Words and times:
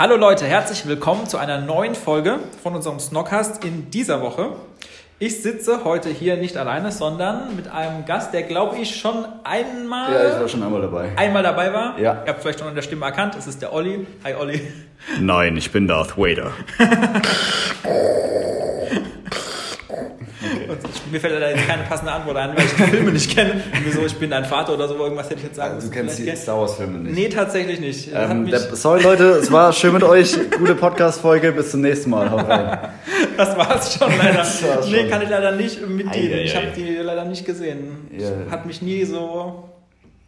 Hallo 0.00 0.14
Leute, 0.14 0.46
herzlich 0.46 0.86
willkommen 0.86 1.26
zu 1.26 1.38
einer 1.38 1.60
neuen 1.60 1.96
Folge 1.96 2.38
von 2.62 2.76
unserem 2.76 3.00
Snockcast 3.00 3.64
in 3.64 3.90
dieser 3.90 4.22
Woche. 4.22 4.50
Ich 5.18 5.42
sitze 5.42 5.82
heute 5.82 6.08
hier 6.08 6.36
nicht 6.36 6.56
alleine, 6.56 6.92
sondern 6.92 7.56
mit 7.56 7.66
einem 7.66 8.04
Gast, 8.04 8.32
der 8.32 8.44
glaube 8.44 8.76
ich 8.76 8.94
schon 8.94 9.24
einmal. 9.42 10.12
Ja, 10.12 10.28
ich 10.28 10.40
war 10.40 10.46
schon 10.46 10.62
einmal 10.62 10.82
dabei. 10.82 11.10
Einmal 11.16 11.42
dabei 11.42 11.72
war. 11.72 11.98
Ja. 11.98 12.22
Ihr 12.24 12.28
habt 12.28 12.42
vielleicht 12.42 12.60
schon 12.60 12.68
an 12.68 12.76
der 12.76 12.82
Stimme 12.82 13.06
erkannt. 13.06 13.34
Es 13.36 13.48
ist 13.48 13.60
der 13.60 13.72
Olli. 13.72 14.06
Hi 14.22 14.36
Olli. 14.36 14.60
Nein, 15.20 15.56
ich 15.56 15.72
bin 15.72 15.88
Darth 15.88 16.16
Vader. 16.16 16.52
Und 20.68 21.12
mir 21.12 21.20
fällt 21.20 21.34
leider 21.34 21.56
jetzt 21.56 21.66
keine 21.66 21.82
passende 21.84 22.12
Antwort 22.12 22.36
ein, 22.36 22.56
weil 22.56 22.64
ich 22.64 22.74
die 22.74 22.82
Filme 22.82 23.12
nicht 23.12 23.34
kenne. 23.34 23.60
Wieso, 23.84 24.04
ich 24.04 24.14
bin 24.16 24.30
dein 24.30 24.44
Vater 24.44 24.74
oder 24.74 24.88
so, 24.88 24.96
irgendwas 24.96 25.26
hätte 25.30 25.40
ich 25.40 25.46
jetzt 25.46 25.56
sagen 25.56 25.74
Also, 25.74 25.88
du 25.88 25.94
müssen. 25.96 26.06
kennst 26.06 26.38
die 26.38 26.42
Star 26.42 26.60
Wars 26.60 26.76
Filme 26.76 26.98
nicht. 26.98 27.14
Nee, 27.14 27.28
tatsächlich 27.28 27.80
nicht. 27.80 28.10
Ähm, 28.14 28.46
der, 28.46 28.60
sorry 28.60 29.02
Leute, 29.02 29.24
es 29.24 29.50
war 29.50 29.72
schön 29.72 29.92
mit 29.92 30.02
euch. 30.02 30.36
Gute 30.58 30.74
Podcast-Folge. 30.74 31.52
Bis 31.52 31.70
zum 31.70 31.80
nächsten 31.80 32.10
Mal. 32.10 32.30
Haut 32.30 32.48
rein. 32.48 32.78
das 33.36 33.56
war's 33.56 33.96
schon 33.96 34.12
leider. 34.18 34.38
Das 34.38 34.62
war's 34.62 34.86
nee, 34.88 35.00
schon. 35.00 35.10
kann 35.10 35.22
ich 35.22 35.28
leider 35.28 35.52
nicht 35.52 35.78
ei, 36.10 36.42
Ich 36.44 36.54
habe 36.56 36.66
die 36.76 36.96
leider 36.96 37.24
nicht 37.24 37.44
gesehen. 37.44 38.08
Ja. 38.16 38.50
Hat 38.50 38.66
mich 38.66 38.82
nie 38.82 39.04
so, 39.04 39.68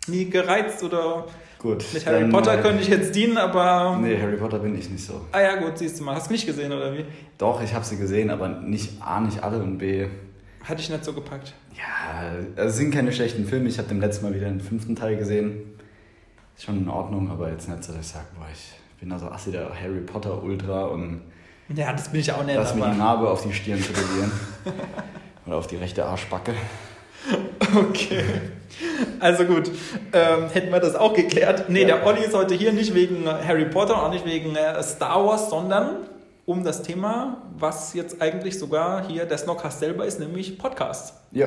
nie 0.07 0.29
gereizt 0.31 0.83
oder 0.83 1.27
Gut. 1.59 1.85
mit 1.93 2.07
Harry 2.07 2.29
Potter 2.29 2.57
könnte 2.59 2.83
ich 2.83 2.89
jetzt 2.89 3.15
dienen, 3.15 3.37
aber... 3.37 3.99
Nee, 4.01 4.19
Harry 4.21 4.37
Potter 4.37 4.59
bin 4.59 4.79
ich 4.79 4.89
nicht 4.89 5.05
so. 5.05 5.21
Ah 5.33 5.41
ja, 5.41 5.57
gut, 5.57 5.77
siehst 5.77 6.01
du 6.01 6.05
mal. 6.05 6.15
Hast 6.15 6.29
du 6.29 6.33
nicht 6.33 6.47
gesehen, 6.47 6.73
oder 6.73 6.95
wie? 6.95 7.05
Doch, 7.37 7.63
ich 7.63 7.75
habe 7.75 7.85
sie 7.85 7.97
gesehen, 7.97 8.31
aber 8.31 8.49
nicht 8.49 8.91
A, 9.01 9.21
nicht 9.21 9.43
alle 9.43 9.59
und 9.59 9.79
B. 9.79 10.07
Hatte 10.65 10.81
ich 10.83 10.91
nicht 10.91 11.05
so 11.05 11.13
gepackt. 11.13 11.55
Ja, 11.77 12.31
also 12.57 12.69
es 12.69 12.77
sind 12.77 12.93
keine 12.93 13.13
schlechten 13.13 13.47
Filme. 13.47 13.69
Ich 13.69 13.79
habe 13.79 13.89
dem 13.89 14.01
letzten 14.01 14.25
Mal 14.27 14.35
wieder 14.35 14.47
den 14.49 14.61
fünften 14.61 14.95
Teil 14.95 15.17
gesehen. 15.17 15.63
Ist 16.57 16.65
schon 16.65 16.79
in 16.79 16.89
Ordnung, 16.89 17.31
aber 17.31 17.51
jetzt 17.51 17.69
nicht 17.69 17.83
so, 17.83 17.93
dass 17.93 18.03
ich 18.03 18.09
sage, 18.09 18.27
boah, 18.39 18.47
ich 18.53 18.73
bin 19.01 19.11
also 19.11 19.27
assi 19.31 19.51
der 19.53 19.71
Harry 19.71 20.01
Potter 20.01 20.43
Ultra 20.43 20.85
und 20.87 21.23
Ja, 21.75 21.93
das 21.93 22.11
bin 22.11 22.21
ich 22.21 22.31
auch 22.33 22.45
nicht, 22.45 22.57
lass 22.57 22.75
mir 22.75 22.91
die. 22.91 22.99
Narbe 22.99 23.31
auf 23.31 23.43
die 23.43 23.53
Stirn 23.53 23.81
tätowieren. 23.81 24.31
Oder 25.47 25.57
auf 25.57 25.67
die 25.67 25.77
rechte 25.77 26.05
Arschbacke. 26.05 26.53
Okay. 27.75 28.25
Also 29.21 29.45
gut, 29.45 29.71
ähm, 30.13 30.49
hätten 30.53 30.73
wir 30.73 30.81
das 30.81 30.95
auch 30.95 31.15
geklärt. 31.15 31.69
Nee, 31.69 31.83
Ja. 31.83 31.97
der 31.97 32.07
Olli 32.07 32.21
ist 32.25 32.35
heute 32.35 32.55
hier 32.55 32.73
nicht 32.73 32.95
wegen 32.95 33.27
Harry 33.27 33.65
Potter, 33.67 34.03
auch 34.03 34.11
nicht 34.11 34.25
wegen 34.27 34.55
äh, 34.57 34.83
Star 34.83 35.25
Wars, 35.27 35.49
sondern 35.51 35.97
um 36.51 36.65
das 36.65 36.83
Thema, 36.83 37.43
was 37.57 37.95
jetzt 37.95 38.21
eigentlich 38.21 38.59
sogar 38.59 39.07
hier 39.07 39.25
der 39.25 39.39
Snockcast 39.39 39.79
selber 39.79 40.05
ist, 40.05 40.19
nämlich 40.19 40.59
Podcast. 40.59 41.15
Ja. 41.31 41.47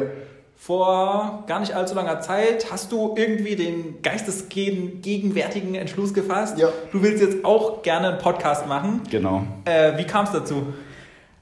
Vor 0.55 1.43
gar 1.45 1.59
nicht 1.59 1.75
allzu 1.75 1.93
langer 1.93 2.21
Zeit 2.21 2.71
hast 2.71 2.93
du 2.93 3.13
irgendwie 3.17 3.57
den 3.57 4.01
geistesgegenwärtigen 4.01 5.75
Entschluss 5.75 6.13
gefasst. 6.13 6.57
Ja. 6.57 6.69
Du 6.93 7.03
willst 7.03 7.21
jetzt 7.21 7.43
auch 7.43 7.81
gerne 7.81 8.11
einen 8.11 8.17
Podcast 8.19 8.65
machen. 8.65 9.01
Genau. 9.11 9.43
Äh, 9.65 9.97
wie 9.97 10.05
kam 10.05 10.23
es 10.23 10.31
dazu? 10.31 10.67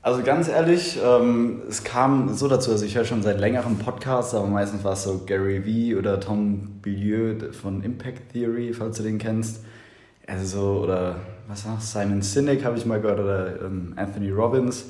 Also 0.02 0.24
ganz 0.24 0.50
ehrlich, 0.50 1.00
ähm, 1.06 1.62
es 1.70 1.84
kam 1.84 2.34
so 2.34 2.48
dazu, 2.48 2.72
also 2.72 2.84
ich 2.84 2.96
höre 2.96 3.06
schon 3.06 3.22
seit 3.22 3.40
längerem 3.40 3.78
Podcasts, 3.78 4.34
aber 4.34 4.48
meistens 4.48 4.84
war 4.84 4.94
es 4.94 5.04
so 5.04 5.22
Gary 5.28 5.64
Vee 5.64 5.96
oder 5.96 6.20
Tom 6.20 6.80
Bilieu 6.82 7.36
von 7.52 7.84
Impact 7.84 8.34
Theory, 8.34 8.74
falls 8.74 8.98
du 8.98 9.04
den 9.04 9.20
kennst. 9.20 9.64
Also 10.26 10.46
so, 10.46 10.84
oder 10.84 11.18
was 11.52 11.66
noch, 11.66 11.82
Simon 11.82 12.22
Sinek 12.22 12.64
habe 12.64 12.78
ich 12.78 12.86
mal 12.86 13.02
gehört 13.02 13.20
oder 13.20 13.62
ähm, 13.62 13.94
Anthony 13.98 14.30
Robbins. 14.30 14.86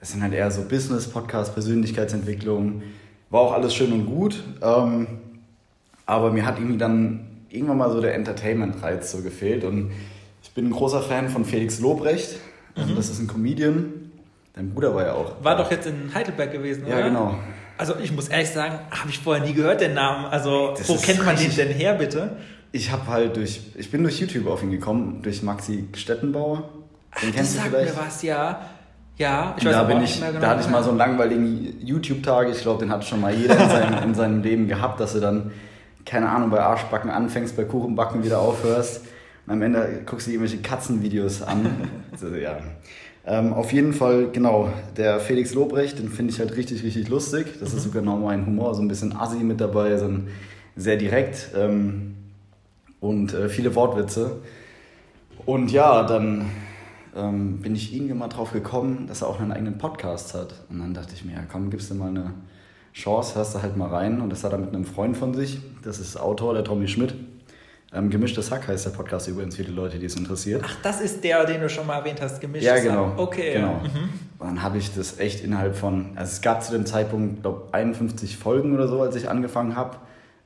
Das 0.00 0.10
sind 0.10 0.22
halt 0.22 0.32
eher 0.32 0.50
so 0.50 0.62
Business-Podcasts, 0.62 1.54
Persönlichkeitsentwicklung. 1.54 2.82
War 3.30 3.40
auch 3.40 3.52
alles 3.52 3.74
schön 3.74 3.92
und 3.92 4.06
gut. 4.06 4.42
Ähm, 4.60 5.06
aber 6.06 6.32
mir 6.32 6.44
hat 6.44 6.58
irgendwie 6.58 6.78
dann 6.78 7.26
irgendwann 7.50 7.78
mal 7.78 7.90
so 7.92 8.00
der 8.00 8.14
Entertainment-Reiz 8.14 9.12
so 9.12 9.22
gefehlt. 9.22 9.62
Und 9.64 9.92
ich 10.42 10.50
bin 10.50 10.66
ein 10.66 10.72
großer 10.72 11.00
Fan 11.02 11.28
von 11.28 11.44
Felix 11.44 11.78
Lobrecht. 11.78 12.36
Also 12.74 12.94
Das 12.94 13.08
ist 13.08 13.20
ein 13.20 13.28
Comedian. 13.28 14.10
Dein 14.54 14.70
Bruder 14.74 14.94
war 14.94 15.06
ja 15.06 15.12
auch. 15.12 15.42
War 15.42 15.56
doch 15.56 15.70
jetzt 15.70 15.86
in 15.86 16.12
Heidelberg 16.12 16.50
gewesen, 16.52 16.84
Ja, 16.88 16.96
oder? 16.96 17.04
genau. 17.04 17.34
Also 17.78 17.94
ich 18.02 18.12
muss 18.12 18.28
ehrlich 18.28 18.50
sagen, 18.50 18.78
habe 18.90 19.08
ich 19.08 19.18
vorher 19.18 19.44
nie 19.44 19.54
gehört, 19.54 19.80
den 19.80 19.94
Namen. 19.94 20.26
Also 20.26 20.74
Das 20.76 20.88
wo 20.88 20.96
kennt 20.96 21.24
man 21.24 21.36
den 21.36 21.54
denn 21.54 21.68
her, 21.68 21.94
bitte? 21.94 22.36
Ich 22.72 22.90
habe 22.90 23.06
halt 23.06 23.36
durch, 23.36 23.60
ich 23.76 23.90
bin 23.90 24.02
durch 24.02 24.18
YouTube 24.18 24.46
auf 24.46 24.62
ihn 24.62 24.70
gekommen, 24.70 25.20
durch 25.22 25.42
Maxi 25.42 25.88
Stettenbauer. 25.94 26.68
Den 27.20 27.28
das 27.28 27.36
kennst 27.36 27.54
du 27.54 27.58
sagt 27.58 27.68
vielleicht? 27.68 27.94
mir 27.94 28.02
was, 28.02 28.22
ja. 28.22 28.60
Ja, 29.18 29.54
ich 29.58 29.64
weiß 29.64 29.72
da, 29.72 29.84
bin 29.84 30.02
ich, 30.02 30.20
genau. 30.20 30.40
da 30.40 30.48
hatte 30.48 30.62
ich 30.62 30.70
mal 30.70 30.82
so 30.82 30.88
einen 30.88 30.98
langweiligen 30.98 31.80
YouTube-Tag. 31.80 32.48
Ich 32.50 32.62
glaube, 32.62 32.80
den 32.80 32.90
hat 32.90 33.04
schon 33.04 33.20
mal 33.20 33.34
jeder 33.34 33.58
in 33.62 33.68
seinem, 33.68 34.02
in 34.04 34.14
seinem 34.14 34.42
Leben 34.42 34.68
gehabt, 34.68 35.00
dass 35.00 35.12
du 35.12 35.20
dann, 35.20 35.52
keine 36.06 36.30
Ahnung, 36.30 36.50
bei 36.50 36.60
Arschbacken 36.60 37.10
anfängst, 37.10 37.56
bei 37.56 37.64
Kuchenbacken 37.64 38.24
wieder 38.24 38.38
aufhörst. 38.40 39.02
Und 39.46 39.52
am 39.52 39.62
Ende 39.62 40.02
guckst 40.06 40.26
du 40.26 40.30
dir 40.30 40.36
irgendwelche 40.36 40.62
Katzenvideos 40.62 41.42
an. 41.42 41.90
also, 42.12 42.28
ja. 42.34 42.56
ähm, 43.26 43.52
auf 43.52 43.72
jeden 43.72 43.92
Fall, 43.92 44.30
genau, 44.32 44.72
der 44.96 45.20
Felix 45.20 45.52
Lobrecht, 45.52 45.98
den 45.98 46.08
finde 46.08 46.32
ich 46.32 46.40
halt 46.40 46.56
richtig, 46.56 46.82
richtig 46.82 47.08
lustig. 47.08 47.46
Das 47.60 47.74
ist 47.74 47.82
sogar 47.84 48.00
genau 48.00 48.16
mein 48.16 48.46
Humor, 48.46 48.74
so 48.74 48.80
ein 48.80 48.88
bisschen 48.88 49.14
assi 49.14 49.44
mit 49.44 49.60
dabei, 49.60 49.98
so 49.98 50.06
ein 50.06 50.28
sehr 50.74 50.96
direkt 50.96 51.50
ähm, 51.54 52.14
und 53.02 53.34
äh, 53.34 53.50
viele 53.50 53.74
Wortwitze. 53.74 54.38
Und 55.44 55.70
ja, 55.72 56.04
dann 56.04 56.50
ähm, 57.14 57.58
bin 57.58 57.74
ich 57.74 57.92
irgendwann 57.92 58.18
mal 58.18 58.28
drauf 58.28 58.52
gekommen, 58.52 59.06
dass 59.08 59.22
er 59.22 59.28
auch 59.28 59.40
einen 59.40 59.52
eigenen 59.52 59.76
Podcast 59.76 60.34
hat. 60.34 60.54
Und 60.70 60.78
dann 60.78 60.94
dachte 60.94 61.12
ich 61.14 61.24
mir, 61.24 61.32
ja 61.32 61.42
komm, 61.50 61.68
gibst 61.68 61.90
du 61.90 61.96
mal 61.96 62.08
eine 62.08 62.32
Chance, 62.94 63.34
hörst 63.34 63.56
du 63.56 63.62
halt 63.62 63.76
mal 63.76 63.88
rein. 63.88 64.20
Und 64.20 64.30
das 64.30 64.44
hat 64.44 64.52
er 64.52 64.58
mit 64.58 64.68
einem 64.68 64.84
Freund 64.84 65.16
von 65.16 65.34
sich, 65.34 65.58
das 65.82 65.98
ist 65.98 66.16
Autor, 66.16 66.54
der 66.54 66.64
Tommy 66.64 66.86
Schmidt. 66.86 67.14
Ähm, 67.92 68.08
Gemischtes 68.08 68.52
Hack 68.52 68.68
heißt 68.68 68.86
der 68.86 68.90
Podcast 68.90 69.26
übrigens 69.28 69.56
für 69.56 69.64
die 69.64 69.72
Leute, 69.72 69.98
die 69.98 70.06
es 70.06 70.16
interessiert. 70.16 70.62
Ach, 70.64 70.76
das 70.82 71.00
ist 71.00 71.24
der, 71.24 71.44
den 71.44 71.60
du 71.60 71.68
schon 71.68 71.86
mal 71.86 71.98
erwähnt 71.98 72.22
hast, 72.22 72.40
gemischt. 72.40 72.64
Ja, 72.64 72.78
genau. 72.78 73.14
Okay. 73.16 73.54
Genau. 73.54 73.80
Mhm. 73.80 74.08
Und 74.38 74.46
dann 74.46 74.62
habe 74.62 74.78
ich 74.78 74.94
das 74.94 75.18
echt 75.18 75.42
innerhalb 75.42 75.74
von, 75.76 76.12
also 76.14 76.30
es 76.30 76.40
gab 76.40 76.62
zu 76.62 76.72
dem 76.72 76.86
Zeitpunkt, 76.86 77.42
glaube 77.42 77.68
51 77.72 78.36
Folgen 78.36 78.72
oder 78.72 78.86
so, 78.86 79.02
als 79.02 79.16
ich 79.16 79.28
angefangen 79.28 79.74
habe. 79.74 79.96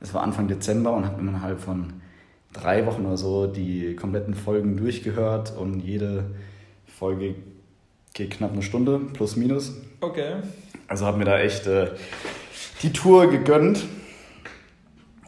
Es 0.00 0.14
war 0.14 0.22
Anfang 0.22 0.48
Dezember 0.48 0.92
und 0.92 1.04
habe 1.04 1.20
innerhalb 1.20 1.60
von 1.60 1.92
drei 2.60 2.86
Wochen 2.86 3.04
oder 3.06 3.16
so 3.16 3.46
die 3.46 3.94
kompletten 3.96 4.34
Folgen 4.34 4.76
durchgehört 4.76 5.52
und 5.56 5.80
jede 5.80 6.24
Folge 6.86 7.34
geht 8.14 8.30
knapp 8.30 8.52
eine 8.52 8.62
Stunde, 8.62 8.98
plus 9.12 9.36
minus. 9.36 9.74
Okay. 10.00 10.36
Also 10.88 11.04
habe 11.06 11.18
mir 11.18 11.24
da 11.24 11.38
echt 11.38 11.66
äh, 11.66 11.88
die 12.82 12.92
Tour 12.92 13.28
gegönnt 13.30 13.84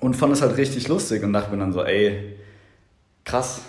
und 0.00 0.14
fand 0.14 0.32
es 0.32 0.42
halt 0.42 0.56
richtig 0.56 0.88
lustig 0.88 1.22
und 1.22 1.32
dachte 1.32 1.50
mir 1.52 1.58
dann 1.58 1.72
so, 1.72 1.82
ey, 1.84 2.36
krass. 3.24 3.60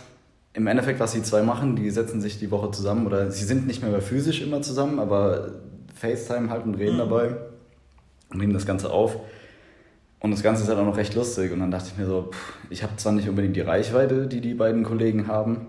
Im 0.54 0.66
Endeffekt, 0.68 1.00
was 1.00 1.12
die 1.14 1.22
zwei 1.22 1.44
machen, 1.44 1.76
die 1.76 1.90
setzen 1.90 2.22
sich 2.22 2.40
die 2.40 2.50
Woche 2.52 2.72
zusammen 2.72 3.06
oder 3.06 3.32
sie 3.32 3.46
sind 3.46 3.68
nicht 3.68 3.84
mehr 3.84 4.02
physisch 4.02 4.42
immer 4.42 4.62
zusammen, 4.62 5.00
aber 5.00 5.52
FaceTime 5.96 6.50
halt 6.50 6.66
und 6.66 6.76
reden 6.76 6.96
Mhm. 6.96 7.00
dabei 7.00 7.36
und 8.32 8.40
nehmen 8.40 8.54
das 8.54 8.66
Ganze 8.66 8.90
auf. 8.90 9.18
Und 10.22 10.32
das 10.32 10.44
Ganze 10.44 10.64
ist 10.64 10.70
halt 10.70 10.80
auch 10.80 10.86
noch 10.86 10.98
recht 10.98 11.16
lustig. 11.16 11.52
Und 11.52 11.60
dann 11.60 11.72
dachte 11.72 11.90
ich 11.92 11.98
mir 11.98 12.06
so, 12.06 12.30
pff, 12.32 12.54
ich 12.70 12.84
habe 12.84 12.96
zwar 12.98 13.14
nicht 13.14 13.30
unbedingt 13.30 13.56
die 13.56 13.62
Reichweite, 13.62 14.28
die 14.28 14.42
die 14.42 14.54
beiden 14.54 14.84
Kollegen 14.84 15.28
haben, 15.28 15.68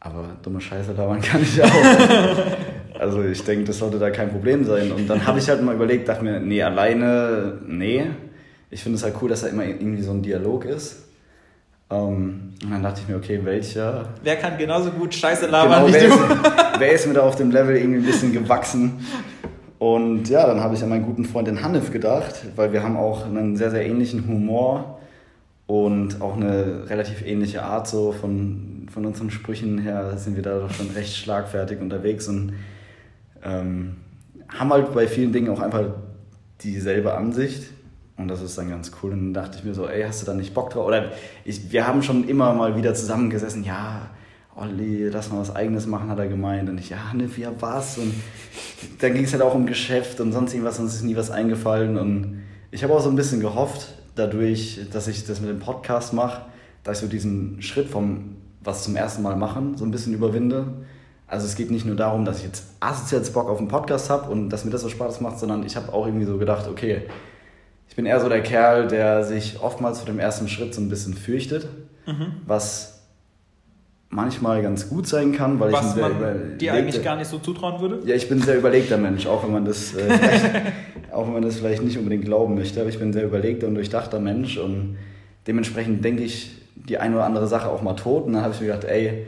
aber 0.00 0.36
dumme 0.42 0.60
Scheiße 0.60 0.92
labern 0.92 1.20
kann 1.20 1.42
ich 1.42 1.62
auch. 1.62 1.68
also 2.98 3.22
ich 3.22 3.42
denke, 3.44 3.64
das 3.64 3.78
sollte 3.78 3.98
da 3.98 4.10
kein 4.10 4.30
Problem 4.30 4.64
sein. 4.64 4.92
Und 4.92 5.08
dann 5.08 5.26
habe 5.26 5.38
ich 5.38 5.48
halt 5.48 5.62
mal 5.62 5.74
überlegt, 5.74 6.08
dachte 6.08 6.24
mir, 6.24 6.40
nee, 6.40 6.62
alleine, 6.62 7.58
nee. 7.66 8.06
Ich 8.70 8.82
finde 8.82 8.96
es 8.96 9.04
halt 9.04 9.14
cool, 9.20 9.28
dass 9.28 9.42
da 9.42 9.48
immer 9.48 9.64
irgendwie 9.64 10.02
so 10.02 10.12
ein 10.12 10.22
Dialog 10.22 10.64
ist. 10.64 11.04
Ähm, 11.90 12.52
und 12.62 12.70
dann 12.70 12.82
dachte 12.82 13.00
ich 13.02 13.08
mir, 13.08 13.16
okay, 13.16 13.40
welcher 13.42 14.10
Wer 14.22 14.36
kann 14.36 14.58
genauso 14.58 14.90
gut 14.90 15.14
Scheiße 15.14 15.46
labern 15.46 15.86
Genau, 15.86 15.88
wie 15.88 15.92
wer, 15.94 16.08
du? 16.08 16.14
ist, 16.14 16.78
wer 16.78 16.92
ist 16.92 17.06
mir 17.06 17.14
da 17.14 17.22
auf 17.22 17.36
dem 17.36 17.50
Level 17.50 17.76
irgendwie 17.76 18.00
ein 18.00 18.06
bisschen 18.06 18.32
gewachsen? 18.32 19.04
Und 19.78 20.28
ja, 20.28 20.46
dann 20.46 20.60
habe 20.60 20.74
ich 20.74 20.82
an 20.82 20.88
meinen 20.88 21.04
guten 21.04 21.24
Freund 21.24 21.46
den 21.46 21.62
Hanif 21.62 21.92
gedacht, 21.92 22.34
weil 22.56 22.72
wir 22.72 22.82
haben 22.82 22.96
auch 22.96 23.24
einen 23.24 23.56
sehr, 23.56 23.70
sehr 23.70 23.86
ähnlichen 23.86 24.26
Humor 24.26 24.98
und 25.66 26.20
auch 26.20 26.36
eine 26.36 26.88
relativ 26.88 27.24
ähnliche 27.24 27.62
Art 27.62 27.86
so 27.86 28.12
von, 28.12 28.88
von 28.92 29.06
unseren 29.06 29.30
Sprüchen 29.30 29.78
her 29.78 30.16
sind 30.16 30.34
wir 30.34 30.42
da 30.42 30.58
doch 30.58 30.70
schon 30.70 30.90
recht 30.90 31.14
schlagfertig 31.14 31.80
unterwegs 31.80 32.26
und 32.26 32.54
ähm, 33.44 33.96
haben 34.48 34.72
halt 34.72 34.92
bei 34.94 35.06
vielen 35.06 35.32
Dingen 35.32 35.50
auch 35.50 35.60
einfach 35.60 35.84
dieselbe 36.62 37.14
Ansicht. 37.14 37.70
Und 38.16 38.26
das 38.26 38.42
ist 38.42 38.58
dann 38.58 38.70
ganz 38.70 38.90
cool. 39.00 39.12
Und 39.12 39.32
dann 39.32 39.44
dachte 39.44 39.58
ich 39.58 39.64
mir 39.64 39.74
so, 39.74 39.86
ey, 39.86 40.02
hast 40.02 40.22
du 40.22 40.26
da 40.26 40.34
nicht 40.34 40.54
Bock 40.54 40.70
drauf? 40.70 40.86
Oder 40.86 41.12
ich, 41.44 41.70
wir 41.70 41.86
haben 41.86 42.02
schon 42.02 42.26
immer 42.26 42.52
mal 42.52 42.74
wieder 42.76 42.94
zusammengesessen, 42.94 43.62
ja, 43.62 44.10
Olli, 44.58 45.08
lass 45.08 45.30
mal 45.30 45.40
was 45.40 45.54
Eigenes 45.54 45.86
machen, 45.86 46.10
hat 46.10 46.18
er 46.18 46.28
gemeint. 46.28 46.68
Und 46.68 46.78
ich, 46.78 46.90
ja, 46.90 47.10
Hanif, 47.10 47.38
ja, 47.38 47.52
was? 47.60 47.98
Und 47.98 48.12
dann 49.00 49.14
ging 49.14 49.24
es 49.24 49.32
halt 49.32 49.42
auch 49.42 49.54
um 49.54 49.66
Geschäft 49.66 50.20
und 50.20 50.32
sonst 50.32 50.52
irgendwas, 50.52 50.78
uns 50.78 50.94
ist 50.94 51.02
nie 51.02 51.16
was 51.16 51.30
eingefallen. 51.30 51.96
Und 51.96 52.42
ich 52.70 52.82
habe 52.82 52.94
auch 52.94 53.00
so 53.00 53.08
ein 53.08 53.16
bisschen 53.16 53.40
gehofft, 53.40 53.94
dadurch, 54.14 54.80
dass 54.92 55.08
ich 55.08 55.24
das 55.24 55.40
mit 55.40 55.48
dem 55.48 55.60
Podcast 55.60 56.12
mache, 56.12 56.42
dass 56.82 56.98
ich 56.98 57.04
so 57.04 57.08
diesen 57.08 57.62
Schritt 57.62 57.88
vom 57.88 58.36
was 58.62 58.84
zum 58.84 58.96
ersten 58.96 59.22
Mal 59.22 59.36
machen 59.36 59.76
so 59.76 59.84
ein 59.84 59.90
bisschen 59.90 60.12
überwinde. 60.12 60.66
Also 61.26 61.46
es 61.46 61.54
geht 61.54 61.70
nicht 61.70 61.86
nur 61.86 61.96
darum, 61.96 62.24
dass 62.24 62.38
ich 62.38 62.44
jetzt 62.44 62.64
assoziiertes 62.80 63.32
Bock 63.32 63.48
auf 63.48 63.58
einen 63.58 63.68
Podcast 63.68 64.10
habe 64.10 64.30
und 64.30 64.48
dass 64.48 64.64
mir 64.64 64.70
das 64.70 64.80
so 64.80 64.88
Spaß 64.88 65.20
macht, 65.20 65.38
sondern 65.38 65.64
ich 65.64 65.76
habe 65.76 65.92
auch 65.92 66.06
irgendwie 66.06 66.24
so 66.24 66.38
gedacht, 66.38 66.66
okay, 66.68 67.02
ich 67.88 67.96
bin 67.96 68.06
eher 68.06 68.20
so 68.20 68.28
der 68.28 68.42
Kerl, 68.42 68.88
der 68.88 69.24
sich 69.24 69.60
oftmals 69.60 69.98
vor 69.98 70.06
dem 70.06 70.18
ersten 70.18 70.48
Schritt 70.48 70.74
so 70.74 70.80
ein 70.80 70.88
bisschen 70.88 71.14
fürchtet, 71.14 71.68
mhm. 72.06 72.32
was 72.46 72.97
manchmal 74.10 74.62
ganz 74.62 74.88
gut 74.88 75.06
sein 75.06 75.32
kann, 75.32 75.60
weil 75.60 75.72
was 75.72 75.94
ich 75.94 76.00
man 76.00 76.58
dir 76.58 76.72
eigentlich 76.72 77.02
gar 77.02 77.16
nicht 77.16 77.28
so 77.28 77.38
zutrauen 77.38 77.80
würde. 77.80 78.00
Ja, 78.06 78.14
ich 78.14 78.28
bin 78.28 78.38
ein 78.38 78.42
sehr 78.42 78.56
überlegter 78.56 78.96
Mensch, 78.96 79.26
auch 79.26 79.44
wenn 79.44 79.52
man 79.52 79.64
das 79.64 79.94
äh, 79.94 80.08
auch 81.12 81.26
wenn 81.26 81.34
man 81.34 81.42
das 81.42 81.56
vielleicht 81.56 81.82
nicht 81.82 81.98
unbedingt 81.98 82.24
glauben 82.24 82.54
möchte, 82.54 82.80
aber 82.80 82.88
ich 82.88 82.98
bin 82.98 83.10
ein 83.10 83.12
sehr 83.12 83.24
überlegter 83.24 83.66
und 83.66 83.74
durchdachter 83.74 84.20
Mensch 84.20 84.56
und 84.56 84.96
dementsprechend 85.46 86.04
denke 86.04 86.22
ich 86.22 86.52
die 86.88 86.98
eine 86.98 87.16
oder 87.16 87.24
andere 87.24 87.46
Sache 87.46 87.68
auch 87.68 87.82
mal 87.82 87.94
tot. 87.94 88.26
Und 88.26 88.34
dann 88.34 88.42
habe 88.42 88.54
ich 88.54 88.60
mir 88.60 88.68
gedacht, 88.68 88.84
ey, 88.84 89.26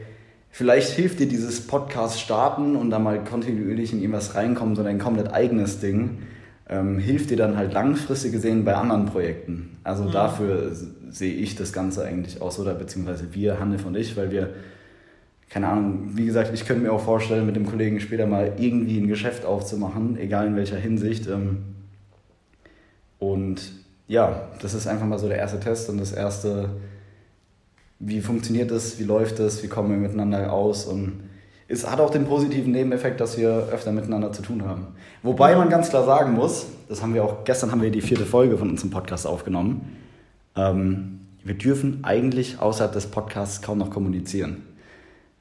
vielleicht 0.50 0.90
hilft 0.90 1.20
dir 1.20 1.28
dieses 1.28 1.66
Podcast 1.66 2.20
starten 2.20 2.76
und 2.76 2.90
da 2.90 2.98
mal 2.98 3.22
kontinuierlich 3.24 3.92
in 3.92 4.00
irgendwas 4.00 4.34
reinkommen, 4.34 4.76
so 4.76 4.82
ein 4.82 4.98
komplett 4.98 5.32
eigenes 5.32 5.80
Ding. 5.80 6.18
Ähm, 6.70 6.98
hilft 6.98 7.30
dir 7.30 7.36
dann 7.36 7.56
halt 7.56 7.72
langfristig 7.72 8.32
gesehen 8.32 8.64
bei 8.64 8.74
anderen 8.74 9.06
Projekten. 9.06 9.76
Also 9.82 10.04
mhm. 10.04 10.12
dafür 10.12 10.72
sehe 11.10 11.34
ich 11.34 11.56
das 11.56 11.72
Ganze 11.72 12.04
eigentlich 12.04 12.40
auch 12.40 12.52
so, 12.52 12.62
oder 12.62 12.74
beziehungsweise 12.74 13.34
wir, 13.34 13.58
Hanne 13.58 13.76
und 13.84 13.96
ich, 13.96 14.16
weil 14.16 14.30
wir, 14.30 14.50
keine 15.48 15.68
Ahnung, 15.68 16.10
wie 16.14 16.26
gesagt, 16.26 16.52
ich 16.54 16.64
könnte 16.64 16.84
mir 16.84 16.92
auch 16.92 17.02
vorstellen, 17.02 17.44
mit 17.44 17.56
dem 17.56 17.66
Kollegen 17.66 17.98
später 17.98 18.26
mal 18.26 18.52
irgendwie 18.58 18.98
ein 18.98 19.08
Geschäft 19.08 19.44
aufzumachen, 19.44 20.16
egal 20.16 20.46
in 20.46 20.56
welcher 20.56 20.76
Hinsicht. 20.76 21.26
Ähm, 21.26 21.58
und 23.18 23.72
ja, 24.06 24.48
das 24.62 24.74
ist 24.74 24.86
einfach 24.86 25.06
mal 25.06 25.18
so 25.18 25.28
der 25.28 25.38
erste 25.38 25.58
Test 25.58 25.90
und 25.90 25.98
das 25.98 26.12
erste 26.12 26.70
wie 28.00 28.22
funktioniert 28.22 28.70
das, 28.70 28.98
wie 28.98 29.04
läuft 29.04 29.38
das, 29.38 29.62
wie 29.62 29.68
kommen 29.68 29.90
wir 29.90 29.98
miteinander 29.98 30.52
aus 30.52 30.86
und 30.86 31.20
es 31.70 31.88
hat 31.88 32.00
auch 32.00 32.10
den 32.10 32.26
positiven 32.26 32.72
Nebeneffekt, 32.72 33.20
dass 33.20 33.38
wir 33.38 33.68
öfter 33.72 33.92
miteinander 33.92 34.32
zu 34.32 34.42
tun 34.42 34.66
haben. 34.66 34.88
Wobei 35.22 35.54
man 35.54 35.68
ganz 35.68 35.90
klar 35.90 36.04
sagen 36.04 36.32
muss, 36.32 36.66
das 36.88 37.00
haben 37.00 37.14
wir 37.14 37.24
auch, 37.24 37.44
gestern 37.44 37.70
haben 37.70 37.80
wir 37.80 37.90
die 37.90 38.00
vierte 38.00 38.26
Folge 38.26 38.58
von 38.58 38.70
unserem 38.70 38.90
Podcast 38.90 39.26
aufgenommen, 39.26 39.96
ähm, 40.56 41.20
wir 41.44 41.54
dürfen 41.54 42.00
eigentlich 42.02 42.60
außerhalb 42.60 42.92
des 42.92 43.06
Podcasts 43.06 43.62
kaum 43.62 43.78
noch 43.78 43.90
kommunizieren. 43.90 44.64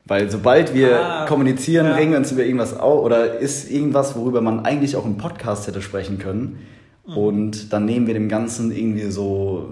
Weil 0.05 0.31
sobald 0.31 0.73
wir 0.73 1.03
ah, 1.03 1.25
kommunizieren, 1.25 1.87
ja. 1.87 1.95
regen 1.95 2.11
wir 2.11 2.19
uns 2.19 2.31
über 2.31 2.43
irgendwas 2.43 2.77
auf 2.77 3.03
oder 3.03 3.39
ist 3.39 3.69
irgendwas, 3.69 4.15
worüber 4.15 4.41
man 4.41 4.65
eigentlich 4.65 4.95
auch 4.95 5.05
im 5.05 5.17
Podcast 5.17 5.67
hätte 5.67 5.81
sprechen 5.81 6.19
können. 6.19 6.59
Mhm. 7.05 7.17
Und 7.17 7.73
dann 7.73 7.85
nehmen 7.85 8.07
wir 8.07 8.13
dem 8.13 8.29
Ganzen 8.29 8.71
irgendwie 8.71 9.11
so 9.11 9.69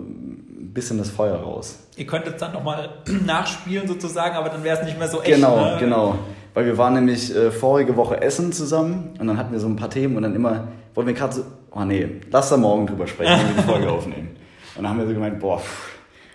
bisschen 0.78 1.00
das 1.00 1.10
Feuer 1.10 1.38
raus. 1.38 1.80
Ihr 1.96 2.06
könntet 2.06 2.40
dann 2.40 2.54
nochmal 2.54 2.90
nachspielen 3.26 3.88
sozusagen, 3.88 4.36
aber 4.36 4.50
dann 4.50 4.64
wäre 4.64 4.78
es 4.78 4.86
nicht 4.86 5.00
mehr 5.00 5.08
so 5.08 5.22
echt. 5.22 5.36
Genau, 5.36 5.56
ne? 5.58 5.78
genau. 5.80 6.20
Weil 6.58 6.66
wir 6.66 6.80
waren 6.80 6.96
nämlich 6.96 7.36
äh, 7.36 7.52
vorige 7.52 7.96
Woche 7.98 8.20
essen 8.20 8.52
zusammen 8.52 9.14
und 9.20 9.28
dann 9.28 9.38
hatten 9.38 9.52
wir 9.52 9.60
so 9.60 9.68
ein 9.68 9.76
paar 9.76 9.92
Themen 9.92 10.18
und 10.18 10.24
dann 10.24 10.34
immer, 10.34 10.70
wollten 10.96 11.10
wir 11.10 11.14
gerade 11.14 11.36
so, 11.36 11.44
oh 11.70 11.86
nee, 11.86 12.08
lass 12.32 12.50
da 12.50 12.58
morgen 12.58 12.88
drüber 12.88 13.06
sprechen, 13.06 13.32
wenn 13.38 13.56
wir 13.56 13.62
die 13.62 13.70
Folge 13.70 13.92
aufnehmen. 13.92 14.30
Und 14.76 14.82
dann 14.82 14.90
haben 14.90 14.98
wir 14.98 15.06
so 15.06 15.14
gemeint, 15.14 15.40
boah, 15.40 15.60
pff, 15.60 15.92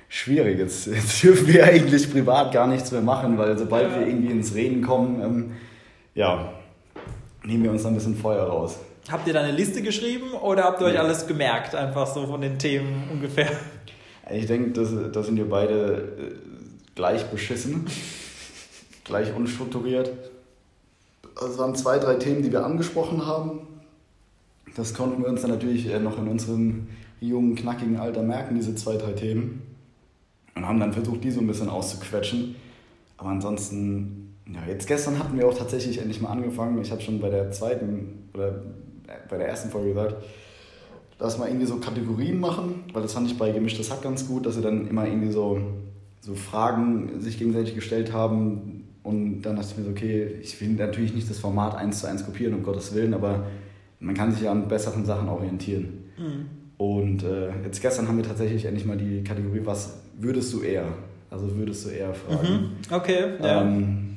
schwierig, 0.09 0.61
jetzt, 0.61 0.87
jetzt 0.87 1.21
dürfen 1.25 1.49
wir 1.49 1.65
eigentlich 1.65 2.09
privat 2.09 2.53
gar 2.53 2.69
nichts 2.69 2.93
mehr 2.93 3.01
machen, 3.01 3.37
weil 3.37 3.59
sobald 3.59 3.91
ja. 3.91 3.99
wir 3.99 4.07
irgendwie 4.07 4.31
ins 4.31 4.55
Reden 4.55 4.81
kommen, 4.83 5.21
ähm, 5.21 5.53
ja, 6.15 6.53
nehmen 7.43 7.65
wir 7.65 7.73
uns 7.73 7.85
ein 7.85 7.95
bisschen 7.95 8.15
Feuer 8.15 8.45
raus. 8.45 8.79
Habt 9.11 9.27
ihr 9.27 9.35
da 9.35 9.41
eine 9.41 9.51
Liste 9.51 9.83
geschrieben 9.83 10.35
oder 10.41 10.63
habt 10.63 10.81
ihr 10.83 10.87
euch 10.87 11.01
alles 11.01 11.27
gemerkt, 11.27 11.75
einfach 11.75 12.07
so 12.07 12.29
von 12.29 12.41
den 12.41 12.61
Themen 12.61 13.09
ungefähr? 13.13 13.51
Ich 14.33 14.47
denke, 14.47 14.71
da 14.71 15.23
sind 15.25 15.37
wir 15.37 15.51
beide 15.51 16.15
äh, 16.17 16.35
gleich 16.95 17.25
beschissen, 17.25 17.87
gleich 19.05 19.35
unstrukturiert. 19.35 20.11
Es 21.37 21.59
waren 21.59 21.75
zwei, 21.75 21.99
drei 21.99 22.15
Themen, 22.15 22.43
die 22.43 22.53
wir 22.53 22.65
angesprochen 22.65 23.27
haben. 23.27 23.61
Das 24.77 24.95
konnten 24.95 25.23
wir 25.23 25.29
uns 25.29 25.43
dann 25.43 25.51
natürlich 25.51 25.87
äh, 25.89 25.99
noch 25.99 26.19
in 26.19 26.29
unserem 26.29 26.89
jungen, 27.21 27.55
knackigen 27.55 27.97
Alter 27.97 28.23
merken, 28.23 28.55
diese 28.55 28.75
zwei, 28.75 28.97
drei 28.97 29.13
Themen. 29.13 29.63
Und 30.55 30.67
haben 30.67 30.81
dann 30.81 30.93
versucht, 30.93 31.25
die 31.25 31.31
so 31.31 31.41
ein 31.41 31.47
bisschen 31.47 31.69
auszuquetschen. 31.69 32.57
Aber 33.17 33.31
ansonsten, 33.31 34.35
ja, 34.47 34.61
jetzt 34.69 34.87
gestern 34.87 35.19
hatten 35.19 35.39
wir 35.39 35.47
auch 35.47 35.57
tatsächlich 35.57 35.99
endlich 35.99 36.21
mal 36.21 36.31
angefangen. 36.31 36.81
Ich 36.83 36.91
habe 36.91 37.01
schon 37.01 37.21
bei 37.21 37.31
der 37.31 37.51
zweiten 37.51 38.29
oder 38.35 38.49
äh, 38.49 39.29
bei 39.29 39.39
der 39.39 39.49
ersten 39.49 39.71
Folge 39.71 39.91
gesagt, 39.91 40.17
lass 41.19 41.39
mal 41.39 41.49
irgendwie 41.49 41.67
so 41.67 41.77
Kategorien 41.77 42.41
machen, 42.41 42.85
weil 42.93 43.03
das 43.03 43.13
fand 43.15 43.31
ich 43.31 43.39
bei 43.39 43.51
Gemischtes 43.53 43.91
Hack 43.91 44.03
ganz 44.03 44.27
gut, 44.27 44.45
dass 44.45 44.57
sie 44.57 44.63
dann 44.63 44.89
immer 44.89 45.07
irgendwie 45.07 45.31
so, 45.31 45.61
so 46.21 46.35
Fragen 46.35 47.21
sich 47.21 47.39
gegenseitig 47.39 47.75
gestellt 47.75 48.13
haben 48.13 48.82
und 49.03 49.43
dann 49.43 49.57
dachte 49.57 49.69
ich 49.73 49.79
mir 49.79 49.85
so, 49.85 49.91
okay, 49.91 50.37
ich 50.41 50.61
will 50.61 50.71
natürlich 50.71 51.15
nicht 51.15 51.29
das 51.29 51.39
Format 51.39 51.75
eins 51.75 52.01
zu 52.01 52.07
eins 52.07 52.25
kopieren, 52.25 52.55
um 52.55 52.63
Gottes 52.63 52.95
Willen, 52.95 53.15
aber 53.15 53.47
man 54.01 54.15
kann 54.15 54.33
sich 54.33 54.43
ja 54.43 54.53
an 54.53 54.69
besseren 54.69 55.05
Sachen 55.05 55.29
orientieren. 55.29 56.05
Mhm. 56.19 56.47
Und 56.77 57.23
äh, 57.23 57.51
jetzt 57.65 57.81
gestern 57.81 58.09
haben 58.09 58.17
wir 58.17 58.25
tatsächlich 58.25 58.65
endlich 58.65 58.85
mal 58.85 58.97
die 58.97 59.23
Kategorie, 59.23 59.61
was 59.65 59.99
würdest 60.19 60.53
du 60.53 60.63
eher? 60.63 60.87
Also 61.31 61.57
würdest 61.57 61.87
du 61.87 61.91
eher 61.91 62.15
fragen. 62.15 62.49
Mhm. 62.49 62.95
Okay, 62.95 63.25
ja. 63.41 63.63
Ähm, 63.63 64.17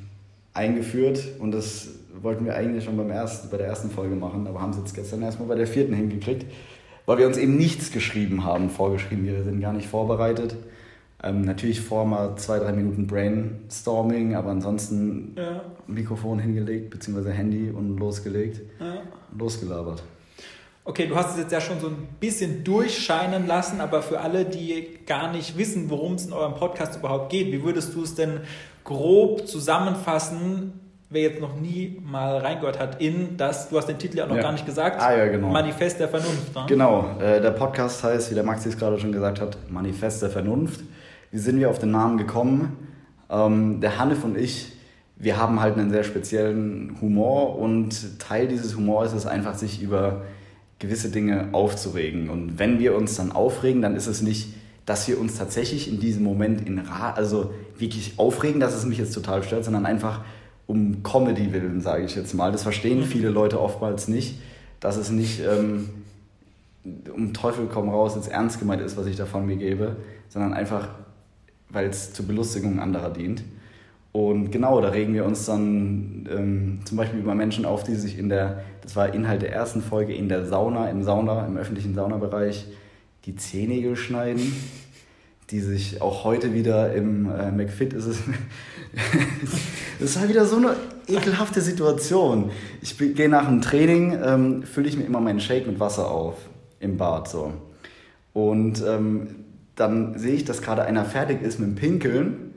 eingeführt 0.53 1.19
und 1.39 1.51
das 1.51 1.89
wollten 2.21 2.45
wir 2.45 2.55
eigentlich 2.55 2.83
schon 2.83 2.97
beim 2.97 3.09
ersten, 3.09 3.49
bei 3.49 3.57
der 3.57 3.67
ersten 3.67 3.89
Folge 3.89 4.15
machen, 4.15 4.47
aber 4.47 4.61
haben 4.61 4.71
es 4.71 4.77
jetzt 4.77 4.95
gestern 4.95 5.21
erstmal 5.21 5.47
bei 5.47 5.55
der 5.55 5.67
vierten 5.67 5.93
hingekriegt 5.93 6.45
weil 7.05 7.19
wir 7.19 7.27
uns 7.27 7.37
eben 7.37 7.55
nichts 7.55 7.91
geschrieben 7.91 8.43
haben, 8.43 8.69
vorgeschrieben. 8.69 9.25
Wir 9.25 9.43
sind 9.43 9.61
gar 9.61 9.73
nicht 9.73 9.87
vorbereitet. 9.87 10.55
Ähm, 11.25 11.41
natürlich 11.41 11.81
vor 11.81 12.05
mal 12.05 12.35
zwei, 12.35 12.59
drei 12.59 12.71
Minuten 12.71 13.07
Brainstorming, 13.07 14.35
aber 14.35 14.51
ansonsten 14.51 15.33
ja. 15.35 15.61
Mikrofon 15.87 16.37
hingelegt, 16.37 16.91
beziehungsweise 16.91 17.31
Handy 17.31 17.71
und 17.71 17.97
losgelegt, 17.97 18.61
ja. 18.79 18.97
losgelabert. 19.35 20.03
Okay, 20.83 21.07
du 21.07 21.15
hast 21.15 21.31
es 21.31 21.37
jetzt 21.39 21.51
ja 21.51 21.59
schon 21.59 21.79
so 21.79 21.87
ein 21.87 22.07
bisschen 22.19 22.63
durchscheinen 22.63 23.47
lassen, 23.47 23.81
aber 23.81 24.03
für 24.03 24.21
alle, 24.21 24.45
die 24.45 24.99
gar 25.07 25.31
nicht 25.31 25.57
wissen, 25.57 25.89
worum 25.89 26.13
es 26.13 26.27
in 26.27 26.33
eurem 26.33 26.53
Podcast 26.53 26.99
überhaupt 26.99 27.31
geht, 27.31 27.51
wie 27.51 27.63
würdest 27.63 27.95
du 27.95 28.03
es 28.03 28.13
denn 28.13 28.41
grob 28.83 29.47
zusammenfassen, 29.47 30.79
wer 31.09 31.23
jetzt 31.23 31.41
noch 31.41 31.55
nie 31.59 31.99
mal 32.05 32.37
reingehört 32.37 32.79
hat, 32.79 33.01
in 33.01 33.35
das, 33.35 33.69
du 33.69 33.77
hast 33.77 33.87
den 33.87 33.97
Titel 33.97 34.19
ja 34.19 34.27
noch 34.27 34.35
ja. 34.35 34.43
gar 34.43 34.51
nicht 34.51 34.67
gesagt, 34.67 35.01
ah, 35.01 35.17
ja, 35.17 35.25
genau. 35.25 35.49
Manifest 35.49 35.99
der 35.99 36.07
Vernunft. 36.07 36.53
Ne? 36.53 36.65
Genau, 36.67 37.15
äh, 37.19 37.41
der 37.41 37.51
Podcast 37.51 38.03
heißt, 38.03 38.29
wie 38.29 38.35
der 38.35 38.43
Maxi 38.43 38.69
es 38.69 38.77
gerade 38.77 38.99
schon 38.99 39.11
gesagt 39.11 39.41
hat, 39.41 39.57
Manifest 39.71 40.21
der 40.21 40.29
Vernunft. 40.29 40.81
Wie 41.35 41.39
sind 41.39 41.59
wir 41.59 41.69
auf 41.69 41.79
den 41.79 41.91
Namen 41.91 42.17
gekommen? 42.17 42.77
Ähm, 43.29 43.81
der 43.81 43.99
Hanif 43.99 44.23
und 44.23 44.37
ich, 44.37 44.71
wir 45.17 45.35
haben 45.35 45.59
halt 45.59 45.77
einen 45.77 45.89
sehr 45.89 46.05
speziellen 46.05 46.95
Humor 47.01 47.59
und 47.59 48.19
Teil 48.19 48.47
dieses 48.47 48.77
Humors 48.77 49.11
ist 49.11 49.17
es 49.17 49.25
einfach, 49.25 49.53
sich 49.55 49.81
über 49.81 50.21
gewisse 50.79 51.09
Dinge 51.09 51.49
aufzuregen. 51.51 52.29
Und 52.29 52.57
wenn 52.57 52.79
wir 52.79 52.95
uns 52.95 53.15
dann 53.15 53.33
aufregen, 53.33 53.81
dann 53.81 53.97
ist 53.97 54.07
es 54.07 54.21
nicht, 54.21 54.53
dass 54.85 55.09
wir 55.09 55.19
uns 55.19 55.37
tatsächlich 55.37 55.89
in 55.89 55.99
diesem 55.99 56.23
Moment 56.23 56.65
in 56.65 56.79
Ra 56.79 57.11
also 57.11 57.53
wirklich 57.77 58.13
aufregen, 58.15 58.61
dass 58.61 58.73
es 58.73 58.85
mich 58.85 58.97
jetzt 58.97 59.13
total 59.13 59.43
stört, 59.43 59.65
sondern 59.65 59.85
einfach 59.85 60.21
um 60.67 61.03
Comedy 61.03 61.51
willen, 61.51 61.81
sage 61.81 62.05
ich 62.05 62.15
jetzt 62.15 62.33
mal. 62.33 62.53
Das 62.53 62.63
verstehen 62.63 62.99
mhm. 62.99 63.03
viele 63.07 63.27
Leute 63.27 63.59
oftmals 63.59 64.07
nicht, 64.07 64.39
dass 64.79 64.95
es 64.95 65.09
nicht 65.09 65.41
ähm, 65.41 65.89
um 67.13 67.33
Teufel 67.33 67.67
komm 67.69 67.89
raus 67.89 68.15
jetzt 68.15 68.31
ernst 68.31 68.57
gemeint 68.57 68.81
ist, 68.81 68.95
was 68.95 69.05
ich 69.05 69.17
da 69.17 69.25
von 69.25 69.45
mir 69.45 69.57
gebe, 69.57 69.97
sondern 70.29 70.53
einfach, 70.53 70.87
weil 71.69 71.87
es 71.87 72.13
zur 72.13 72.27
Belustigung 72.27 72.79
anderer 72.79 73.11
dient. 73.11 73.43
Und 74.11 74.51
genau, 74.51 74.79
da 74.79 74.89
regen 74.89 75.13
wir 75.13 75.25
uns 75.25 75.45
dann 75.45 76.27
ähm, 76.31 76.79
zum 76.85 76.97
Beispiel 76.97 77.19
über 77.19 77.35
Menschen 77.35 77.65
auf, 77.65 77.83
die 77.83 77.95
sich 77.95 78.17
in 78.17 78.29
der, 78.29 78.63
das 78.81 78.95
war 78.95 79.13
Inhalt 79.13 79.41
der 79.41 79.51
ersten 79.51 79.81
Folge, 79.81 80.13
in 80.13 80.29
der 80.29 80.45
Sauna, 80.45 80.89
im 80.89 81.03
Sauna, 81.03 81.45
im 81.45 81.57
öffentlichen 81.57 81.93
Saunabereich, 81.93 82.65
die 83.25 83.35
Zehennägel 83.35 83.95
schneiden 83.95 84.53
die 85.51 85.59
sich 85.59 86.01
auch 86.01 86.23
heute 86.23 86.53
wieder 86.53 86.93
im 86.93 87.29
äh, 87.29 87.51
McFit 87.51 87.93
ist 87.93 88.05
es. 88.05 88.17
das 89.99 90.19
war 90.19 90.27
wieder 90.27 90.45
so 90.45 90.57
eine 90.57 90.75
ekelhafte 91.07 91.61
Situation. 91.61 92.49
Ich 92.81 92.97
gehe 92.97 93.29
nach 93.29 93.47
einem 93.47 93.61
Training, 93.61 94.17
ähm, 94.23 94.63
fülle 94.63 94.89
ich 94.89 94.97
mir 94.97 95.03
immer 95.03 95.21
meinen 95.21 95.39
Shake 95.39 95.67
mit 95.67 95.79
Wasser 95.79 96.09
auf 96.09 96.35
im 96.79 96.97
Bad 96.97 97.29
so. 97.29 97.53
Und 98.33 98.83
ähm, 98.87 99.44
dann 99.75 100.17
sehe 100.17 100.33
ich, 100.33 100.45
dass 100.45 100.61
gerade 100.61 100.83
einer 100.83 101.05
fertig 101.05 101.41
ist 101.41 101.59
mit 101.59 101.69
dem 101.69 101.75
Pinkeln 101.75 102.53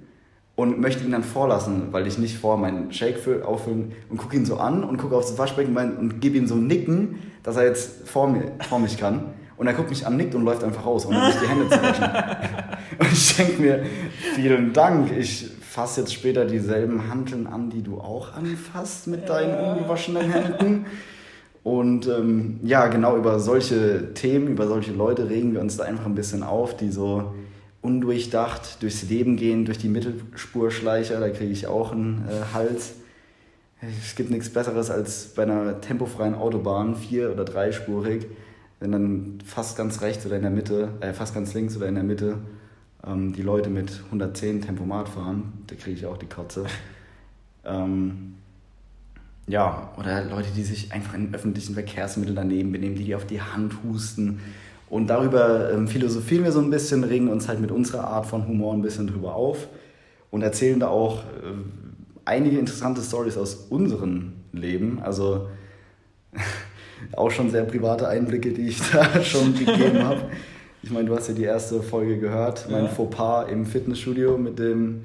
und 0.54 0.80
möchte 0.80 1.04
ihn 1.04 1.12
dann 1.12 1.22
vorlassen, 1.22 1.92
weil 1.92 2.06
ich 2.06 2.18
nicht 2.18 2.36
vor 2.36 2.56
meinen 2.56 2.92
Shake 2.92 3.44
auffüllen 3.44 3.92
und 4.08 4.16
gucke 4.16 4.36
ihn 4.36 4.44
so 4.44 4.56
an 4.56 4.82
und 4.82 4.96
gucke 4.96 5.16
aufs 5.16 5.38
Waschbecken 5.38 5.76
und 5.76 6.20
gebe 6.20 6.36
ihm 6.36 6.46
so 6.46 6.56
ein 6.56 6.66
Nicken, 6.66 7.20
dass 7.42 7.56
er 7.56 7.64
jetzt 7.64 8.08
vor, 8.08 8.28
mir, 8.28 8.52
vor 8.68 8.78
mich 8.78 8.96
kann. 8.98 9.34
Und 9.56 9.66
er 9.66 9.74
guckt 9.74 9.90
mich 9.90 10.06
an, 10.06 10.16
nickt 10.16 10.34
und 10.34 10.44
läuft 10.44 10.62
einfach 10.62 10.86
raus, 10.86 11.06
ohne 11.06 11.32
sich 11.32 11.40
die 11.40 11.48
Hände 11.48 11.68
zu 11.68 11.82
waschen. 11.82 12.04
und 12.98 13.12
ich 13.12 13.36
denke 13.36 13.62
mir, 13.62 13.86
vielen 14.34 14.72
Dank, 14.72 15.10
ich 15.16 15.48
fass 15.60 15.96
jetzt 15.96 16.12
später 16.12 16.44
dieselben 16.44 17.08
Hanteln 17.08 17.46
an, 17.46 17.70
die 17.70 17.82
du 17.82 18.00
auch 18.00 18.34
anfasst 18.34 19.06
mit 19.06 19.28
deinen 19.28 19.54
ungewaschenen 19.58 20.30
Händen. 20.30 20.86
Und 21.68 22.06
ähm, 22.06 22.60
ja, 22.62 22.86
genau 22.86 23.18
über 23.18 23.38
solche 23.40 24.14
Themen, 24.14 24.48
über 24.48 24.66
solche 24.66 24.90
Leute 24.90 25.28
regen 25.28 25.52
wir 25.52 25.60
uns 25.60 25.76
da 25.76 25.84
einfach 25.84 26.06
ein 26.06 26.14
bisschen 26.14 26.42
auf, 26.42 26.74
die 26.74 26.90
so 26.90 27.34
undurchdacht 27.82 28.82
durchs 28.82 29.02
Leben 29.02 29.36
gehen, 29.36 29.66
durch 29.66 29.76
die 29.76 29.90
Mittelspurschleicher, 29.90 31.20
da 31.20 31.28
kriege 31.28 31.52
ich 31.52 31.66
auch 31.66 31.92
einen 31.92 32.24
äh, 32.26 32.54
Hals. 32.54 32.94
Es 33.82 34.16
gibt 34.16 34.30
nichts 34.30 34.48
Besseres 34.48 34.90
als 34.90 35.34
bei 35.34 35.42
einer 35.42 35.78
tempofreien 35.82 36.34
Autobahn, 36.34 36.96
vier- 36.96 37.30
oder 37.32 37.44
dreispurig, 37.44 38.24
wenn 38.80 38.92
dann 38.92 39.38
fast 39.44 39.76
ganz 39.76 40.00
rechts 40.00 40.24
oder 40.24 40.36
in 40.36 40.42
der 40.42 40.50
Mitte, 40.50 40.88
äh, 41.00 41.12
fast 41.12 41.34
ganz 41.34 41.52
links 41.52 41.76
oder 41.76 41.86
in 41.86 41.96
der 41.96 42.04
Mitte 42.04 42.38
ähm, 43.06 43.34
die 43.34 43.42
Leute 43.42 43.68
mit 43.68 44.04
110 44.06 44.62
Tempomat 44.62 45.10
fahren, 45.10 45.52
da 45.66 45.74
kriege 45.74 45.98
ich 45.98 46.06
auch 46.06 46.16
die 46.16 46.28
Kotze. 46.28 46.64
ähm, 47.66 48.37
ja, 49.48 49.90
oder 49.98 50.24
Leute, 50.24 50.48
die 50.54 50.62
sich 50.62 50.92
einfach 50.92 51.14
in 51.14 51.34
öffentlichen 51.34 51.74
Verkehrsmitteln 51.74 52.36
daneben 52.36 52.70
benehmen, 52.70 52.94
die 52.94 53.04
dir 53.04 53.16
auf 53.16 53.26
die 53.26 53.40
Hand 53.40 53.74
husten. 53.82 54.40
Und 54.90 55.08
darüber 55.08 55.72
ähm, 55.72 55.88
philosophieren 55.88 56.44
wir 56.44 56.52
so 56.52 56.60
ein 56.60 56.70
bisschen, 56.70 57.04
regen 57.04 57.28
uns 57.28 57.48
halt 57.48 57.60
mit 57.60 57.70
unserer 57.70 58.04
Art 58.04 58.26
von 58.26 58.46
Humor 58.46 58.74
ein 58.74 58.82
bisschen 58.82 59.06
drüber 59.06 59.34
auf 59.34 59.68
und 60.30 60.42
erzählen 60.42 60.80
da 60.80 60.88
auch 60.88 61.18
äh, 61.18 61.54
einige 62.24 62.58
interessante 62.58 63.00
Stories 63.02 63.36
aus 63.36 63.54
unserem 63.70 64.32
Leben. 64.52 65.00
Also 65.02 65.48
auch 67.16 67.30
schon 67.30 67.50
sehr 67.50 67.64
private 67.64 68.08
Einblicke, 68.08 68.52
die 68.52 68.68
ich 68.68 68.80
da 68.92 69.22
schon 69.22 69.54
gegeben 69.54 70.04
habe. 70.04 70.22
Ich 70.82 70.90
meine, 70.90 71.06
du 71.08 71.16
hast 71.16 71.28
ja 71.28 71.34
die 71.34 71.44
erste 71.44 71.82
Folge 71.82 72.18
gehört, 72.18 72.68
mein 72.70 72.84
Ja. 72.84 72.90
Fauxpas 72.90 73.50
im 73.50 73.66
Fitnessstudio 73.66 74.38
mit, 74.38 74.58
dem, 74.58 75.04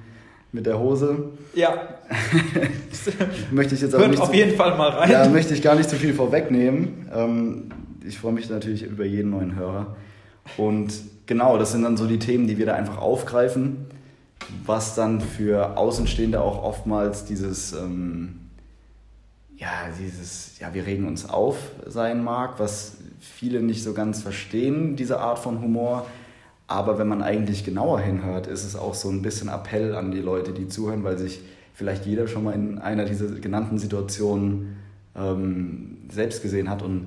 mit 0.53 0.65
der 0.65 0.79
Hose. 0.79 1.31
Ja, 1.55 1.73
Möchte 3.51 3.75
ich 3.75 3.81
jetzt 3.81 3.95
auch 3.95 3.99
hört 3.99 4.11
nicht 4.11 4.21
auf 4.21 4.29
zu- 4.29 4.35
jeden 4.35 4.55
Fall 4.55 4.77
mal 4.77 4.89
rein. 4.89 5.11
Ja, 5.11 5.27
möchte 5.27 5.53
ich 5.53 5.61
gar 5.61 5.75
nicht 5.75 5.89
zu 5.89 5.95
viel 5.95 6.13
vorwegnehmen. 6.13 7.09
Ähm, 7.13 7.63
ich 8.05 8.19
freue 8.19 8.33
mich 8.33 8.49
natürlich 8.49 8.83
über 8.83 9.05
jeden 9.05 9.31
neuen 9.31 9.55
Hörer. 9.55 9.95
Und 10.57 10.93
genau, 11.25 11.57
das 11.57 11.71
sind 11.71 11.83
dann 11.83 11.97
so 11.97 12.05
die 12.07 12.19
Themen, 12.19 12.47
die 12.47 12.57
wir 12.57 12.65
da 12.65 12.75
einfach 12.75 12.97
aufgreifen, 12.99 13.85
was 14.65 14.95
dann 14.95 15.21
für 15.21 15.77
Außenstehende 15.77 16.39
auch 16.41 16.63
oftmals 16.63 17.25
dieses, 17.25 17.73
ähm, 17.73 18.39
ja, 19.57 19.69
dieses, 19.99 20.59
ja, 20.59 20.73
wir 20.73 20.85
regen 20.85 21.07
uns 21.07 21.29
auf 21.29 21.57
sein 21.87 22.23
mag, 22.23 22.59
was 22.59 22.97
viele 23.19 23.61
nicht 23.61 23.83
so 23.83 23.93
ganz 23.93 24.21
verstehen, 24.21 24.95
diese 24.95 25.19
Art 25.19 25.39
von 25.39 25.61
Humor. 25.61 26.05
Aber 26.73 26.97
wenn 26.97 27.07
man 27.07 27.21
eigentlich 27.21 27.63
genauer 27.63 27.99
hinhört, 27.99 28.47
ist 28.47 28.65
es 28.65 28.75
auch 28.75 28.95
so 28.95 29.07
ein 29.07 29.21
bisschen 29.21 29.47
Appell 29.47 29.93
an 29.93 30.09
die 30.09 30.21
Leute, 30.21 30.53
die 30.53 30.67
zuhören, 30.67 31.03
weil 31.03 31.19
sich 31.19 31.39
vielleicht 31.75 32.07
jeder 32.07 32.27
schon 32.27 32.45
mal 32.45 32.55
in 32.55 32.79
einer 32.79 33.05
dieser 33.05 33.27
genannten 33.27 33.77
Situationen 33.77 34.77
ähm, 35.15 35.99
selbst 36.09 36.41
gesehen 36.41 36.71
hat. 36.71 36.81
Und 36.81 37.05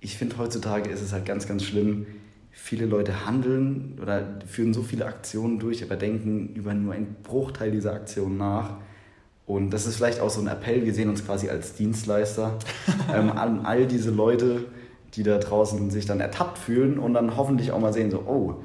ich 0.00 0.18
finde, 0.18 0.38
heutzutage 0.38 0.90
ist 0.90 1.02
es 1.02 1.12
halt 1.12 1.24
ganz, 1.24 1.46
ganz 1.46 1.62
schlimm. 1.62 2.06
Viele 2.50 2.86
Leute 2.86 3.24
handeln 3.24 3.96
oder 4.02 4.40
führen 4.44 4.74
so 4.74 4.82
viele 4.82 5.06
Aktionen 5.06 5.60
durch, 5.60 5.84
aber 5.84 5.94
denken 5.94 6.54
über 6.56 6.74
nur 6.74 6.92
einen 6.92 7.14
Bruchteil 7.22 7.70
dieser 7.70 7.92
Aktionen 7.92 8.38
nach. 8.38 8.78
Und 9.46 9.70
das 9.70 9.86
ist 9.86 9.94
vielleicht 9.94 10.18
auch 10.18 10.30
so 10.30 10.40
ein 10.40 10.48
Appell, 10.48 10.84
wir 10.84 10.94
sehen 10.94 11.10
uns 11.10 11.24
quasi 11.24 11.48
als 11.48 11.74
Dienstleister 11.74 12.58
ähm, 13.14 13.30
an 13.30 13.66
all 13.66 13.86
diese 13.86 14.10
Leute, 14.10 14.64
die 15.14 15.22
da 15.22 15.38
draußen 15.38 15.92
sich 15.92 16.06
dann 16.06 16.18
ertappt 16.18 16.58
fühlen 16.58 16.98
und 16.98 17.14
dann 17.14 17.36
hoffentlich 17.36 17.70
auch 17.70 17.78
mal 17.78 17.92
sehen, 17.92 18.10
so, 18.10 18.24
oh, 18.26 18.56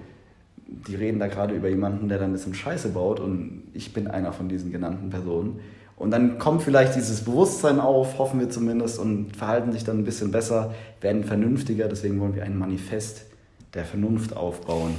die 0.88 0.96
reden 0.96 1.20
da 1.20 1.28
gerade 1.28 1.54
über 1.54 1.68
jemanden, 1.70 2.08
der 2.10 2.18
da 2.20 2.26
ein 2.26 2.32
bisschen 2.32 2.54
Scheiße 2.54 2.90
baut 2.90 3.20
und 3.20 3.64
ich 3.74 3.94
bin 3.94 4.08
einer 4.08 4.32
von 4.34 4.48
diesen 4.50 4.72
genannten 4.72 5.10
Personen. 5.10 5.60
Und 5.98 6.10
dann 6.12 6.40
kommt 6.40 6.64
vielleicht 6.64 6.96
dieses 6.96 7.22
Bewusstsein 7.24 7.80
auf, 7.80 8.18
hoffen 8.18 8.40
wir 8.40 8.50
zumindest, 8.50 8.98
und 8.98 9.36
verhalten 9.38 9.72
sich 9.72 9.84
dann 9.84 10.00
ein 10.00 10.04
bisschen 10.04 10.32
besser, 10.32 10.74
werden 11.00 11.24
vernünftiger. 11.24 11.88
Deswegen 11.88 12.20
wollen 12.20 12.34
wir 12.36 12.44
ein 12.44 12.58
Manifest 12.58 13.26
der 13.76 13.86
Vernunft 13.86 14.36
aufbauen, 14.36 14.96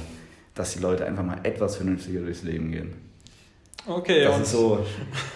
dass 0.55 0.73
die 0.73 0.79
Leute 0.79 1.05
einfach 1.05 1.23
mal 1.25 1.39
etwas 1.43 1.75
vernünftiger 1.75 2.21
durchs 2.21 2.43
Leben 2.43 2.71
gehen. 2.71 2.93
Okay, 3.85 4.23
Das 4.23 4.35
und, 4.37 4.41
ist 4.43 4.51
so 4.53 4.79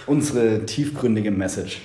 unsere 0.05 0.65
tiefgründige 0.65 1.31
Message. 1.31 1.81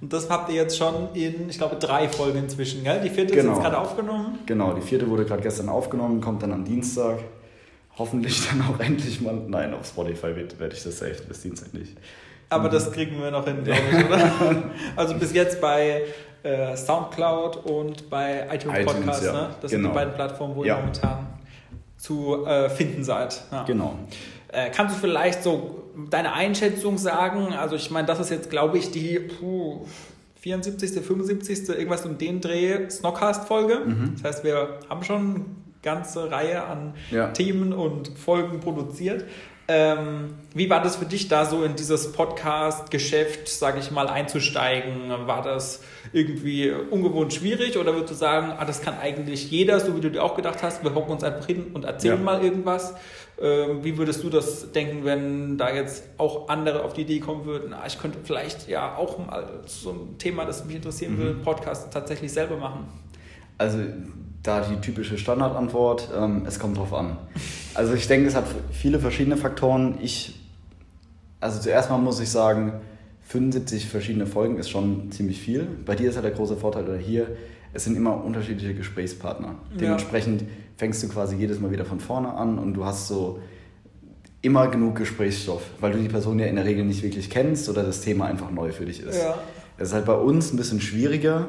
und 0.00 0.10
das 0.12 0.30
habt 0.30 0.48
ihr 0.48 0.54
jetzt 0.56 0.78
schon 0.78 1.08
in, 1.12 1.50
ich 1.50 1.58
glaube, 1.58 1.76
drei 1.76 2.08
Folgen 2.08 2.38
inzwischen, 2.38 2.84
gell? 2.84 3.02
Die 3.04 3.10
vierte 3.10 3.34
ist 3.34 3.40
Genau. 3.42 3.52
jetzt 3.52 3.62
gerade 3.62 3.76
aufgenommen. 3.78 4.38
Genau, 4.46 4.72
die 4.72 4.80
vierte 4.80 5.06
wurde 5.10 5.26
gerade 5.26 5.42
gestern 5.42 5.68
aufgenommen, 5.68 6.22
kommt 6.22 6.42
dann 6.42 6.52
am 6.52 6.64
Dienstag. 6.64 7.18
Hoffentlich 8.00 8.48
dann 8.50 8.62
auch 8.62 8.80
endlich 8.80 9.20
mal. 9.20 9.34
Nein, 9.46 9.74
auf 9.74 9.86
Spotify 9.86 10.34
werde 10.34 10.74
ich 10.74 10.82
das 10.82 10.98
safe 10.98 11.22
bis 11.28 11.42
Dienstag 11.42 11.72
nicht. 11.74 11.96
Aber 12.48 12.68
Mhm. 12.68 12.72
das 12.72 12.90
kriegen 12.92 13.20
wir 13.20 13.30
noch 13.30 13.44
hin, 13.46 13.62
glaube 13.62 13.80
ich, 13.92 14.04
oder? 14.06 14.62
also 14.96 15.14
bis 15.14 15.32
jetzt 15.32 15.60
bei 15.60 16.02
äh, 16.42 16.74
Soundcloud 16.76 17.58
und 17.66 18.08
bei 18.10 18.46
iTunes, 18.52 18.78
iTunes, 18.78 18.84
Podcast, 18.94 19.24
ja. 19.24 19.32
ne? 19.32 19.48
Das 19.60 19.70
sind 19.70 19.80
Genau. 19.82 19.90
die 19.92 19.94
beiden 19.94 20.14
Plattformen, 20.14 20.56
wo 20.56 20.64
Ja. 20.64 20.74
ihr 20.76 20.80
momentan 20.80 21.26
zu 21.98 22.46
äh, 22.46 22.70
finden 22.70 23.04
seid. 23.04 23.42
Ja. 23.52 23.62
Genau. 23.64 23.94
Äh, 24.48 24.70
kannst 24.70 24.96
du 24.96 24.98
vielleicht 25.00 25.42
so 25.44 25.84
deine 26.08 26.32
Einschätzung 26.32 26.96
sagen? 26.98 27.52
Also 27.52 27.76
ich 27.76 27.90
meine, 27.90 28.06
das 28.06 28.18
ist 28.18 28.30
jetzt, 28.30 28.48
glaube 28.50 28.78
ich, 28.78 28.90
die 28.90 29.18
puh, 29.20 29.84
74., 30.40 30.92
75., 31.04 31.68
irgendwas 31.68 32.06
um 32.06 32.16
den 32.16 32.40
Dreh 32.40 32.88
Snockcast-Folge. 32.88 33.82
Das 34.14 34.24
heißt, 34.24 34.44
wir 34.44 34.78
haben 34.88 35.04
schon 35.04 35.44
ganze 35.82 36.30
Reihe 36.30 36.64
an 36.64 36.94
Ja. 37.10 37.28
Themen 37.28 37.72
und 37.72 38.08
Folgen 38.18 38.60
produziert. 38.60 39.24
Ähm, 39.72 40.34
wie 40.52 40.68
war 40.68 40.82
das 40.82 40.96
für 40.96 41.04
dich 41.04 41.28
da 41.28 41.44
so 41.44 41.62
in 41.62 41.76
dieses 41.76 42.10
Podcast-Geschäft, 42.12 43.48
sage 43.48 43.78
ich 43.78 43.92
mal, 43.92 44.08
einzusteigen? 44.08 45.10
War 45.26 45.42
das 45.42 45.82
irgendwie 46.12 46.70
ungewohnt 46.72 47.32
schwierig 47.32 47.78
oder 47.78 47.94
würdest 47.94 48.10
du 48.10 48.14
sagen, 48.16 48.52
ah, 48.58 48.64
das 48.64 48.82
kann 48.82 48.94
eigentlich 49.00 49.50
jeder, 49.50 49.78
so 49.78 49.96
wie 49.96 50.00
du 50.00 50.10
dir 50.10 50.24
auch 50.24 50.34
gedacht 50.34 50.62
hast, 50.62 50.82
wir 50.82 50.92
hocken 50.94 51.12
uns 51.12 51.22
einfach 51.22 51.46
hin 51.46 51.66
und 51.72 51.84
erzählen 51.84 52.18
Ja. 52.18 52.24
mal 52.24 52.42
irgendwas? 52.42 52.94
Ähm, 53.40 53.84
wie 53.84 53.96
würdest 53.96 54.22
du 54.24 54.28
das 54.28 54.72
denken, 54.72 55.04
wenn 55.04 55.56
da 55.56 55.72
jetzt 55.72 56.04
auch 56.18 56.48
andere 56.48 56.82
auf 56.82 56.92
die 56.92 57.02
Idee 57.02 57.20
kommen 57.20 57.44
würden, 57.46 57.72
ah, 57.72 57.84
ich 57.86 57.98
könnte 57.98 58.18
vielleicht 58.24 58.68
ja 58.68 58.96
auch 58.96 59.18
mal 59.24 59.60
so 59.66 59.90
ein 59.92 60.18
Thema, 60.18 60.44
das 60.44 60.64
mich 60.64 60.76
interessieren 60.76 61.16
will, 61.18 61.34
Podcast 61.34 61.92
tatsächlich 61.92 62.32
selber 62.32 62.56
machen? 62.56 62.88
Also 63.60 63.76
da 64.42 64.62
die 64.62 64.80
typische 64.80 65.18
Standardantwort, 65.18 66.08
ähm, 66.16 66.44
es 66.46 66.58
kommt 66.58 66.78
drauf 66.78 66.94
an. 66.94 67.18
Also 67.74 67.92
ich 67.92 68.08
denke, 68.08 68.26
es 68.26 68.34
hat 68.34 68.46
viele 68.72 68.98
verschiedene 68.98 69.36
Faktoren. 69.36 69.98
Ich, 70.00 70.40
also 71.40 71.60
zuerst 71.60 71.90
mal 71.90 71.98
muss 71.98 72.20
ich 72.20 72.30
sagen, 72.30 72.80
75 73.24 73.86
verschiedene 73.86 74.26
Folgen 74.26 74.56
ist 74.56 74.70
schon 74.70 75.12
ziemlich 75.12 75.42
viel. 75.42 75.68
Bei 75.84 75.94
dir 75.94 76.08
ist 76.08 76.16
ja 76.16 76.22
der 76.22 76.30
große 76.30 76.56
Vorteil, 76.56 76.84
oder 76.84 76.96
hier, 76.96 77.36
es 77.74 77.84
sind 77.84 77.98
immer 77.98 78.24
unterschiedliche 78.24 78.72
Gesprächspartner. 78.72 79.48
Ja. 79.72 79.78
Dementsprechend 79.78 80.44
fängst 80.78 81.02
du 81.02 81.08
quasi 81.10 81.36
jedes 81.36 81.60
Mal 81.60 81.70
wieder 81.70 81.84
von 81.84 82.00
vorne 82.00 82.32
an 82.32 82.58
und 82.58 82.72
du 82.72 82.86
hast 82.86 83.08
so 83.08 83.40
immer 84.40 84.68
genug 84.68 84.96
Gesprächsstoff, 84.96 85.64
weil 85.80 85.92
du 85.92 85.98
die 85.98 86.08
Person 86.08 86.38
ja 86.38 86.46
in 86.46 86.56
der 86.56 86.64
Regel 86.64 86.86
nicht 86.86 87.02
wirklich 87.02 87.28
kennst 87.28 87.68
oder 87.68 87.82
das 87.82 88.00
Thema 88.00 88.24
einfach 88.24 88.50
neu 88.50 88.72
für 88.72 88.86
dich 88.86 89.02
ist. 89.02 89.18
Ja. 89.18 89.38
Es 89.76 89.88
ist 89.88 89.94
halt 89.94 90.06
bei 90.06 90.16
uns 90.16 90.50
ein 90.50 90.56
bisschen 90.56 90.80
schwieriger, 90.80 91.48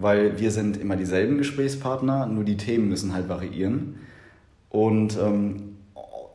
weil 0.00 0.40
wir 0.40 0.50
sind 0.50 0.76
immer 0.76 0.96
dieselben 0.96 1.38
Gesprächspartner, 1.38 2.26
nur 2.26 2.44
die 2.44 2.56
Themen 2.56 2.88
müssen 2.88 3.12
halt 3.12 3.28
variieren. 3.28 3.96
Und 4.70 5.18
ähm, 5.20 5.76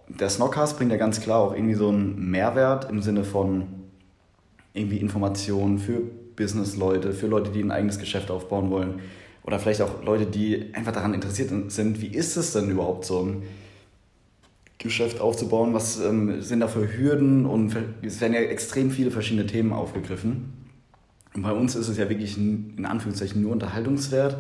der 0.07 0.29
Snockcast 0.29 0.77
bringt 0.77 0.91
ja 0.91 0.97
ganz 0.97 1.19
klar 1.19 1.39
auch 1.39 1.53
irgendwie 1.53 1.73
so 1.73 1.89
einen 1.89 2.29
Mehrwert 2.29 2.89
im 2.89 3.01
Sinne 3.01 3.23
von 3.23 3.63
irgendwie 4.73 4.97
Informationen 4.97 5.79
für 5.79 6.01
Businessleute, 6.35 7.13
für 7.13 7.27
Leute, 7.27 7.51
die 7.51 7.63
ein 7.63 7.71
eigenes 7.71 7.97
Geschäft 7.97 8.29
aufbauen 8.29 8.69
wollen. 8.69 8.99
Oder 9.43 9.59
vielleicht 9.59 9.81
auch 9.81 10.03
Leute, 10.03 10.25
die 10.25 10.73
einfach 10.73 10.91
daran 10.91 11.13
interessiert 11.13 11.51
sind, 11.71 12.01
wie 12.01 12.07
ist 12.07 12.35
es 12.35 12.53
denn 12.53 12.69
überhaupt 12.69 13.05
so 13.05 13.23
ein 13.23 13.43
Geschäft 14.77 15.21
aufzubauen? 15.21 15.73
Was 15.73 15.99
ähm, 15.99 16.41
sind 16.41 16.59
da 16.59 16.67
für 16.67 16.97
Hürden? 16.97 17.45
Und 17.45 17.75
es 18.01 18.21
werden 18.21 18.33
ja 18.33 18.41
extrem 18.41 18.91
viele 18.91 19.11
verschiedene 19.11 19.47
Themen 19.47 19.71
aufgegriffen. 19.71 20.64
Und 21.35 21.41
bei 21.41 21.51
uns 21.51 21.75
ist 21.75 21.89
es 21.89 21.97
ja 21.97 22.09
wirklich 22.09 22.37
in 22.37 22.85
Anführungszeichen 22.85 23.41
nur 23.41 23.51
Unterhaltungswert, 23.51 24.37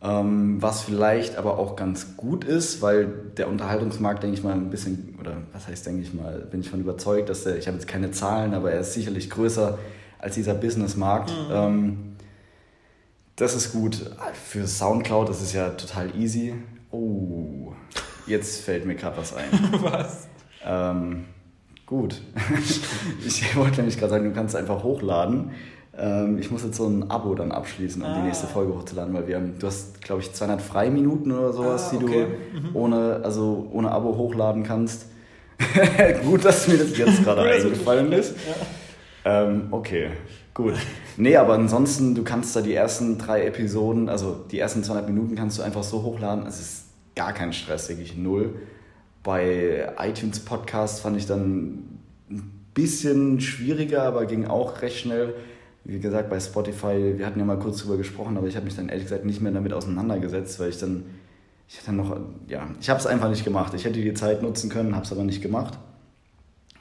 ähm, 0.00 0.62
was 0.62 0.82
vielleicht 0.82 1.36
aber 1.36 1.58
auch 1.58 1.76
ganz 1.76 2.16
gut 2.16 2.44
ist, 2.44 2.82
weil 2.82 3.06
der 3.36 3.48
Unterhaltungsmarkt, 3.48 4.22
denke 4.22 4.36
ich 4.36 4.44
mal, 4.44 4.52
ein 4.52 4.70
bisschen, 4.70 5.16
oder 5.20 5.38
was 5.52 5.66
heißt, 5.66 5.86
denke 5.86 6.02
ich 6.02 6.14
mal, 6.14 6.46
bin 6.50 6.60
ich 6.60 6.70
von 6.70 6.80
überzeugt, 6.80 7.28
dass 7.30 7.44
der, 7.44 7.56
ich 7.56 7.66
habe 7.66 7.76
jetzt 7.78 7.88
keine 7.88 8.10
Zahlen, 8.12 8.54
aber 8.54 8.70
er 8.70 8.80
ist 8.80 8.92
sicherlich 8.92 9.28
größer 9.30 9.78
als 10.18 10.34
dieser 10.34 10.54
Businessmarkt. 10.54 11.32
Ähm, 11.50 12.16
das 13.36 13.54
ist 13.54 13.72
gut. 13.72 14.10
Für 14.48 14.66
Soundcloud 14.66 15.28
das 15.28 15.42
ist 15.42 15.52
ja 15.52 15.70
total 15.70 16.14
easy. 16.16 16.54
Oh, 16.90 17.72
jetzt 18.26 18.60
fällt 18.60 18.86
mir 18.86 18.94
gerade 18.94 19.16
was 19.16 19.34
ein. 19.34 19.48
Was? 19.82 20.28
Ähm, 20.64 21.24
gut. 21.86 22.22
ich 23.26 23.56
wollte 23.56 23.78
nämlich 23.78 23.98
gerade 23.98 24.10
sagen, 24.10 24.24
du 24.24 24.32
kannst 24.32 24.54
einfach 24.54 24.82
hochladen. 24.84 25.50
Ähm, 25.98 26.38
ich 26.38 26.50
muss 26.50 26.64
jetzt 26.64 26.76
so 26.76 26.86
ein 26.86 27.10
Abo 27.10 27.34
dann 27.34 27.52
abschließen, 27.52 28.02
um 28.02 28.08
Ah. 28.08 28.16
die 28.18 28.26
nächste 28.26 28.46
Folge 28.46 28.74
hochzuladen, 28.74 29.14
weil 29.14 29.28
wir 29.28 29.36
haben, 29.36 29.54
du 29.58 29.66
hast, 29.66 30.00
glaube 30.02 30.22
ich, 30.22 30.32
200 30.32 30.60
Freiminuten 30.60 31.30
oder 31.32 31.52
sowas, 31.52 31.90
Ah, 31.92 31.96
die 31.96 32.04
okay. 32.04 32.26
du 32.72 32.78
ohne, 32.78 33.20
also 33.22 33.68
ohne 33.72 33.90
Abo 33.92 34.16
hochladen 34.16 34.62
kannst. 34.64 35.06
gut, 36.24 36.44
dass 36.44 36.66
mir 36.66 36.78
das 36.78 36.96
jetzt 36.98 37.22
gerade 37.22 37.42
eingefallen 37.50 38.10
ist. 38.12 38.34
Ähm, 39.24 39.68
okay, 39.70 40.08
gut. 40.52 40.74
Nee, 41.16 41.36
aber 41.36 41.54
ansonsten, 41.54 42.14
du 42.16 42.24
kannst 42.24 42.56
da 42.56 42.60
die 42.60 42.74
ersten 42.74 43.16
drei 43.18 43.46
Episoden, 43.46 44.08
also 44.08 44.36
die 44.50 44.58
ersten 44.58 44.82
200 44.82 45.08
Minuten 45.08 45.36
kannst 45.36 45.58
du 45.58 45.62
einfach 45.62 45.84
so 45.84 46.02
hochladen. 46.02 46.44
Es 46.46 46.58
ist 46.60 46.84
gar 47.14 47.32
kein 47.32 47.52
Stress, 47.52 47.88
wirklich 47.88 48.16
null. 48.16 48.56
Bei 49.22 49.92
iTunes 50.00 50.40
Podcast 50.40 51.00
fand 51.00 51.16
ich 51.16 51.26
dann 51.26 52.00
ein 52.28 52.50
bisschen 52.74 53.40
schwieriger, 53.40 54.02
aber 54.02 54.26
ging 54.26 54.46
auch 54.46 54.82
recht 54.82 54.98
schnell. 54.98 55.34
Wie 55.84 56.00
gesagt, 56.00 56.30
bei 56.30 56.40
Spotify, 56.40 57.14
wir 57.18 57.26
hatten 57.26 57.38
ja 57.38 57.44
mal 57.44 57.58
kurz 57.58 57.78
drüber 57.78 57.98
gesprochen, 57.98 58.38
aber 58.38 58.46
ich 58.46 58.56
habe 58.56 58.64
mich 58.64 58.74
dann 58.74 58.88
ehrlich 58.88 59.04
gesagt 59.04 59.24
nicht 59.24 59.40
mehr 59.42 59.52
damit 59.52 59.72
auseinandergesetzt, 59.72 60.58
weil 60.58 60.70
ich 60.70 60.78
dann, 60.78 61.04
ich 61.68 61.78
hatte 61.78 61.92
noch, 61.92 62.16
ja, 62.48 62.68
ich 62.80 62.88
habe 62.88 62.98
es 62.98 63.06
einfach 63.06 63.28
nicht 63.28 63.44
gemacht. 63.44 63.74
Ich 63.74 63.84
hätte 63.84 64.00
die 64.00 64.14
Zeit 64.14 64.42
nutzen 64.42 64.70
können, 64.70 64.94
habe 64.94 65.04
es 65.04 65.12
aber 65.12 65.24
nicht 65.24 65.42
gemacht. 65.42 65.78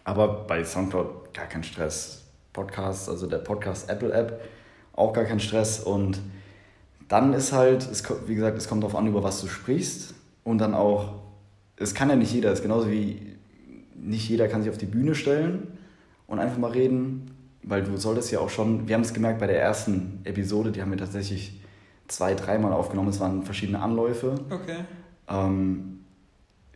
Aber 0.05 0.45
bei 0.45 0.63
Soundcloud 0.63 1.33
gar 1.33 1.47
kein 1.47 1.63
Stress. 1.63 2.21
Podcast, 2.53 3.09
also 3.09 3.27
der 3.27 3.39
Podcast 3.39 3.89
Apple 3.89 4.13
App, 4.13 4.41
auch 4.93 5.11
gar 5.11 5.25
kein 5.25 5.39
Stress. 5.39 5.79
Und 5.79 6.19
dann 7.09 7.33
ist 7.33 7.51
halt, 7.51 7.89
es, 7.89 8.03
wie 8.27 8.35
gesagt, 8.35 8.57
es 8.57 8.67
kommt 8.67 8.83
darauf 8.83 8.95
an, 8.95 9.07
über 9.07 9.23
was 9.23 9.41
du 9.41 9.47
sprichst. 9.47 10.13
Und 10.43 10.59
dann 10.59 10.73
auch, 10.73 11.15
es 11.77 11.93
kann 11.93 12.09
ja 12.09 12.15
nicht 12.15 12.31
jeder, 12.31 12.51
es 12.51 12.59
ist 12.59 12.63
genauso 12.63 12.89
wie 12.89 13.33
nicht 13.95 14.29
jeder 14.29 14.47
kann 14.47 14.61
sich 14.61 14.69
auf 14.69 14.77
die 14.77 14.85
Bühne 14.85 15.15
stellen 15.15 15.67
und 16.27 16.39
einfach 16.39 16.57
mal 16.57 16.71
reden, 16.71 17.31
weil 17.63 17.83
du 17.83 17.97
solltest 17.97 18.31
ja 18.31 18.39
auch 18.39 18.49
schon, 18.49 18.87
wir 18.87 18.95
haben 18.95 19.01
es 19.01 19.13
gemerkt 19.13 19.39
bei 19.39 19.47
der 19.47 19.61
ersten 19.61 20.19
Episode, 20.23 20.71
die 20.71 20.81
haben 20.81 20.91
wir 20.91 20.97
tatsächlich 20.97 21.59
zwei, 22.07 22.35
dreimal 22.35 22.73
aufgenommen, 22.73 23.09
es 23.09 23.19
waren 23.19 23.43
verschiedene 23.43 23.79
Anläufe. 23.81 24.35
Okay. 24.49 24.79
Ähm, 25.29 25.99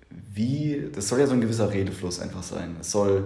wie, 0.10 0.90
das 0.94 1.10
soll 1.10 1.20
ja 1.20 1.28
so 1.28 1.34
ein 1.34 1.42
gewisser 1.42 1.72
Redefluss 1.72 2.20
einfach 2.20 2.44
sein. 2.44 2.78
Es 2.80 2.92
soll 2.92 3.26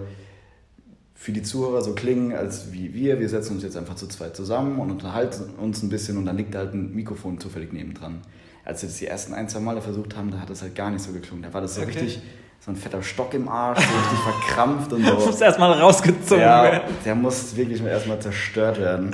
für 1.14 1.30
die 1.32 1.42
Zuhörer 1.42 1.82
so 1.82 1.94
klingen, 1.94 2.32
als 2.34 2.72
wie 2.72 2.92
wir, 2.94 3.20
wir 3.20 3.28
setzen 3.28 3.54
uns 3.54 3.62
jetzt 3.62 3.76
einfach 3.76 3.94
zu 3.94 4.08
zweit 4.08 4.34
zusammen 4.34 4.80
und 4.80 4.90
unterhalten 4.90 5.54
uns 5.54 5.82
ein 5.82 5.88
bisschen 5.88 6.18
und 6.18 6.26
dann 6.26 6.36
liegt 6.36 6.54
da 6.54 6.60
halt 6.60 6.74
ein 6.74 6.92
Mikrofon 6.94 7.38
zufällig 7.38 7.72
nebendran. 7.72 8.22
Als 8.64 8.82
wir 8.82 8.88
das 8.88 8.98
die 8.98 9.06
ersten 9.06 9.32
ein, 9.32 9.48
zwei 9.48 9.60
Male 9.60 9.80
versucht 9.82 10.16
haben, 10.16 10.32
da 10.32 10.40
hat 10.40 10.50
das 10.50 10.62
halt 10.62 10.74
gar 10.74 10.90
nicht 10.90 11.02
so 11.02 11.12
geklungen. 11.12 11.42
Da 11.44 11.52
war 11.54 11.60
das 11.60 11.76
so 11.76 11.82
Okay. 11.82 11.90
richtig, 11.92 12.22
so 12.64 12.70
ein 12.70 12.76
fetter 12.76 13.02
Stock 13.02 13.34
im 13.34 13.48
Arsch, 13.48 13.80
so 13.80 13.98
richtig 13.98 14.18
verkrampft 14.46 14.92
und 14.92 15.02
Du 15.02 15.08
so. 15.08 15.14
musst 15.26 15.42
erstmal 15.42 15.72
rausgezogen 15.72 16.40
Ja, 16.42 16.62
werden. 16.62 16.94
der 17.04 17.14
muss 17.16 17.56
wirklich 17.56 17.82
mal 17.82 17.88
erstmal 17.88 18.20
zerstört 18.20 18.78
werden. 18.78 19.10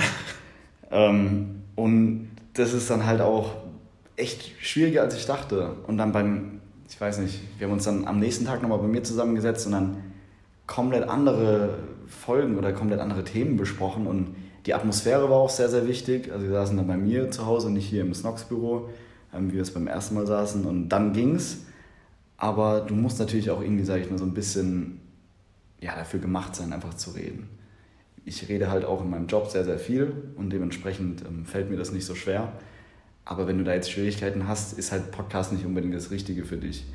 ähm, 0.91 1.63
und 1.75 2.31
das 2.55 2.73
ist 2.75 2.91
dann 2.91 3.07
halt 3.07 3.21
auch 3.21 3.53
echt 4.17 4.51
schwieriger, 4.61 5.03
als 5.03 5.17
ich 5.17 5.27
dachte. 5.27 5.77
Und 5.87 5.97
dann 5.97 6.13
beim, 6.13 6.61
ich 6.89 7.01
weiß 7.01 7.19
nicht, 7.19 7.41
wir 7.59 7.67
haben 7.67 7.73
uns 7.75 7.85
dann 7.85 8.07
am 8.07 8.19
nächsten 8.19 8.45
Tag 8.45 8.61
nochmal 8.63 8.79
bei 8.79 8.87
mir 8.89 9.03
zusammengesetzt 9.03 9.67
und 9.67 9.73
dann 9.73 9.97
komplett 10.67 11.09
andere 11.09 11.79
Folgen 12.07 12.59
oder 12.59 12.73
komplett 12.73 13.01
andere 13.01 13.25
Themen 13.25 13.57
besprochen. 13.57 14.07
Und 14.07 14.35
die 14.67 14.75
Atmosphäre 14.75 15.31
war 15.31 15.37
auch 15.37 15.51
sehr, 15.51 15.69
sehr 15.69 15.87
wichtig. 15.87 16.31
Also 16.33 16.45
wir 16.47 16.53
saßen 16.53 16.77
dann 16.77 16.87
bei 16.89 16.97
mir 16.97 17.31
zu 17.31 17.47
Hause, 17.47 17.71
nicht 17.71 17.87
hier 17.89 18.03
im 18.03 18.13
Snox-Büro, 18.13 18.89
ähm, 19.35 19.51
wie 19.51 19.55
wir 19.55 19.63
es 19.63 19.73
beim 19.73 19.87
ersten 19.87 20.17
Mal 20.17 20.27
saßen. 20.27 20.67
Und 20.67 20.89
dann 20.91 21.13
ging's. 21.15 21.59
Aber 22.39 22.81
du 22.81 22.95
musst 22.95 23.19
natürlich 23.19 23.51
auch 23.51 23.61
irgendwie, 23.61 23.85
sage 23.85 24.03
ich 24.03 24.11
mal, 24.11 24.19
so 24.19 24.25
ein 24.25 24.33
bisschen 24.33 25.01
ja, 25.81 25.95
dafür 25.95 26.21
gemacht 26.21 26.55
sein, 26.57 26.73
einfach 26.73 26.95
zu 26.95 27.11
reden. 27.11 27.49
Ich 28.25 28.49
rede 28.49 28.71
halt 28.71 28.85
auch 28.85 29.03
in 29.03 29.11
meinem 29.11 29.27
Job 29.27 29.49
sehr, 29.51 29.65
sehr 29.65 29.79
viel 29.79 30.13
und 30.37 30.51
dementsprechend 30.51 31.25
ähm, 31.27 31.45
fällt 31.45 31.69
mir 31.69 31.77
das 31.77 31.93
nicht 31.93 32.05
so 32.05 32.15
schwer. 32.15 32.53
Aber 33.25 33.47
wenn 33.47 33.59
du 33.59 33.65
da 33.65 33.75
jetzt 33.75 33.91
Schwierigkeiten 33.91 34.49
hast, 34.49 34.79
ist 34.79 34.93
halt 34.93 35.11
Podcast 35.11 35.53
nicht 35.53 35.67
unbedingt 35.67 35.95
das 35.95 36.11
Richtige 36.11 36.45
für 36.45 36.57
dich. 36.57 36.87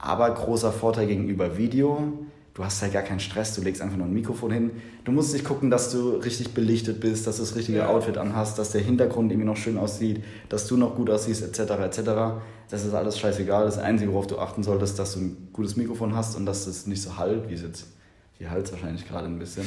Aber 0.00 0.32
großer 0.34 0.72
Vorteil 0.72 1.06
gegenüber 1.06 1.56
Video, 1.56 2.12
du 2.58 2.64
hast 2.64 2.82
halt 2.82 2.92
gar 2.92 3.02
keinen 3.04 3.20
Stress, 3.20 3.54
du 3.54 3.62
legst 3.62 3.80
einfach 3.80 3.96
nur 3.96 4.06
ein 4.06 4.12
Mikrofon 4.12 4.50
hin. 4.50 4.70
Du 5.04 5.12
musst 5.12 5.32
nicht 5.32 5.44
gucken, 5.44 5.70
dass 5.70 5.92
du 5.92 6.16
richtig 6.16 6.54
belichtet 6.54 6.98
bist, 7.00 7.26
dass 7.26 7.36
du 7.36 7.42
das 7.42 7.54
richtige 7.54 7.78
Ja. 7.78 7.88
Outfit 7.88 8.18
anhast, 8.18 8.58
dass 8.58 8.72
der 8.72 8.80
Hintergrund 8.80 9.30
irgendwie 9.30 9.46
noch 9.46 9.56
schön 9.56 9.78
aussieht, 9.78 10.24
dass 10.48 10.66
du 10.66 10.76
noch 10.76 10.96
gut 10.96 11.08
aussiehst, 11.08 11.42
etc. 11.42 11.70
etc. 11.84 12.00
Das 12.68 12.84
ist 12.84 12.92
alles 12.94 13.16
scheißegal. 13.18 13.64
Das 13.64 13.78
Einzige, 13.78 14.12
worauf 14.12 14.26
du 14.26 14.38
achten 14.38 14.64
solltest, 14.64 14.98
dass 14.98 15.14
du 15.14 15.20
ein 15.20 15.48
gutes 15.52 15.76
Mikrofon 15.76 16.16
hast 16.16 16.36
und 16.36 16.46
dass 16.46 16.66
es 16.66 16.86
nicht 16.88 17.00
so 17.00 17.16
halt, 17.16 17.48
wie 17.48 17.54
es 17.54 17.62
jetzt, 17.62 17.86
hier 18.38 18.50
halt 18.50 18.70
wahrscheinlich 18.72 19.06
gerade 19.08 19.26
ein 19.26 19.38
bisschen. 19.38 19.64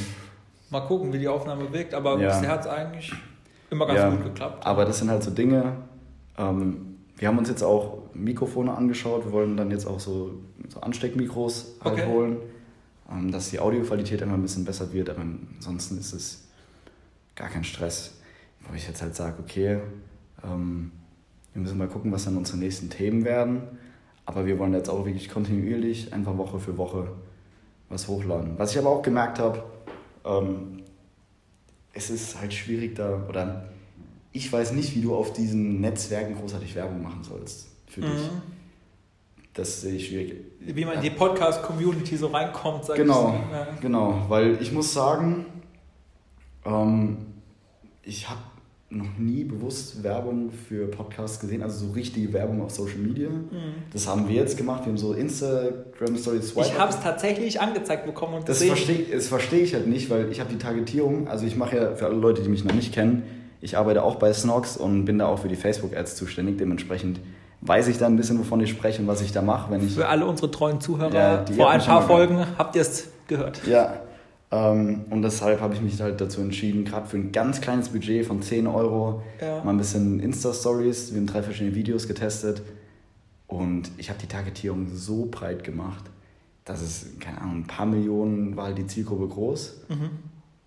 Mal 0.69 0.81
gucken, 0.81 1.13
wie 1.13 1.19
die 1.19 1.27
Aufnahme 1.29 1.71
wirkt, 1.73 1.93
aber 1.93 2.19
Ja. 2.19 2.27
bisher 2.27 2.49
hat 2.51 2.61
es 2.61 2.67
eigentlich 2.67 3.13
immer 3.69 3.85
ganz 3.87 3.99
Ja, 3.99 4.09
gut 4.09 4.23
geklappt. 4.25 4.65
Aber 4.67 4.83
das 4.83 4.99
sind 4.99 5.09
halt 5.09 5.23
so 5.23 5.31
Dinge. 5.31 5.77
Ähm, 6.37 6.97
wir 7.17 7.27
haben 7.29 7.37
uns 7.37 7.47
jetzt 7.47 7.63
auch 7.63 7.99
Mikrofone 8.13 8.73
angeschaut. 8.75 9.23
Wir 9.25 9.31
wollen 9.31 9.55
dann 9.55 9.71
jetzt 9.71 9.85
auch 9.87 9.99
so, 9.99 10.31
so 10.67 10.81
Ansteckmikros 10.81 11.75
halt 11.83 11.93
Okay. 11.93 12.05
holen, 12.07 12.37
dass 13.31 13.49
die 13.49 13.59
Audioqualität 13.59 14.21
immer 14.21 14.33
ein 14.33 14.41
bisschen 14.41 14.65
besser 14.65 14.91
wird. 14.93 15.09
Aber 15.09 15.21
ansonsten 15.21 15.97
ist 15.97 16.13
es 16.13 16.47
gar 17.35 17.49
kein 17.49 17.63
Stress. 17.63 18.15
Wo 18.67 18.75
ich 18.75 18.87
jetzt 18.87 19.01
halt 19.01 19.15
sage, 19.15 19.37
okay, 19.39 19.79
ähm, 20.43 20.91
wir 21.53 21.61
müssen 21.61 21.77
mal 21.77 21.87
gucken, 21.87 22.11
was 22.11 22.25
dann 22.25 22.37
unsere 22.37 22.57
nächsten 22.57 22.89
Themen 22.89 23.25
werden. 23.25 23.63
Aber 24.25 24.45
wir 24.45 24.59
wollen 24.59 24.73
jetzt 24.73 24.89
auch 24.89 25.05
wirklich 25.05 25.29
kontinuierlich, 25.29 26.13
einfach 26.13 26.37
Woche 26.37 26.59
für 26.59 26.77
Woche, 26.77 27.11
was 27.89 28.07
hochladen. 28.07 28.53
Was 28.57 28.71
ich 28.71 28.77
aber 28.77 28.89
auch 28.89 29.01
gemerkt 29.01 29.39
habe, 29.39 29.63
ähm, 30.23 30.83
es 31.93 32.09
ist 32.09 32.39
halt 32.39 32.53
schwierig 32.53 32.95
da, 32.95 33.25
oder 33.27 33.69
ich 34.31 34.51
weiß 34.51 34.71
nicht, 34.73 34.95
wie 34.95 35.01
du 35.01 35.13
auf 35.13 35.33
diesen 35.33 35.81
Netzwerken 35.81 36.35
großartig 36.35 36.75
Werbung 36.75 37.03
machen 37.03 37.23
sollst 37.23 37.67
für 37.87 38.01
dich. 38.01 38.29
Mhm. 39.51 39.55
Das 39.55 39.81
sehe 39.81 39.95
ich 39.95 40.07
schwierig. 40.07 40.35
Wie 40.59 40.85
man 40.85 40.95
in 40.95 41.01
die 41.01 41.09
Podcast-Community 41.09 42.15
so 42.17 42.27
reinkommt, 42.27 42.85
sag 42.85 42.95
Genau, 42.95 43.35
ich. 43.49 43.53
Ja. 43.55 43.67
genau, 43.81 44.25
weil 44.29 44.57
ich 44.61 44.71
muss 44.71 44.93
sagen, 44.93 45.45
ähm, 46.65 47.17
ich 48.03 48.29
habe 48.29 48.39
noch 48.89 49.17
nie 49.17 49.45
bewusst 49.45 50.03
Werbung 50.03 50.51
für 50.51 50.87
Podcasts 50.87 51.39
gesehen, 51.39 51.63
also 51.63 51.87
so 51.87 51.93
richtige 51.93 52.33
Werbung 52.33 52.61
auf 52.61 52.71
Social 52.71 52.97
Media. 52.97 53.29
Das 53.93 54.05
haben 54.05 54.27
wir 54.27 54.35
jetzt 54.35 54.57
gemacht, 54.57 54.81
wir 54.85 54.89
haben 54.91 54.97
so 54.97 55.13
Instagram 55.13 56.17
Stories 56.17 56.53
Mhm. 56.55 56.61
Ich 56.63 56.77
habe 56.77 56.91
es 56.91 56.99
tatsächlich 56.99 57.61
angezeigt 57.61 58.05
bekommen 58.05 58.33
und 58.35 58.49
Das 58.49 58.59
gesehen. 58.59 58.75
verstehe 58.75 59.05
das 59.13 59.27
versteh 59.27 59.59
ich 59.59 59.73
halt 59.73 59.87
nicht, 59.87 60.09
weil 60.09 60.29
ich 60.31 60.41
habe 60.41 60.49
die 60.51 60.57
Targetierung, 60.57 61.29
also 61.29 61.45
ich 61.45 61.55
mache 61.55 61.77
ja 61.77 61.95
für 61.95 62.05
alle 62.05 62.15
Leute, 62.15 62.41
die 62.41 62.49
mich 62.49 62.65
noch 62.65 62.73
nicht 62.73 62.93
kennen, 62.93 63.23
ich 63.61 63.77
arbeite 63.77 64.03
auch 64.03 64.15
bei 64.15 64.33
Snox 64.33 64.75
und 64.75 65.05
bin 65.05 65.19
da 65.19 65.27
auch 65.27 65.39
für 65.39 65.47
die 65.47 65.55
Facebook-Ads 65.55 66.15
zuständig. 66.17 66.57
Dementsprechend 66.57 67.19
weiß 67.61 67.87
ich 67.87 67.97
da 67.97 68.07
ein 68.07 68.15
bisschen, 68.17 68.39
wovon 68.39 68.59
ich 68.61 68.69
spreche 68.69 69.01
und 69.01 69.07
was 69.07 69.21
ich 69.21 69.31
da 69.31 69.41
mache, 69.41 69.71
wenn 69.71 69.85
ich. 69.85 69.93
Für 69.95 70.07
alle 70.07 70.25
unsere 70.25 70.49
treuen 70.51 70.81
Zuhörer, 70.81 71.13
Ja, 71.13 71.37
die 71.43 71.53
vor 71.53 71.69
ein 71.69 71.81
paar 71.81 72.01
Folgen 72.01 72.45
habt 72.57 72.75
ihr 72.75 72.81
es 72.81 73.07
gehört. 73.27 73.65
Ja, 73.67 74.01
ähm, 74.51 75.05
und 75.09 75.21
deshalb 75.21 75.61
habe 75.61 75.73
ich 75.75 75.81
mich 75.81 76.01
halt 76.01 76.19
dazu 76.19 76.41
entschieden, 76.41 76.83
gerade 76.85 77.07
für 77.07 77.17
ein 77.17 77.31
ganz 77.31 77.61
kleines 77.61 77.89
Budget 77.89 78.25
von 78.25 78.41
10 78.41 78.67
Euro 78.67 79.21
Ja. 79.39 79.63
mal 79.63 79.71
ein 79.71 79.77
bisschen 79.77 80.19
Insta-Stories. 80.19 81.13
Wir 81.13 81.19
haben 81.21 81.27
drei 81.27 81.41
verschiedene 81.43 81.75
Videos 81.75 82.07
getestet 82.07 82.61
und 83.47 83.91
ich 83.97 84.09
habe 84.09 84.19
die 84.19 84.27
Targetierung 84.27 84.87
so 84.93 85.27
breit 85.29 85.63
gemacht, 85.63 86.05
dass 86.65 86.81
es, 86.81 87.05
keine 87.19 87.41
Ahnung, 87.41 87.57
ein 87.57 87.67
paar 87.67 87.85
Millionen 87.85 88.55
war 88.55 88.65
halt 88.65 88.77
die 88.77 88.87
Zielgruppe 88.87 89.27
groß. 89.27 89.81
Mhm. 89.89 90.09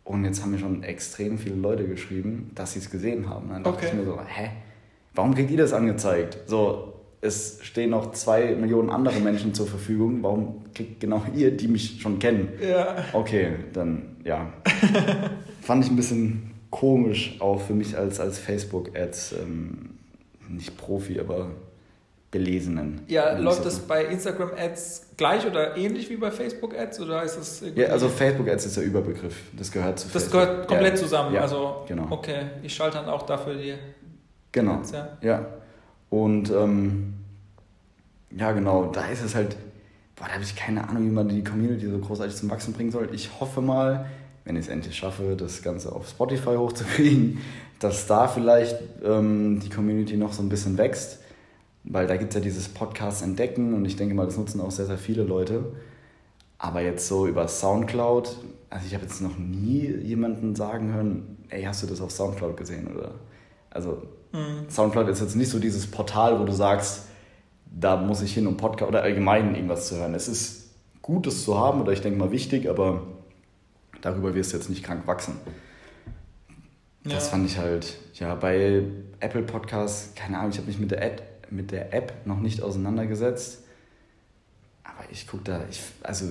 Und 0.05 0.25
jetzt 0.25 0.43
haben 0.43 0.51
mir 0.51 0.59
schon 0.59 0.83
extrem 0.83 1.39
viele 1.39 1.55
Leute 1.57 1.87
geschrieben, 1.87 2.51
dass 2.55 2.75
sie 2.75 2.79
es 2.81 2.91
gesehen 2.91 3.29
haben. 3.31 3.49
Dann 3.49 3.63
dachte 3.65 3.79
Okay. 3.79 3.87
ich 3.89 3.95
mir 3.95 4.05
so, 4.05 4.19
hä, 4.27 4.51
warum 5.15 5.35
kriegt 5.35 5.51
ihr 5.51 5.57
das 5.57 5.73
angezeigt? 5.73 6.39
So, 6.47 6.95
es 7.21 7.59
stehen 7.63 7.91
noch 7.91 8.13
zwei 8.13 8.55
Millionen 8.55 8.91
andere 8.91 9.19
Menschen 9.21 9.55
zur 9.55 9.67
Verfügung. 9.67 10.23
Warum 10.23 10.65
kriegt 10.75 11.01
genau 11.01 11.23
ihr, 11.35 11.57
die 11.57 11.69
mich 11.69 12.01
schon 12.01 12.19
kennen? 12.19 12.49
Ja. 12.61 12.97
Okay, 13.13 13.53
dann 13.73 14.17
ja. 14.25 14.53
Fand 15.63 15.85
ich 15.85 15.91
ein 15.91 15.97
bisschen 15.97 16.51
komisch, 16.71 17.37
auch 17.41 17.61
für 17.61 17.73
mich 17.73 17.97
als, 17.97 18.21
als 18.21 18.39
Facebook-Ads, 18.39 19.37
ähm, 19.43 19.91
nicht 20.49 20.77
Profi, 20.77 21.19
aber 21.19 21.51
Belesenen. 22.31 23.03
Ja, 23.07 23.39
läuft 23.39 23.65
das 23.65 23.79
bei 23.79 24.07
Instagram-Ads 24.07 25.13
gleich 25.17 25.47
oder 25.47 25.77
ähnlich 25.77 26.11
wie 26.11 26.17
bei 26.17 26.33
Facebook-Ads 26.33 27.01
oder 27.01 27.23
ist 27.23 27.37
das 27.37 27.63
Ja, 27.77 27.87
also 27.87 28.09
Facebook-Ads 28.09 28.67
ist 28.67 28.77
der 28.77 28.85
Überbegriff. 28.85 29.37
Das 29.57 29.71
gehört 29.71 30.01
zu 30.01 30.09
Das 30.09 30.25
Facebook. 30.25 30.43
gehört 30.43 30.69
komplett 30.69 30.95
ja. 30.95 31.01
zusammen. 31.01 31.35
Ja, 31.35 31.43
also, 31.43 31.85
genau. 31.87 32.09
okay, 32.11 32.47
ich 32.65 32.75
schalte 32.75 32.99
dann 32.99 33.09
auch 33.09 33.23
dafür 33.23 33.55
die 33.55 33.75
Genau. 34.55 34.81
Ja. 35.21 35.47
Und 36.11 36.49
ähm, 36.51 37.15
ja, 38.31 38.53
genau, 38.53 38.87
da 38.87 39.07
ist 39.07 39.23
es 39.23 39.35
halt, 39.35 39.57
boah, 40.15 40.27
da 40.27 40.35
habe 40.35 40.45
ich 40.45 40.55
keine 40.55 40.89
Ahnung, 40.89 41.05
wie 41.07 41.13
man 41.13 41.29
die 41.29 41.43
Community 41.43 41.91
so 41.91 41.99
großartig 41.99 42.37
zum 42.37 42.51
Wachsen 42.51 42.73
bringen 42.73 42.93
soll. 42.93 43.09
Ich 43.13 43.41
hoffe 43.41 43.61
mal, 43.61 44.07
wenn 44.45 44.55
ich 44.55 44.67
es 44.67 44.69
endlich 44.69 44.97
schaffe, 44.97 45.35
das 45.37 45.63
Ganze 45.63 45.91
auf 45.91 46.09
Spotify 46.09 46.55
hochzukriegen, 46.55 47.39
dass 47.81 48.07
da 48.07 48.29
vielleicht 48.29 48.77
ähm, 49.05 49.59
die 49.59 49.71
Community 49.71 50.17
noch 50.17 50.33
so 50.33 50.43
ein 50.43 50.49
bisschen 50.49 50.79
wächst. 50.79 51.19
Weil 51.83 52.07
da 52.07 52.17
gibt 52.17 52.31
es 52.31 52.37
ja 52.37 52.41
dieses 52.41 52.69
Podcast 52.69 53.25
entdecken 53.25 53.75
und 53.75 53.85
ich 53.85 53.97
denke 53.97 54.15
mal, 54.15 54.25
das 54.25 54.39
nutzen 54.39 54.61
auch 54.61 54.71
sehr, 54.71 54.87
sehr 54.87 54.99
viele 54.99 55.25
Leute. 55.25 55.73
Aber 56.59 56.81
jetzt 56.81 57.09
so 57.09 57.27
über 57.27 57.49
Soundcloud, 57.49 58.39
also 58.71 58.87
ich 58.87 58.95
habe 58.95 59.05
jetzt 59.05 59.21
noch 59.21 59.37
nie 59.37 59.89
jemanden 59.97 60.55
sagen 60.55 60.95
hören, 60.95 61.39
ey, 61.49 61.65
hast 61.65 61.83
du 61.83 61.89
das 61.89 62.01
auf 62.01 62.13
Soundcloud 62.13 62.57
gesehen? 62.57 62.87
Oder 62.95 63.17
also 63.69 64.01
Mhm. 64.35 64.69
Soundcloud 64.69 65.09
ist 65.09 65.21
jetzt 65.21 65.37
nicht 65.37 65.49
so 65.51 65.59
dieses 65.59 65.87
Portal, 65.87 66.39
wo 66.41 66.45
du 66.45 66.53
sagst, 66.53 67.07
da 67.67 67.97
muss 67.97 68.21
ich 68.21 68.35
hin, 68.35 68.47
um 68.47 68.57
Podcast 68.57 68.89
oder 68.89 69.03
allgemein 69.03 69.55
irgendwas 69.55 69.89
zu 69.89 69.97
hören. 69.97 70.15
Es 70.15 70.29
ist 70.29 70.71
gut, 71.03 71.27
das 71.27 71.43
zu 71.45 71.59
haben 71.59 71.81
oder 71.81 71.93
ich 71.93 72.01
denke 72.03 72.19
mal 72.19 72.31
wichtig, 72.33 72.69
aber 72.69 73.03
darüber 74.03 74.35
wirst 74.35 74.53
du 74.53 74.57
jetzt 74.57 74.69
nicht 74.69 74.83
krank 74.85 75.07
wachsen. 75.07 75.35
Das 77.05 77.13
Ja. 77.25 77.31
fand 77.31 77.47
ich 77.47 77.59
halt, 77.59 77.97
ja, 78.15 78.35
bei 78.35 78.83
Apple 79.21 79.43
Podcasts, 79.43 80.15
keine 80.15 80.39
Ahnung, 80.39 80.51
ich 80.51 80.59
habe 80.59 80.67
mich 80.69 80.79
mit 80.79 80.91
der, 80.91 81.03
Ad, 81.03 81.23
mit 81.51 81.71
der 81.71 81.93
App 81.95 82.13
noch 82.27 82.41
nicht 82.41 82.63
auseinandergesetzt. 82.63 83.63
Aber 84.85 85.05
ich 85.11 85.27
gucke 85.27 85.45
da, 85.45 85.61
ich, 85.71 85.81
also 86.03 86.27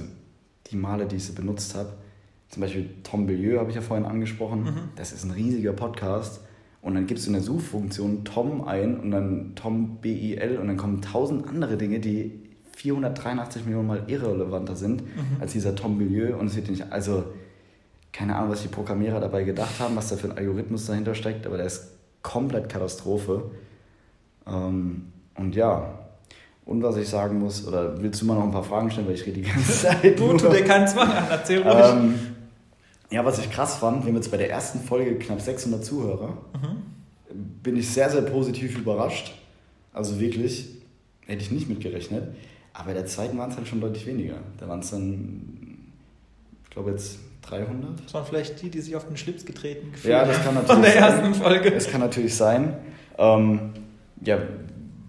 die 0.68 0.76
Male, 0.76 1.06
die 1.06 1.18
ich 1.18 1.26
sie 1.26 1.34
benutzt 1.34 1.76
habe, 1.76 1.94
zum 2.50 2.62
Beispiel 2.62 2.89
Tom 3.04 3.26
Billieu 3.28 3.60
habe 3.60 3.70
ich 3.70 3.76
ja 3.76 3.82
vorhin 3.82 4.06
angesprochen, 4.06 4.63
Mhm. 4.63 4.80
das 4.96 5.12
ist 5.12 5.24
ein 5.24 5.32
riesiger 5.32 5.74
Podcast. 5.74 6.42
Und 6.84 6.93
dann 6.96 7.08
gibst 7.08 7.26
du 7.26 7.30
in 7.30 7.34
der 7.34 7.41
Suchfunktion 7.41 8.24
Tom 8.26 8.67
ein 8.67 9.00
und 9.00 9.10
dann 9.12 9.54
Tom 9.56 9.98
B-I-L 10.02 10.58
und 10.58 10.67
dann 10.67 10.78
kommen 10.78 11.02
tausend 11.02 11.48
andere 11.48 11.78
Dinge, 11.78 12.00
die 12.02 12.39
483 12.76 13.65
Millionen 13.65 13.88
Mal 13.88 14.04
irrelevanter 14.08 14.76
sind 14.76 15.02
Mhm. 15.02 15.38
als 15.39 15.54
dieser 15.54 15.76
Tom 15.76 15.98
Billieu. 15.98 16.36
Und 16.38 16.48
es 16.48 16.56
wird 16.58 16.69
nicht, 16.69 16.91
also 16.91 17.24
keine 18.12 18.36
Ahnung, 18.36 18.52
was 18.52 18.62
die 18.63 18.67
Programmierer 18.67 19.19
dabei 19.22 19.43
gedacht 19.43 19.80
haben, 19.80 19.96
was 19.96 20.10
da 20.10 20.17
für 20.17 20.30
ein 20.30 20.38
Algorithmus 20.38 20.86
dahinter 20.86 21.15
steckt, 21.15 21.48
aber 21.48 21.58
der 21.58 21.65
ist 21.67 21.88
komplett 22.22 22.67
Katastrophe. 22.69 23.52
Ähm, 24.46 25.06
und 25.38 25.56
ja, 25.56 26.00
und 26.65 26.84
was 26.84 26.98
ich 26.98 27.08
sagen 27.08 27.39
muss, 27.39 27.65
oder 27.67 28.02
willst 28.02 28.22
du 28.22 28.26
mal 28.26 28.36
noch 28.36 28.43
ein 28.46 28.52
paar 28.52 28.63
Fragen 28.63 28.89
stellen, 28.91 29.08
weil 29.08 29.15
ich 29.15 29.26
rede 29.26 29.41
die 29.41 29.50
ganze 29.50 29.72
Zeit. 29.88 30.19
Du, 30.19 30.34
tu 30.38 30.50
dir 30.50 30.63
keinen 30.63 30.88
Zwang 30.88 31.10
an, 31.12 31.24
erzähl 31.30 31.62
ruhig. 31.62 31.86
Ähm, 31.93 32.13
ja, 33.13 33.23
was 33.23 33.38
ich 33.38 33.52
krass 33.52 33.76
fand, 33.78 34.04
wir 34.04 34.10
haben 34.10 34.15
jetzt 34.15 34.32
bei 34.32 34.38
der 34.38 34.49
ersten 34.49 34.80
Folge 34.80 35.19
knapp 35.19 35.39
600 35.39 35.86
Zuhörer. 35.86 36.36
Bin 37.62 37.78
ich 37.78 37.88
sehr, 37.89 38.10
sehr 38.10 38.23
positiv 38.23 38.76
überrascht. 38.76 39.34
Also 39.93 40.19
wirklich, 40.19 40.67
hätte 41.28 41.43
ich 41.43 41.52
nicht 41.52 41.69
mitgerechnet. 41.69 42.36
Aber 42.73 42.88
bei 42.88 42.93
der 42.93 43.06
zweiten 43.06 43.38
waren 43.38 43.52
es 43.52 43.58
halt 43.58 43.67
schon 43.67 43.82
deutlich 43.82 44.08
weniger. 44.08 44.38
Da 44.58 44.67
waren 44.67 44.80
es 44.80 44.89
dann, 44.89 45.78
ich 46.63 46.71
glaube 46.71 46.89
jetzt 46.89 47.19
300. 47.43 48.04
Das 48.04 48.15
waren 48.15 48.26
vielleicht 48.26 48.60
die, 48.63 48.71
die 48.71 48.82
sich 48.82 48.95
auf 48.95 49.06
den 49.08 49.15
Schlips 49.15 49.45
getreten 49.45 49.91
gefühlt 49.91 50.12
Ja, 50.12 50.26
das 50.26 50.39
haben 50.39 50.56
kann 50.56 50.65
von 50.65 50.82
natürlich 50.82 50.93
der 50.93 51.02
sein. 51.04 51.19
ersten 51.19 51.34
Folge. 51.36 51.73
Es 51.73 51.88
kann 51.88 52.02
natürlich 52.02 52.36
sein. 52.36 52.78
Ähm, 53.19 53.60
ja, 54.21 54.39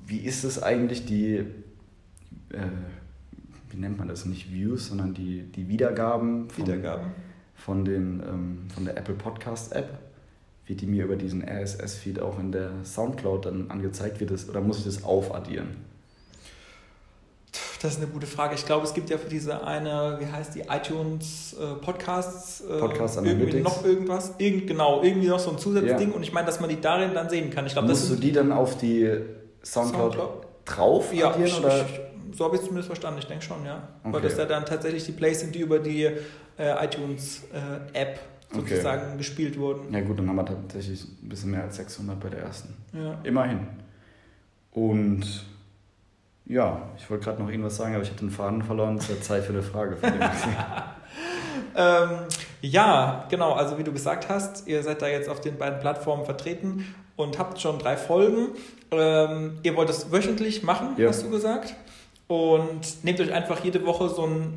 wie 0.07 0.19
ist 0.19 0.45
es 0.45 0.62
eigentlich, 0.62 1.07
die, 1.07 1.37
äh, 1.37 1.47
wie 3.71 3.79
nennt 3.79 3.97
man 3.97 4.09
das, 4.09 4.27
nicht 4.27 4.53
Views, 4.53 4.88
sondern 4.88 5.14
die, 5.14 5.45
die 5.45 5.69
Wiedergaben 5.69 6.51
von, 6.51 6.67
Wiedergaben. 6.67 7.07
Von, 7.64 7.85
den, 7.85 8.22
ähm, 8.29 8.59
von 8.74 8.85
der 8.85 8.96
Apple 8.96 9.14
Podcast 9.14 9.72
App? 9.72 9.88
Wird 10.66 10.81
die 10.81 10.87
mir 10.87 11.05
über 11.05 11.16
diesen 11.16 11.42
RSS-Feed 11.42 12.20
auch 12.20 12.38
in 12.38 12.53
der 12.53 12.70
Soundcloud 12.85 13.46
dann 13.46 13.70
angezeigt? 13.70 14.20
Wird 14.20 14.31
das, 14.31 14.48
oder 14.48 14.61
muss 14.61 14.79
ich 14.79 14.85
das 14.85 15.05
aufaddieren? 15.05 15.77
Das 17.83 17.92
ist 17.92 17.98
eine 17.98 18.07
gute 18.07 18.27
Frage. 18.27 18.55
Ich 18.55 18.64
glaube, 18.64 18.87
es 18.87 18.94
gibt 18.94 19.11
ja 19.11 19.18
für 19.18 19.29
diese 19.29 19.62
eine, 19.66 20.16
wie 20.18 20.27
heißt 20.27 20.55
die, 20.55 20.61
iTunes 20.70 21.55
äh, 21.61 21.74
Podcasts, 21.85 22.62
äh, 22.62 22.79
Podcast 22.79 23.18
irgendwie 23.22 23.61
noch 23.61 23.85
irgendwas. 23.85 24.33
Irgend, 24.38 24.66
genau, 24.66 25.03
irgendwie 25.03 25.29
noch 25.29 25.38
so 25.38 25.50
ein 25.50 25.59
Zusatzding. 25.59 26.11
Ja. 26.11 26.16
Und 26.16 26.22
ich 26.22 26.33
meine, 26.33 26.46
dass 26.46 26.61
man 26.61 26.70
die 26.70 26.81
darin 26.81 27.12
dann 27.12 27.29
sehen 27.29 27.50
kann. 27.50 27.66
Ich 27.66 27.74
glaube, 27.74 27.88
das 27.88 27.98
Musst 27.98 28.11
du 28.11 28.14
ist 28.14 28.22
die 28.22 28.33
dann 28.33 28.53
auf 28.53 28.79
die 28.79 29.11
Soundcloud, 29.62 30.14
Soundcloud. 30.14 30.46
drauf 30.64 31.12
Ja, 31.12 31.31
addieren? 31.31 31.46
ich, 31.46 31.59
oder? 31.59 31.85
ich, 31.85 32.00
so 32.35 32.44
habe 32.44 32.57
ich 32.57 32.61
es 32.61 32.66
zumindest 32.66 32.88
verstanden. 32.88 33.18
Ich 33.20 33.27
denke 33.27 33.44
schon, 33.44 33.64
ja. 33.64 33.83
Weil 34.03 34.14
Okay. 34.16 34.25
das 34.29 34.37
ja 34.38 34.44
dann 34.44 34.64
tatsächlich 34.66 35.05
die 35.05 35.12
Plays 35.12 35.40
sind, 35.40 35.55
die 35.55 35.61
über 35.61 35.79
die 35.79 36.05
äh, 36.05 36.85
iTunes-App 36.85 38.18
Okay. 38.57 38.61
sozusagen 38.68 39.18
gespielt 39.18 39.59
wurden. 39.59 39.92
Ja 39.92 40.01
gut, 40.03 40.18
dann 40.18 40.29
haben 40.29 40.37
wir 40.37 40.47
tatsächlich 40.47 41.03
ein 41.05 41.29
bisschen 41.29 41.51
mehr 41.51 41.62
als 41.62 41.77
600 41.77 42.20
bei 42.20 42.29
der 42.29 42.40
ersten. 42.40 42.75
Ja. 42.92 43.18
Immerhin. 43.25 43.66
Und 44.70 45.25
ja, 46.47 46.83
ich 46.97 47.09
wollte 47.11 47.25
gerade 47.25 47.42
noch 47.42 47.49
irgendwas 47.51 47.77
sagen, 47.77 47.94
aber 47.94 48.03
ich 48.05 48.11
habe 48.11 48.20
den 48.20 48.31
Faden 48.31 48.62
verloren. 48.62 48.97
Es 48.97 49.09
wird 49.09 49.25
Zeit 49.25 49.42
für 49.44 49.53
eine 49.53 49.62
Frage. 49.62 49.97
Dem. 49.97 50.12
Ähm, 51.77 52.09
ja, 52.61 53.27
genau. 53.31 53.53
Also 53.53 53.79
wie 53.79 53.83
du 53.85 53.92
gesagt 53.92 54.29
hast, 54.29 54.66
ihr 54.68 54.83
seid 54.85 55.03
da 55.03 55.09
jetzt 55.09 55.29
auf 55.29 55.40
den 55.40 55.59
beiden 55.59 55.81
Plattformen 55.81 56.25
vertreten 56.25 56.94
und 57.16 57.38
habt 57.38 57.61
schon 57.61 57.79
drei 57.81 57.97
Folgen. 57.97 58.49
Ähm, 58.92 59.59
ihr 59.64 59.75
wollt 59.77 59.90
es 59.90 60.12
wöchentlich 60.12 60.62
machen, 60.62 60.90
Ja. 60.97 61.09
hast 61.09 61.25
du 61.25 61.31
gesagt. 61.31 61.75
Und 62.27 63.05
nehmt 63.05 63.21
euch 63.21 63.33
einfach 63.33 63.63
jede 63.65 63.85
Woche 63.85 64.09
so 64.09 64.23
ein 64.27 64.55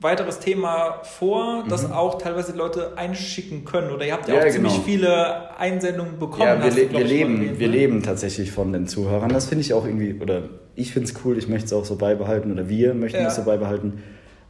weiteres 0.00 0.38
Thema 0.40 1.00
vor, 1.02 1.64
das 1.68 1.86
Mhm. 1.88 1.92
auch 1.94 2.18
teilweise 2.18 2.52
die 2.52 2.58
Leute 2.58 2.98
einschicken 2.98 3.64
können. 3.64 3.90
Oder 3.90 4.04
ihr 4.06 4.12
habt 4.12 4.28
ja, 4.28 4.34
Ja, 4.34 4.40
auch 4.40 4.44
genau. 4.44 4.68
ziemlich 4.68 4.78
viele 4.84 5.56
Einsendungen 5.58 6.18
bekommen. 6.18 6.42
ja, 6.42 6.62
wir, 6.62 6.70
le 6.70 6.90
wir, 6.92 7.04
leben, 7.04 7.36
erwähnt, 7.40 7.58
wir 7.58 7.68
ne? 7.68 7.74
leben 7.74 8.02
tatsächlich 8.02 8.52
von 8.52 8.72
den 8.74 8.86
Zuhörern. 8.86 9.30
Das 9.30 9.46
finde 9.46 9.62
ich 9.62 9.72
auch 9.72 9.86
irgendwie, 9.86 10.14
oder 10.20 10.42
ich 10.74 10.92
finde 10.92 11.08
es 11.08 11.14
cool, 11.24 11.38
ich 11.38 11.48
möchte 11.48 11.66
es 11.66 11.72
auch 11.72 11.86
so 11.86 11.96
beibehalten, 11.96 12.52
oder 12.52 12.68
wir 12.68 12.92
möchten 12.92 13.18
Ja. 13.22 13.28
es 13.28 13.36
so 13.36 13.44
beibehalten, 13.44 14.02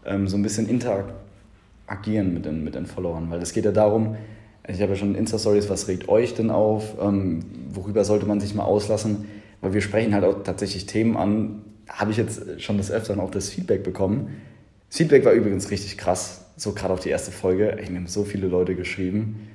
ähm, 0.05 0.27
so 0.27 0.37
ein 0.37 0.43
bisschen 0.43 0.69
interagieren 0.69 2.35
mit 2.35 2.45
den, 2.45 2.65
mit 2.65 2.75
den 2.75 2.87
Followern. 2.87 3.31
Weil 3.31 3.41
es 3.41 3.53
geht 3.53 3.65
ja 3.65 3.73
darum, 3.73 4.17
ich 4.67 4.81
habe 4.83 4.93
ja 4.93 4.97
schon 4.99 5.15
Insta-Stories, 5.15 5.71
was 5.71 5.87
regt 5.87 6.09
euch 6.09 6.35
denn 6.35 6.51
auf? 6.51 6.95
Ähm, 7.01 7.45
worüber 7.73 8.05
sollte 8.05 8.27
man 8.27 8.41
sich 8.41 8.53
mal 8.57 8.65
auslassen? 8.65 9.27
Weil 9.61 9.75
wir 9.75 9.81
sprechen 9.81 10.13
halt 10.13 10.25
auch 10.25 10.43
tatsächlich 10.43 10.87
Themen 10.87 11.17
an, 11.17 11.63
habe 11.89 12.11
ich 12.11 12.17
jetzt 12.17 12.61
schon 12.61 12.77
des 12.79 12.91
Öfteren 12.91 13.21
auch 13.21 13.31
das 13.31 13.49
Feedback 13.49 13.83
bekommen. 13.83 14.37
Das 14.89 14.99
Feedback 14.99 15.25
war 15.25 15.33
übrigens 15.33 15.71
richtig 15.71 15.99
krass, 15.99 16.45
so 16.57 16.73
gerade 16.73 16.93
auf 16.93 17.01
die 17.01 17.11
erste 17.11 17.33
Folge. 17.33 17.79
Ich, 17.83 17.91
mir 17.91 17.97
haben 17.97 18.07
so 18.07 18.25
viele 18.25 18.47
Leute 18.49 18.75
geschrieben. 18.75 19.49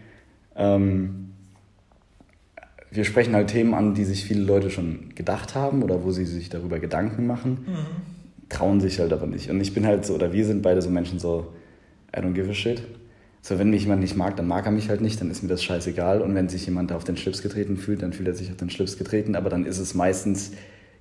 Ähm, 0.55 1.31
wir 2.91 3.05
sprechen 3.05 3.33
halt 3.35 3.49
Themen 3.49 3.73
an, 3.73 3.93
die 3.93 4.03
sich 4.03 4.25
viele 4.25 4.43
Leute 4.43 4.69
schon 4.69 5.15
gedacht 5.15 5.55
haben 5.55 5.81
oder 5.81 6.03
wo 6.03 6.11
sie 6.11 6.25
sich 6.25 6.49
darüber 6.49 6.79
Gedanken 6.79 7.25
machen, 7.25 7.65
trauen 8.49 8.81
sich 8.81 8.99
halt 8.99 9.13
aber 9.13 9.27
nicht. 9.27 9.49
Und 9.49 9.61
ich 9.61 9.73
bin 9.73 9.85
halt 9.85 10.05
so, 10.05 10.13
oder 10.13 10.33
wir 10.33 10.45
sind 10.45 10.61
beide 10.61 10.81
so 10.81 10.89
Menschen 10.89 11.17
so, 11.17 11.53
I 12.15 12.19
don't 12.19 12.33
give 12.33 12.49
a 12.49 12.53
shit. 12.53 12.81
So, 13.41 13.57
wenn 13.57 13.69
mich 13.69 13.83
jemand 13.83 14.01
nicht 14.01 14.15
mag, 14.17 14.35
dann 14.35 14.45
mag 14.45 14.65
er 14.65 14.71
mich 14.71 14.89
halt 14.89 15.01
nicht, 15.01 15.19
dann 15.21 15.31
ist 15.31 15.41
mir 15.41 15.49
das 15.49 15.63
scheißegal. 15.63 16.21
Und 16.21 16.35
wenn 16.35 16.49
sich 16.49 16.65
jemand 16.65 16.91
da 16.91 16.95
auf 16.95 17.05
den 17.05 17.15
Schlips 17.15 17.41
getreten 17.41 17.77
fühlt, 17.77 18.03
dann 18.03 18.11
fühlt 18.11 18.27
er 18.27 18.35
sich 18.35 18.51
auf 18.51 18.57
den 18.57 18.69
Schlips 18.69 18.97
getreten, 18.97 19.35
aber 19.35 19.49
dann 19.49 19.65
ist 19.65 19.79
es 19.79 19.95
meistens 19.95 20.51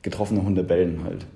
getroffene 0.03 0.43
Hunde 0.43 0.65
bellen 0.65 1.05
halt. 1.05 1.27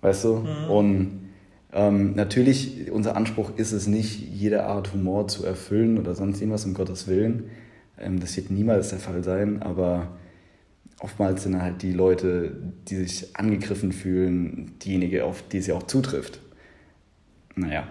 Weißt 0.00 0.24
du? 0.24 0.46
Und 0.68 1.30
ähm, 1.72 2.14
natürlich, 2.14 2.90
unser 2.90 3.16
Anspruch 3.16 3.52
ist 3.56 3.72
es 3.72 3.86
nicht, 3.86 4.20
jede 4.20 4.64
Art 4.64 4.92
Humor 4.92 5.28
zu 5.28 5.44
erfüllen 5.44 5.98
oder 5.98 6.14
sonst 6.14 6.40
irgendwas, 6.40 6.64
um 6.64 6.74
Gottes 6.74 7.06
Willen. 7.06 7.50
Ähm, 7.98 8.18
das 8.18 8.36
wird 8.36 8.50
niemals 8.50 8.90
der 8.90 8.98
Fall 8.98 9.22
sein, 9.22 9.62
aber 9.62 10.08
oftmals 11.00 11.44
sind 11.44 11.60
halt 11.62 11.82
die 11.82 11.92
Leute, 11.92 12.56
die 12.88 12.96
sich 12.96 13.36
angegriffen 13.36 13.92
fühlen, 13.92 14.72
diejenige, 14.82 15.24
auf 15.24 15.42
die 15.48 15.60
sie 15.60 15.72
auch 15.72 15.84
zutrifft. 15.84 16.40
Naja, 17.54 17.86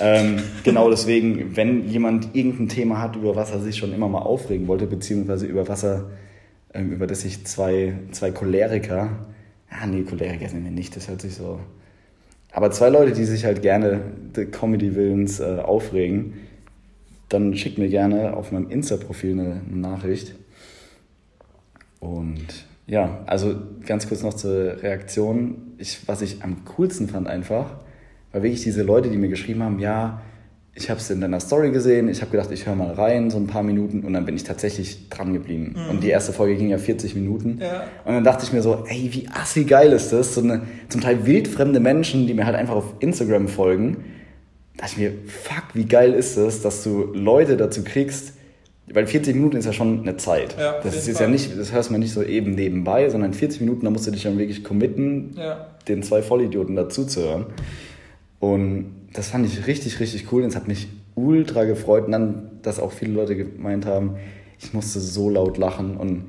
ähm, 0.00 0.36
genau 0.64 0.90
deswegen, 0.90 1.56
wenn 1.56 1.88
jemand 1.88 2.34
irgendein 2.34 2.68
Thema 2.68 3.00
hat, 3.00 3.16
über 3.16 3.36
was 3.36 3.50
er 3.50 3.60
sich 3.60 3.76
schon 3.76 3.92
immer 3.92 4.08
mal 4.08 4.20
aufregen 4.20 4.66
wollte, 4.66 4.86
beziehungsweise 4.86 5.46
über 5.46 5.68
was 5.68 5.84
er, 5.84 6.10
ähm, 6.74 6.92
über 6.92 7.06
das 7.06 7.20
sich 7.20 7.44
zwei, 7.44 7.94
zwei 8.10 8.30
Choleriker, 8.32 9.26
ah 9.80 9.86
nee, 9.86 10.02
Choleriker 10.02 10.48
sind 10.48 10.64
wir 10.64 10.70
nicht, 10.70 10.94
das 10.96 11.08
hört 11.08 11.20
sich 11.20 11.34
so, 11.34 11.60
aber 12.52 12.70
zwei 12.70 12.90
Leute, 12.90 13.12
die 13.12 13.24
sich 13.24 13.44
halt 13.46 13.62
gerne 13.62 14.02
Comedy-Willens 14.34 15.40
äh, 15.40 15.58
aufregen, 15.58 16.34
dann 17.30 17.56
schickt 17.56 17.78
mir 17.78 17.88
gerne 17.88 18.36
auf 18.36 18.52
meinem 18.52 18.68
Insta-Profil 18.68 19.32
eine, 19.32 19.62
eine 19.66 19.76
Nachricht. 19.78 20.34
Und 21.98 22.66
ja, 22.86 23.22
also 23.26 23.56
ganz 23.86 24.06
kurz 24.06 24.22
noch 24.22 24.34
zur 24.34 24.82
Reaktion. 24.82 25.72
Ich, 25.78 26.06
was 26.06 26.20
ich 26.20 26.42
am 26.42 26.64
coolsten 26.76 27.08
fand 27.08 27.26
einfach, 27.26 27.76
war 28.32 28.42
wirklich 28.42 28.62
diese 28.62 28.82
Leute, 28.82 29.08
die 29.08 29.16
mir 29.16 29.28
geschrieben 29.28 29.62
haben, 29.62 29.78
ja, 29.78 30.20
ich 30.74 30.88
habe 30.88 30.98
es 31.00 31.10
in 31.10 31.20
deiner 31.20 31.38
Story 31.40 31.70
gesehen, 31.70 32.08
ich 32.08 32.22
habe 32.22 32.30
gedacht, 32.30 32.50
ich 32.50 32.66
höre 32.66 32.74
mal 32.74 32.92
rein, 32.92 33.30
so 33.30 33.36
ein 33.36 33.46
paar 33.46 33.62
Minuten 33.62 34.00
und 34.04 34.14
dann 34.14 34.24
bin 34.24 34.34
ich 34.36 34.44
tatsächlich 34.44 35.08
dran 35.10 35.34
geblieben. 35.34 35.76
Und 35.90 36.02
die 36.02 36.08
erste 36.08 36.32
Folge 36.32 36.56
ging 36.56 36.70
ja 36.70 36.78
40 36.78 37.14
Minuten. 37.14 37.58
Ja. 37.60 37.84
Und 38.06 38.14
dann 38.14 38.24
dachte 38.24 38.44
ich 38.46 38.52
mir 38.54 38.62
so, 38.62 38.84
ey, 38.88 39.10
wie 39.12 39.28
assi 39.28 39.64
geil 39.64 39.92
ist 39.92 40.12
das? 40.12 40.34
So 40.34 40.40
eine 40.40 40.62
zum 40.88 41.02
Teil 41.02 41.26
wildfremde 41.26 41.78
Menschen, 41.78 42.26
die 42.26 42.32
mir 42.32 42.46
halt 42.46 42.56
einfach 42.56 42.74
auf 42.76 42.94
Instagram 43.00 43.48
folgen. 43.48 43.98
Da 44.76 44.86
dachte 44.86 44.92
ich 44.92 44.98
mir, 44.98 45.12
fuck, 45.26 45.64
wie 45.74 45.84
geil 45.84 46.14
ist 46.14 46.38
das, 46.38 46.62
dass 46.62 46.82
du 46.82 47.12
Leute 47.12 47.58
dazu 47.58 47.84
kriegst, 47.84 48.32
weil 48.90 49.06
40 49.06 49.34
Minuten 49.34 49.58
ist 49.58 49.66
ja 49.66 49.74
schon 49.74 50.00
eine 50.00 50.16
Zeit. 50.16 50.56
Ja, 50.58 50.80
das 50.82 50.96
ist 50.96 51.06
jetzt 51.06 51.18
Fall. 51.18 51.26
ja 51.26 51.30
nicht, 51.32 51.56
das 51.58 51.72
hörst 51.72 51.90
man 51.90 52.00
nicht 52.00 52.12
so 52.14 52.22
eben 52.22 52.54
nebenbei, 52.54 53.10
sondern 53.10 53.34
40 53.34 53.60
Minuten, 53.60 53.84
da 53.84 53.90
musst 53.90 54.06
du 54.06 54.10
dich 54.10 54.22
dann 54.22 54.38
wirklich 54.38 54.64
committen, 54.64 55.34
Ja. 55.36 55.66
den 55.86 56.02
zwei 56.02 56.22
Vollidioten 56.22 56.76
dazuzuhören. 56.76 57.44
Und 58.40 58.86
das 59.12 59.28
fand 59.28 59.46
ich 59.46 59.66
richtig, 59.66 60.00
richtig 60.00 60.32
cool. 60.32 60.42
Und 60.42 60.48
es 60.48 60.56
hat 60.56 60.68
mich 60.68 60.88
ultra 61.14 61.64
gefreut. 61.64 62.06
Und 62.06 62.12
dann, 62.12 62.50
dass 62.62 62.80
auch 62.80 62.92
viele 62.92 63.12
Leute 63.12 63.36
gemeint 63.36 63.86
haben, 63.86 64.16
ich 64.58 64.72
musste 64.72 65.00
so 65.00 65.28
laut 65.28 65.58
lachen. 65.58 65.96
Und 65.96 66.24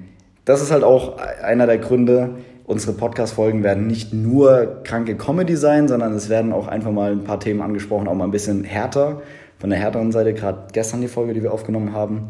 das 0.45 0.61
ist 0.61 0.71
halt 0.71 0.83
auch 0.83 1.17
einer 1.17 1.67
der 1.67 1.77
Gründe, 1.77 2.35
unsere 2.65 2.93
Podcast-Folgen 2.93 3.63
werden 3.63 3.87
nicht 3.87 4.13
nur 4.13 4.81
kranke 4.83 5.15
Comedy 5.15 5.55
sein, 5.55 5.87
sondern 5.87 6.13
es 6.13 6.29
werden 6.29 6.53
auch 6.53 6.67
einfach 6.67 6.91
mal 6.91 7.11
ein 7.11 7.23
paar 7.23 7.39
Themen 7.39 7.61
angesprochen, 7.61 8.07
auch 8.07 8.15
mal 8.15 8.25
ein 8.25 8.31
bisschen 8.31 8.63
härter. 8.63 9.21
Von 9.59 9.69
der 9.69 9.79
härteren 9.79 10.11
Seite, 10.11 10.33
gerade 10.33 10.67
gestern 10.73 11.01
die 11.01 11.07
Folge, 11.07 11.33
die 11.33 11.43
wir 11.43 11.53
aufgenommen 11.53 11.93
haben. 11.93 12.27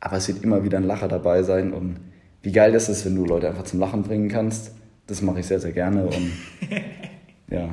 Aber 0.00 0.16
es 0.16 0.28
wird 0.28 0.42
immer 0.42 0.64
wieder 0.64 0.78
ein 0.78 0.84
Lacher 0.84 1.08
dabei 1.08 1.42
sein. 1.42 1.72
Und 1.72 1.96
wie 2.42 2.52
geil 2.52 2.74
ist 2.74 2.88
es, 2.88 3.04
wenn 3.04 3.14
du 3.14 3.24
Leute 3.24 3.48
einfach 3.48 3.64
zum 3.64 3.80
Lachen 3.80 4.02
bringen 4.02 4.28
kannst. 4.28 4.74
Das 5.06 5.20
mache 5.20 5.40
ich 5.40 5.46
sehr, 5.46 5.60
sehr 5.60 5.72
gerne. 5.72 6.06
Und 6.06 6.32
ja, 7.50 7.68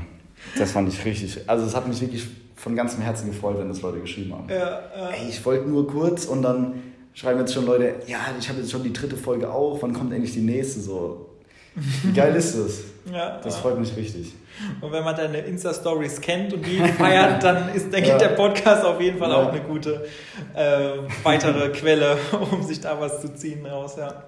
Das 0.58 0.72
fand 0.72 0.88
ich 0.92 1.04
richtig. 1.06 1.48
Also 1.50 1.66
es 1.66 1.76
hat 1.76 1.88
mich 1.88 2.00
wirklich 2.02 2.28
von 2.56 2.76
ganzem 2.76 3.02
Herzen 3.02 3.28
gefreut, 3.32 3.58
wenn 3.60 3.70
das 3.70 3.82
Leute 3.82 4.00
geschrieben 4.00 4.34
haben. 4.34 4.50
Ja, 4.50 4.56
ja. 4.96 5.10
Ey, 5.12 5.30
ich 5.30 5.44
wollte 5.46 5.68
nur 5.70 5.88
kurz 5.88 6.26
und 6.26 6.42
dann 6.42 6.82
schreiben 7.14 7.40
jetzt 7.40 7.54
schon 7.54 7.66
Leute, 7.66 7.96
ja, 8.08 8.18
ich 8.40 8.50
habe 8.50 8.60
jetzt 8.60 8.72
schon 8.72 8.84
die 8.84 8.94
dritte 8.94 9.16
Folge 9.18 9.50
auch, 9.52 9.78
wann 9.82 9.94
kommt 9.94 10.12
endlich 10.14 10.34
die 10.34 10.42
nächste? 10.42 10.80
So, 10.82 11.30
wie 11.76 12.12
geil 12.14 12.36
ist 12.36 12.56
das? 12.58 12.80
Ja, 13.12 13.40
Das 13.42 13.56
ja. 13.56 13.62
freut 13.62 13.80
mich 13.80 13.96
richtig. 13.96 14.34
Und 14.82 14.92
wenn 14.92 15.04
man 15.04 15.16
deine 15.16 15.40
Insta-Stories 15.40 16.22
kennt 16.22 16.54
und 16.54 16.64
die 16.64 16.78
feiert, 16.78 17.42
dann 17.44 17.74
ist, 17.74 17.92
denke 17.92 18.10
Ja. 18.10 18.18
der 18.20 18.30
Podcast 18.30 18.86
auf 18.86 19.02
jeden 19.02 19.18
Fall 19.18 19.32
Ja. 19.32 19.38
auch 19.38 19.52
eine 19.52 19.62
gute 19.62 20.06
äh, 20.54 20.90
weitere 21.24 21.70
Quelle, 21.74 22.18
um 22.52 22.62
sich 22.62 22.80
da 22.82 23.00
was 23.00 23.22
zu 23.22 23.34
ziehen 23.34 23.66
raus. 23.66 23.96
Ja. 23.98 24.26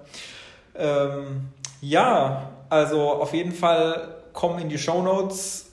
Ähm, 0.74 1.42
ja, 1.80 2.50
also 2.70 3.00
auf 3.12 3.32
jeden 3.34 3.52
Fall 3.52 4.16
kommen 4.32 4.58
in 4.60 4.68
die 4.68 4.78
Shownotes 4.78 5.66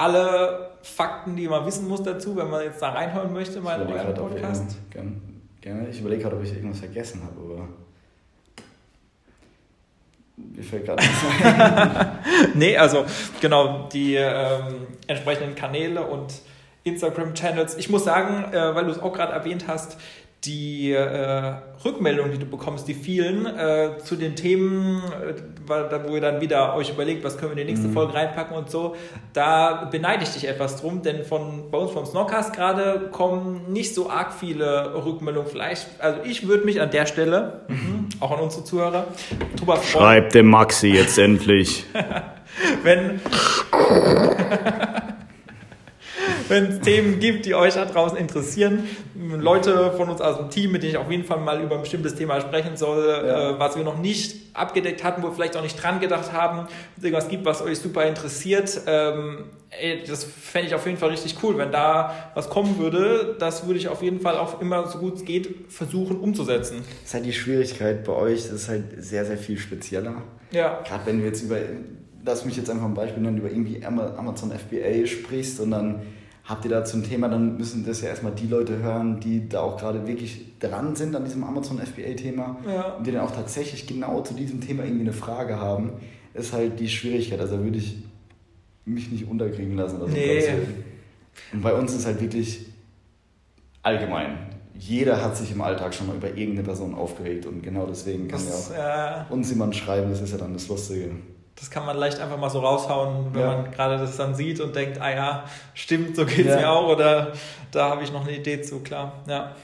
alle 0.00 0.70
Fakten, 0.82 1.36
die 1.36 1.46
man 1.48 1.64
wissen 1.66 1.86
muss 1.88 2.02
dazu, 2.02 2.36
wenn 2.36 2.48
man 2.50 2.62
jetzt 2.64 2.80
da 2.80 2.90
reinhören 2.90 3.32
möchte, 3.32 3.60
mal 3.60 3.80
in 3.82 3.88
ich 3.88 3.94
Podcast. 4.14 4.62
irgendwas- 4.62 4.76
gern- 4.90 5.22
gerne. 5.60 5.88
Ich 5.90 6.00
überlege 6.00 6.22
gerade, 6.22 6.36
ob 6.36 6.42
ich 6.42 6.52
irgendwas 6.54 6.78
vergessen 6.80 7.22
habe, 7.22 7.38
aber 7.54 7.68
mir 10.36 10.62
fällt 10.64 10.86
gerade 10.86 11.02
nichts 11.02 11.18
ein. 11.44 12.18
Nee, 12.54 12.76
also 12.76 13.04
genau, 13.40 13.88
die 13.92 14.14
ähm, 14.14 14.86
entsprechenden 15.06 15.54
Kanäle 15.54 16.02
und 16.06 16.32
Instagram-Channels. 16.84 17.76
Ich 17.76 17.90
muss 17.90 18.04
sagen, 18.04 18.52
äh, 18.54 18.74
weil 18.74 18.86
du 18.86 18.90
es 18.90 18.98
auch 19.00 19.12
gerade 19.12 19.32
erwähnt 19.34 19.66
hast, 19.68 19.98
die 20.44 20.92
äh, 20.92 21.52
Rückmeldungen, 21.84 22.32
die 22.32 22.38
du 22.38 22.46
bekommst, 22.46 22.88
die 22.88 22.94
vielen 22.94 23.44
äh, 23.44 23.98
zu 24.02 24.16
den 24.16 24.36
Themen, 24.36 25.02
äh, 25.68 26.08
wo 26.08 26.14
ihr 26.14 26.20
dann 26.22 26.40
wieder 26.40 26.74
euch 26.76 26.90
überlegt, 26.90 27.22
was 27.24 27.36
können 27.36 27.54
wir 27.54 27.60
in 27.60 27.66
die 27.66 27.72
nächste 27.72 27.88
Mhm. 27.88 27.92
Folge 27.92 28.14
reinpacken 28.14 28.56
und 28.56 28.70
so, 28.70 28.96
da 29.34 29.88
beneide 29.90 30.22
ich 30.22 30.30
dich 30.30 30.48
etwas 30.48 30.80
drum, 30.80 31.02
denn 31.02 31.24
von 31.24 31.70
bei 31.70 31.76
uns 31.76 31.90
vom 31.90 32.06
Snockcast 32.06 32.54
gerade 32.54 33.08
kommen 33.12 33.70
nicht 33.70 33.94
so 33.94 34.08
arg 34.08 34.32
viele 34.32 34.94
Rückmeldungen. 35.04 35.48
Vielleicht, 35.50 35.88
also 35.98 36.20
ich 36.24 36.48
würde 36.48 36.64
mich 36.64 36.80
an 36.80 36.90
der 36.90 37.04
Stelle, 37.04 37.60
mhm, 37.68 38.08
auch 38.20 38.30
an 38.30 38.40
unsere 38.40 38.64
Zuhörer, 38.64 39.08
drüber 39.56 39.76
freuen. 39.76 40.04
Schreib 40.04 40.32
dem 40.32 40.46
Maxi 40.46 40.88
jetzt 40.88 41.18
endlich. 41.18 41.84
wenn 42.82 43.20
wenn 46.50 46.64
es 46.66 46.80
Themen 46.80 47.18
gibt, 47.20 47.46
die 47.46 47.54
euch 47.54 47.74
da 47.74 47.84
draußen 47.86 48.18
interessieren, 48.18 48.84
Leute 49.38 49.92
von 49.96 50.08
uns 50.10 50.20
aus 50.20 50.36
dem 50.38 50.50
Team, 50.50 50.72
mit 50.72 50.82
denen 50.82 50.92
ich 50.92 50.98
auf 50.98 51.10
jeden 51.10 51.24
Fall 51.24 51.38
mal 51.40 51.62
über 51.62 51.76
ein 51.76 51.82
bestimmtes 51.82 52.14
Thema 52.14 52.40
sprechen 52.40 52.76
soll, 52.76 53.06
Ja. 53.26 53.50
äh, 53.52 53.58
was 53.58 53.76
wir 53.76 53.84
noch 53.84 53.98
nicht 53.98 54.36
abgedeckt 54.54 55.04
hatten, 55.04 55.22
wo 55.22 55.28
wir 55.28 55.32
vielleicht 55.34 55.56
auch 55.56 55.62
nicht 55.62 55.80
dran 55.80 56.00
gedacht 56.00 56.32
haben, 56.32 56.66
irgendwas 57.00 57.28
gibt, 57.28 57.44
was 57.44 57.62
euch 57.62 57.78
super 57.78 58.04
interessiert, 58.06 58.80
ähm, 58.86 59.44
ey, 59.70 60.02
das 60.06 60.24
fände 60.24 60.68
ich 60.68 60.74
auf 60.74 60.84
jeden 60.86 60.98
Fall 60.98 61.10
richtig 61.10 61.36
cool, 61.42 61.56
wenn 61.56 61.70
da 61.70 62.30
was 62.34 62.50
kommen 62.50 62.78
würde, 62.78 63.36
das 63.38 63.66
würde 63.66 63.78
ich 63.78 63.88
auf 63.88 64.02
jeden 64.02 64.20
Fall 64.20 64.36
auch 64.36 64.60
immer 64.60 64.86
so 64.88 64.98
gut 64.98 65.16
es 65.16 65.24
geht 65.24 65.70
versuchen 65.72 66.18
umzusetzen. 66.18 66.78
Das 66.78 67.08
ist 67.08 67.14
halt 67.14 67.26
die 67.26 67.32
Schwierigkeit 67.32 68.04
bei 68.04 68.12
euch, 68.12 68.42
das 68.42 68.52
ist 68.52 68.68
halt 68.68 68.84
sehr, 68.98 69.24
sehr 69.24 69.38
viel 69.38 69.56
spezieller. 69.58 70.14
Ja, 70.50 70.80
Gerade 70.84 71.06
wenn 71.06 71.20
du 71.20 71.24
jetzt 71.26 71.42
über, 71.42 71.58
lass 72.24 72.44
mich 72.44 72.56
jetzt 72.56 72.68
einfach 72.68 72.86
ein 72.86 72.94
Beispiel 72.94 73.22
nennen, 73.22 73.38
über 73.38 73.48
irgendwie 73.48 73.84
Ama- 73.86 74.14
Amazon 74.18 74.50
FBA 74.50 75.06
sprichst 75.06 75.60
und 75.60 75.70
dann 75.70 76.02
habt 76.50 76.64
ihr 76.64 76.70
da 76.70 76.84
zum 76.84 77.04
Thema, 77.04 77.28
dann 77.28 77.56
müssen 77.56 77.86
das 77.86 78.00
ja 78.02 78.08
erstmal 78.08 78.32
die 78.32 78.46
Leute 78.48 78.78
hören, 78.82 79.20
die 79.20 79.48
da 79.48 79.60
auch 79.60 79.78
gerade 79.78 80.06
wirklich 80.06 80.58
dran 80.58 80.96
sind 80.96 81.14
an 81.14 81.24
diesem 81.24 81.44
Amazon 81.44 81.78
FBA-Thema 81.78 82.58
Ja. 82.66 82.82
und 82.96 83.06
die 83.06 83.12
dann 83.12 83.20
auch 83.22 83.30
tatsächlich 83.30 83.86
genau 83.86 84.20
zu 84.22 84.34
diesem 84.34 84.60
Thema 84.60 84.82
irgendwie 84.84 85.02
eine 85.04 85.12
Frage 85.12 85.58
haben, 85.60 85.92
ist 86.34 86.52
halt 86.52 86.80
die 86.80 86.88
Schwierigkeit. 86.88 87.40
Also 87.40 87.56
da 87.56 87.62
würde 87.62 87.78
ich 87.78 88.02
mich 88.84 89.10
nicht 89.10 89.28
unterkriegen 89.28 89.76
lassen. 89.76 89.96
Oder 90.02 90.08
so, 90.08 90.12
Nee. 90.16 90.42
Und 91.52 91.62
bei 91.62 91.72
uns 91.72 91.94
ist 91.94 92.04
halt 92.04 92.20
wirklich 92.20 92.66
allgemein. 93.82 94.36
Jeder 94.78 95.22
hat 95.22 95.36
sich 95.36 95.52
im 95.52 95.60
Alltag 95.60 95.94
schon 95.94 96.06
mal 96.06 96.16
über 96.16 96.28
irgendeine 96.28 96.62
Person 96.62 96.94
aufgeregt 96.94 97.46
und 97.46 97.62
genau 97.62 97.86
deswegen 97.86 98.28
kann 98.28 98.40
ja 98.40 98.50
das, 98.50 98.70
auch 98.72 99.30
äh, 99.30 99.32
uns 99.32 99.50
jemand 99.50 99.76
schreiben, 99.76 100.10
das 100.10 100.20
ist 100.20 100.32
ja 100.32 100.38
dann 100.38 100.54
das 100.54 100.66
Lustige. 100.68 101.10
Das 101.60 101.70
kann 101.70 101.84
man 101.86 101.96
leicht 101.96 102.18
einfach 102.18 102.38
mal 102.38 102.48
so 102.50 102.60
raushauen, 102.60 103.32
wenn 103.34 103.40
Ja. 103.42 103.46
man 103.48 103.70
gerade 103.70 103.98
das 103.98 104.16
dann 104.16 104.34
sieht 104.34 104.60
und 104.60 104.74
denkt, 104.74 105.00
ah 105.00 105.10
ja, 105.10 105.44
stimmt, 105.74 106.16
so 106.16 106.24
geht's 106.24 106.48
Ja. 106.48 106.56
mir 106.56 106.70
auch 106.70 106.88
oder 106.88 107.32
da 107.70 107.90
habe 107.90 108.02
ich 108.02 108.10
noch 108.12 108.22
eine 108.26 108.34
Idee 108.36 108.62
zu, 108.62 108.80
klar. 108.80 109.12
Ja. 109.28 109.54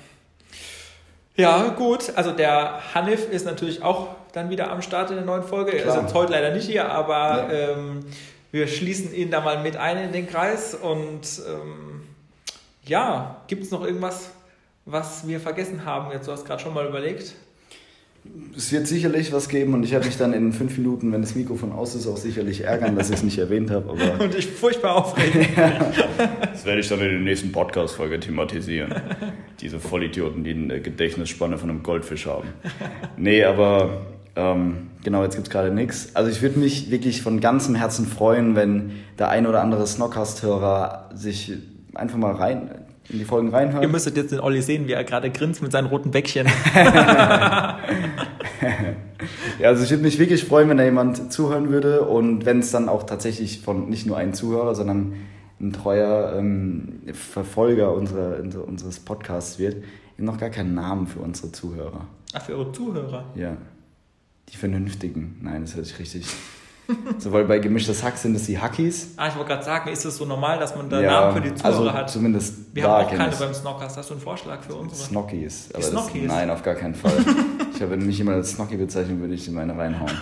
Ja, 1.37 1.69
gut. 1.69 2.13
Also 2.17 2.33
der 2.33 2.81
Hanif 2.95 3.29
ist 3.31 3.45
natürlich 3.45 3.83
auch 3.83 4.09
dann 4.33 4.49
wieder 4.51 4.71
am 4.71 4.83
Start 4.83 5.11
in 5.11 5.17
der 5.17 5.25
neuen 5.25 5.43
Folge. 5.43 5.73
Er 5.73 5.79
ist 5.79 5.85
Klar. 5.93 6.03
jetzt 6.03 6.15
heute 6.15 6.33
leider 6.33 6.51
nicht 6.55 6.67
hier, 6.67 6.91
aber 6.91 7.49
ähm, 7.51 8.05
wir 8.53 8.67
schließen 8.69 9.15
ihn 9.15 9.31
da 9.31 9.41
mal 9.41 9.63
mit 9.63 9.77
ein 9.77 9.99
in 9.99 10.13
den 10.13 10.27
Kreis. 10.29 10.75
Und 10.75 11.23
ähm, 11.47 12.07
ja, 12.85 13.37
gibt 13.49 13.65
es 13.65 13.71
noch 13.71 13.85
irgendwas, 13.85 14.31
was 14.85 15.27
wir 15.27 15.41
vergessen 15.41 15.85
haben? 15.85 16.11
Jetzt, 16.13 16.27
du 16.29 16.33
hast 16.33 16.45
gerade 16.47 16.63
schon 16.63 16.73
mal 16.75 16.87
überlegt. 16.87 17.35
Es 18.57 18.73
wird 18.73 18.87
sicherlich 18.87 19.33
was 19.33 19.49
geben 19.49 19.75
und 19.75 19.83
ich 19.83 19.91
werde 19.91 20.07
mich 20.07 20.17
dann 20.17 20.33
in 20.33 20.53
fünf 20.53 20.79
Minuten, 20.79 21.13
wenn 21.13 21.21
das 21.21 21.35
Mikrofon 21.35 21.73
aus 21.73 21.95
ist, 21.95 22.07
auch 22.07 22.17
sicherlich 22.17 22.65
ärgern, 22.65 22.97
dass 22.97 23.11
ich 23.11 23.17
es 23.17 23.23
nicht 23.23 23.39
erwähnt 23.39 23.71
habe. 23.71 23.91
Aber 23.91 24.25
Und 24.25 24.35
ich 24.35 24.47
furchtbar 24.47 24.97
aufregen. 24.97 25.47
das 26.53 26.65
werde 26.65 26.81
ich 26.81 26.89
dann 26.89 27.01
in 27.01 27.11
der 27.11 27.21
nächsten 27.21 27.53
Podcast-Folge 27.53 28.19
thematisieren. 28.19 28.95
Diese 29.61 29.79
Vollidioten, 29.79 30.43
die 30.43 30.53
eine 30.53 30.81
Gedächtnisspanne 30.81 31.59
von 31.59 31.69
einem 31.69 31.83
Goldfisch 31.83 32.27
haben. 32.27 32.49
Nee, 33.19 33.45
aber 33.45 34.07
ähm, 34.37 34.89
genau, 35.05 35.23
jetzt 35.23 35.35
gibt 35.35 35.49
es 35.49 35.53
gerade 35.53 35.71
nichts. 35.71 36.11
Also 36.15 36.31
ich 36.31 36.41
würde 36.41 36.59
mich 36.59 36.91
wirklich 36.91 37.21
von 37.21 37.41
ganzem 37.41 37.75
Herzen 37.75 38.07
freuen, 38.07 38.57
wenn 38.57 38.93
der 39.19 39.29
ein 39.29 39.47
oder 39.47 39.61
andere 39.63 39.87
Snockcast-Hörer 39.87 41.11
sich 41.15 41.53
einfach 41.95 42.17
mal 42.17 42.33
rein 42.33 42.71
in 43.09 43.19
die 43.19 43.25
Folgen 43.25 43.49
reinhört. 43.51 43.83
Ihr 43.83 43.89
müsstet 43.89 44.17
jetzt 44.17 44.33
den 44.33 44.41
Olli 44.41 44.63
sehen, 44.63 44.87
wie 44.89 44.93
er 44.93 45.05
gerade 45.05 45.31
grinst 45.31 45.63
mit 45.63 45.73
seinen 45.73 45.87
roten 45.87 46.11
Bäckchen. 46.11 46.47
Ja, 49.59 49.69
also 49.69 49.83
ich 49.85 49.91
würde 49.91 50.03
mich 50.03 50.19
wirklich 50.19 50.45
freuen, 50.45 50.69
wenn 50.69 50.77
da 50.77 50.85
jemand 50.85 51.33
zuhören 51.33 51.71
würde 51.71 52.03
und 52.03 52.45
wenn 52.45 52.59
es 52.61 52.71
dann 52.71 52.89
auch 52.89 53.05
tatsächlich 53.05 53.61
von 53.61 53.89
nicht 53.89 54.07
nur 54.07 54.17
ein 54.19 54.35
Zuhörer, 54.35 54.75
sondern 54.75 55.15
ein 55.61 55.73
treuer 55.73 56.35
ähm, 56.37 57.01
Verfolger 57.13 57.95
unserer, 57.95 58.39
unser- 58.41 58.67
unseres 58.67 59.01
Podcasts 59.01 59.59
wird. 59.59 59.77
Ich 59.77 59.83
habe 60.19 60.25
noch 60.25 60.39
gar 60.39 60.51
keinen 60.51 60.75
Namen 60.75 61.07
für 61.07 61.21
unsere 61.21 61.51
Zuhörer. 61.53 62.07
Ach, 62.35 62.43
für 62.43 62.55
eure 62.57 62.73
Zuhörer. 62.73 63.25
Ja. 63.35 63.57
Die 64.51 64.57
Vernünftigen. 64.57 65.39
Nein, 65.43 65.63
das 65.63 65.75
hört 65.77 65.87
sich 65.87 65.99
richtig. 65.99 66.27
so, 67.19 67.33
weil 67.33 67.45
bei 67.45 67.59
gemischtes 67.59 68.03
Hack 68.03 68.17
sind 68.17 68.35
es 68.37 68.47
die 68.47 68.59
Hackies. 68.59 69.15
Ah, 69.17 69.29
ich 69.29 69.37
wollte 69.37 69.51
gerade 69.51 69.65
sagen, 69.65 69.91
ist 69.91 70.05
es 70.05 70.17
so 70.17 70.25
normal, 70.25 70.59
dass 70.59 70.77
man 70.77 70.89
da 70.89 71.01
ja, 71.01 71.21
Namen 71.21 71.35
für 71.35 71.41
die 71.49 71.55
Zuhörer 71.55 71.77
also 71.77 71.93
hat? 71.93 72.11
zumindest 72.11 72.55
Wir 72.73 72.85
haben 72.85 73.07
auch 73.07 73.11
keine 73.11 73.35
beim 73.35 73.55
Snockcast. 73.55 73.97
Hast 73.97 74.11
du 74.11 74.15
einen 74.15 74.23
Vorschlag 74.23 74.63
für 74.63 74.75
unsere? 74.75 75.01
Snockies. 75.01 75.69
Aber 75.73 75.81
das, 75.81 75.91
Snockies? 75.91 76.29
nein, 76.29 76.51
auf 76.51 76.63
gar 76.63 76.75
keinen 76.75 76.95
Fall. 76.95 77.13
ich 77.75 77.81
habe, 77.81 77.93
wenn 77.93 78.07
mich 78.07 78.19
jemand 78.19 78.37
als 78.37 78.53
Snocky 78.53 78.77
bezeichnet, 78.77 79.21
würde 79.21 79.35
ich 79.35 79.49
ihm 79.49 79.59
eine 79.59 79.77
reinhauen. 79.77 80.13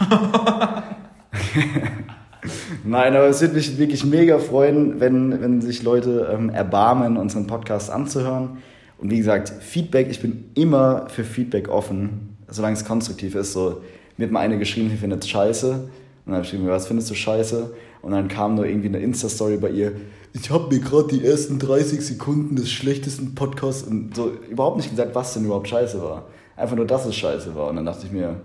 nein, 2.84 3.14
aber 3.14 3.26
es 3.26 3.40
würde 3.40 3.54
mich 3.54 3.76
wirklich 3.76 4.04
mega 4.04 4.38
freuen, 4.38 5.00
wenn, 5.00 5.40
wenn 5.40 5.60
sich 5.60 5.82
Leute 5.82 6.30
ähm, 6.32 6.50
erbarmen, 6.50 7.16
unseren 7.16 7.46
Podcast 7.46 7.90
anzuhören. 7.90 8.58
Und 8.98 9.10
wie 9.10 9.18
gesagt, 9.18 9.52
Feedback, 9.60 10.08
ich 10.10 10.20
bin 10.20 10.50
immer 10.54 11.08
für 11.08 11.24
Feedback 11.24 11.68
offen, 11.68 12.38
solange 12.48 12.74
es 12.74 12.84
konstruktiv 12.84 13.34
ist. 13.34 13.52
So, 13.52 13.82
mir 14.16 14.26
hat 14.26 14.32
mal 14.32 14.40
eine 14.40 14.58
geschrieben, 14.58 14.88
sie 14.88 14.96
findet 14.96 15.24
es 15.24 15.28
scheiße. 15.28 15.88
Und 16.24 16.30
dann 16.30 16.36
habe 16.36 16.44
ich 16.44 16.50
geschrieben, 16.52 16.68
was 16.68 16.86
findest 16.86 17.10
du 17.10 17.14
scheiße? 17.14 17.74
Und 18.00 18.12
dann 18.12 18.28
kam 18.28 18.54
nur 18.54 18.66
irgendwie 18.66 18.88
eine 18.88 19.00
Insta-Story 19.00 19.58
bei 19.58 19.70
ihr. 19.70 19.92
Ich 20.32 20.50
habe 20.50 20.74
mir 20.74 20.80
gerade 20.80 21.08
die 21.08 21.24
ersten 21.24 21.58
30 21.58 22.00
Sekunden 22.00 22.56
des 22.56 22.72
schlechtesten 22.72 23.34
Podcasts 23.34 23.82
und 23.82 24.16
so 24.16 24.32
überhaupt 24.50 24.78
nicht 24.78 24.90
gesagt, 24.90 25.14
was 25.14 25.34
denn 25.34 25.44
überhaupt 25.44 25.68
scheiße 25.68 26.02
war. 26.02 26.24
Einfach 26.56 26.76
nur, 26.76 26.86
dass 26.86 27.04
es 27.04 27.14
scheiße 27.14 27.54
war. 27.54 27.68
Und 27.68 27.76
dann 27.76 27.84
dachte 27.84 28.06
ich 28.06 28.12
mir, 28.12 28.40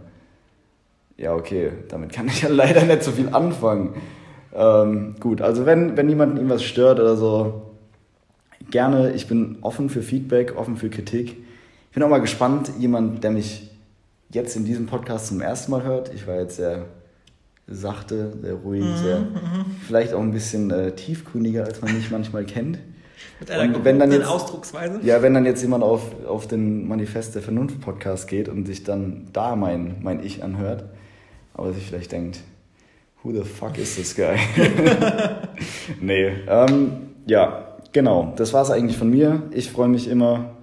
ja, 1.18 1.34
okay, 1.34 1.72
damit 1.88 2.12
kann 2.12 2.28
ich 2.28 2.42
ja 2.42 2.50
leider 2.52 2.84
nicht 2.84 3.04
so 3.04 3.12
viel 3.12 3.30
anfangen. 3.30 3.96
Ähm, 4.54 5.16
gut, 5.20 5.42
also 5.42 5.66
wenn, 5.66 5.96
wenn 5.96 6.10
jemanden 6.10 6.38
irgendwas 6.38 6.64
stört 6.64 7.00
oder 7.00 7.16
so, 7.16 7.62
gerne, 8.72 9.14
ich 9.14 9.28
bin 9.28 9.58
offen 9.62 9.90
für 9.90 10.02
Feedback, 10.02 10.58
offen 10.58 10.76
für 10.78 10.90
Kritik. 10.90 11.38
Ich 11.90 11.94
bin 11.94 12.04
auch 12.04 12.10
mal 12.10 12.22
gespannt, 12.22 12.72
jemand, 12.78 13.24
der 13.24 13.32
mich 13.32 13.72
jetzt 14.32 14.56
in 14.56 14.66
diesem 14.66 14.86
Podcast 14.86 15.28
zum 15.28 15.42
ersten 15.42 15.72
Mal 15.72 15.84
hört. 15.84 16.14
Ich 16.14 16.28
war 16.28 16.36
jetzt 16.36 16.58
sehr 16.58 16.86
sachte, 17.70 18.34
sehr 18.42 18.54
ruhig, 18.56 18.84
sehr, 18.98 19.28
vielleicht 19.86 20.14
auch 20.14 20.22
ein 20.22 20.32
bisschen 20.32 20.72
äh, 20.72 20.92
tiefgründiger, 20.96 21.66
als 21.66 21.82
man 21.82 21.94
mich 21.96 22.10
manchmal 22.12 22.46
kennt. 22.46 22.80
Mit 23.40 23.52
einer 23.52 23.76
Und 23.76 23.86
wenn 23.86 24.00
dann 24.00 24.12
jetzt- 24.12 24.28
Ausdrucksweise? 24.28 25.00
Ja, 25.04 25.22
wenn 25.22 25.34
dann 25.34 25.46
jetzt 25.46 25.62
jemand 25.62 25.84
auf, 25.84 26.02
auf 26.26 26.48
den 26.48 26.88
Manifest 26.88 27.36
der 27.36 27.42
Vernunft 27.42 27.80
Podcast 27.82 28.28
geht 28.28 28.50
und 28.50 28.66
sich 28.66 28.84
dann 28.84 29.28
da 29.34 29.56
mein, 29.56 29.98
mein 30.02 30.24
Ich 30.24 30.44
anhört, 30.44 30.86
aber 31.54 31.72
sich 31.74 31.86
vielleicht 31.86 32.12
denkt, 32.12 32.40
who 33.24 33.32
the 33.34 33.44
fuck 33.44 33.78
is 33.78 33.96
this 33.96 34.16
guy? 34.16 34.36
nee, 36.02 36.32
ähm, 36.48 36.92
ja, 37.26 37.78
genau, 37.92 38.34
das 38.36 38.54
war's 38.54 38.72
eigentlich 38.72 38.98
von 38.98 39.10
mir. 39.10 39.44
Ich 39.52 39.70
freue 39.70 39.88
mich 39.90 40.08
immer, 40.08 40.58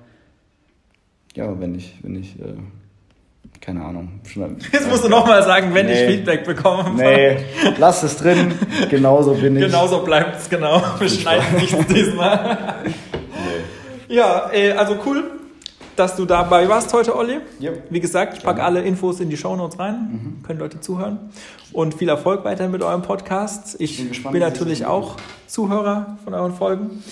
ja, 1.34 1.58
wenn 1.60 1.74
ich, 1.74 1.94
wenn 2.02 2.16
ich 2.16 2.38
äh, 2.40 2.54
keine 3.60 3.84
Ahnung. 3.84 4.20
Jetzt 4.72 4.88
musst 4.88 5.04
du 5.04 5.08
nochmal 5.08 5.42
sagen, 5.42 5.74
wenn 5.74 5.88
ich 5.88 5.96
Nee. 5.96 6.06
Feedback 6.08 6.44
bekomme. 6.44 6.90
Nee, 6.96 7.36
lass 7.78 8.02
es 8.02 8.16
drin. 8.16 8.52
Genauso 8.90 9.34
bin 9.34 9.56
ich. 9.56 9.62
Genauso 9.64 10.02
bleibt 10.04 10.40
es, 10.40 10.48
genau. 10.48 10.82
Wir 10.98 11.08
schneiden 11.08 11.56
nichts 11.58 11.86
diesmal. 11.86 12.76
Ja, 14.08 14.50
äh, 14.52 14.72
also 14.72 14.96
cool, 15.06 15.24
dass 15.96 16.14
du 16.16 16.26
dabei 16.26 16.68
warst 16.68 16.92
heute, 16.92 17.16
Olli. 17.16 17.38
Yep. 17.60 17.84
Wie 17.90 18.00
gesagt, 18.00 18.36
ich 18.38 18.42
packe 18.44 18.62
alle 18.62 18.82
Infos 18.82 19.20
in 19.20 19.30
die 19.30 19.36
Shownotes 19.36 19.78
rein. 19.78 20.40
Können 20.46 20.60
Leute 20.60 20.80
zuhören. 20.80 21.18
Und 21.72 21.94
viel 21.94 22.08
Erfolg 22.08 22.44
weiter 22.44 22.68
mit 22.68 22.82
eurem 22.82 23.02
Podcast. 23.02 23.76
Ich 23.80 23.96
Bin 23.96 24.06
bin, 24.06 24.08
gespannt, 24.12 24.34
sich 24.34 24.42
natürlich 24.42 24.86
auch 24.86 25.16
Zuhörer 25.46 26.18
von 26.24 26.34
euren 26.34 26.54
Folgen. 26.54 27.02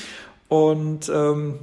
Und 0.48 1.08
ähm, 1.08 1.58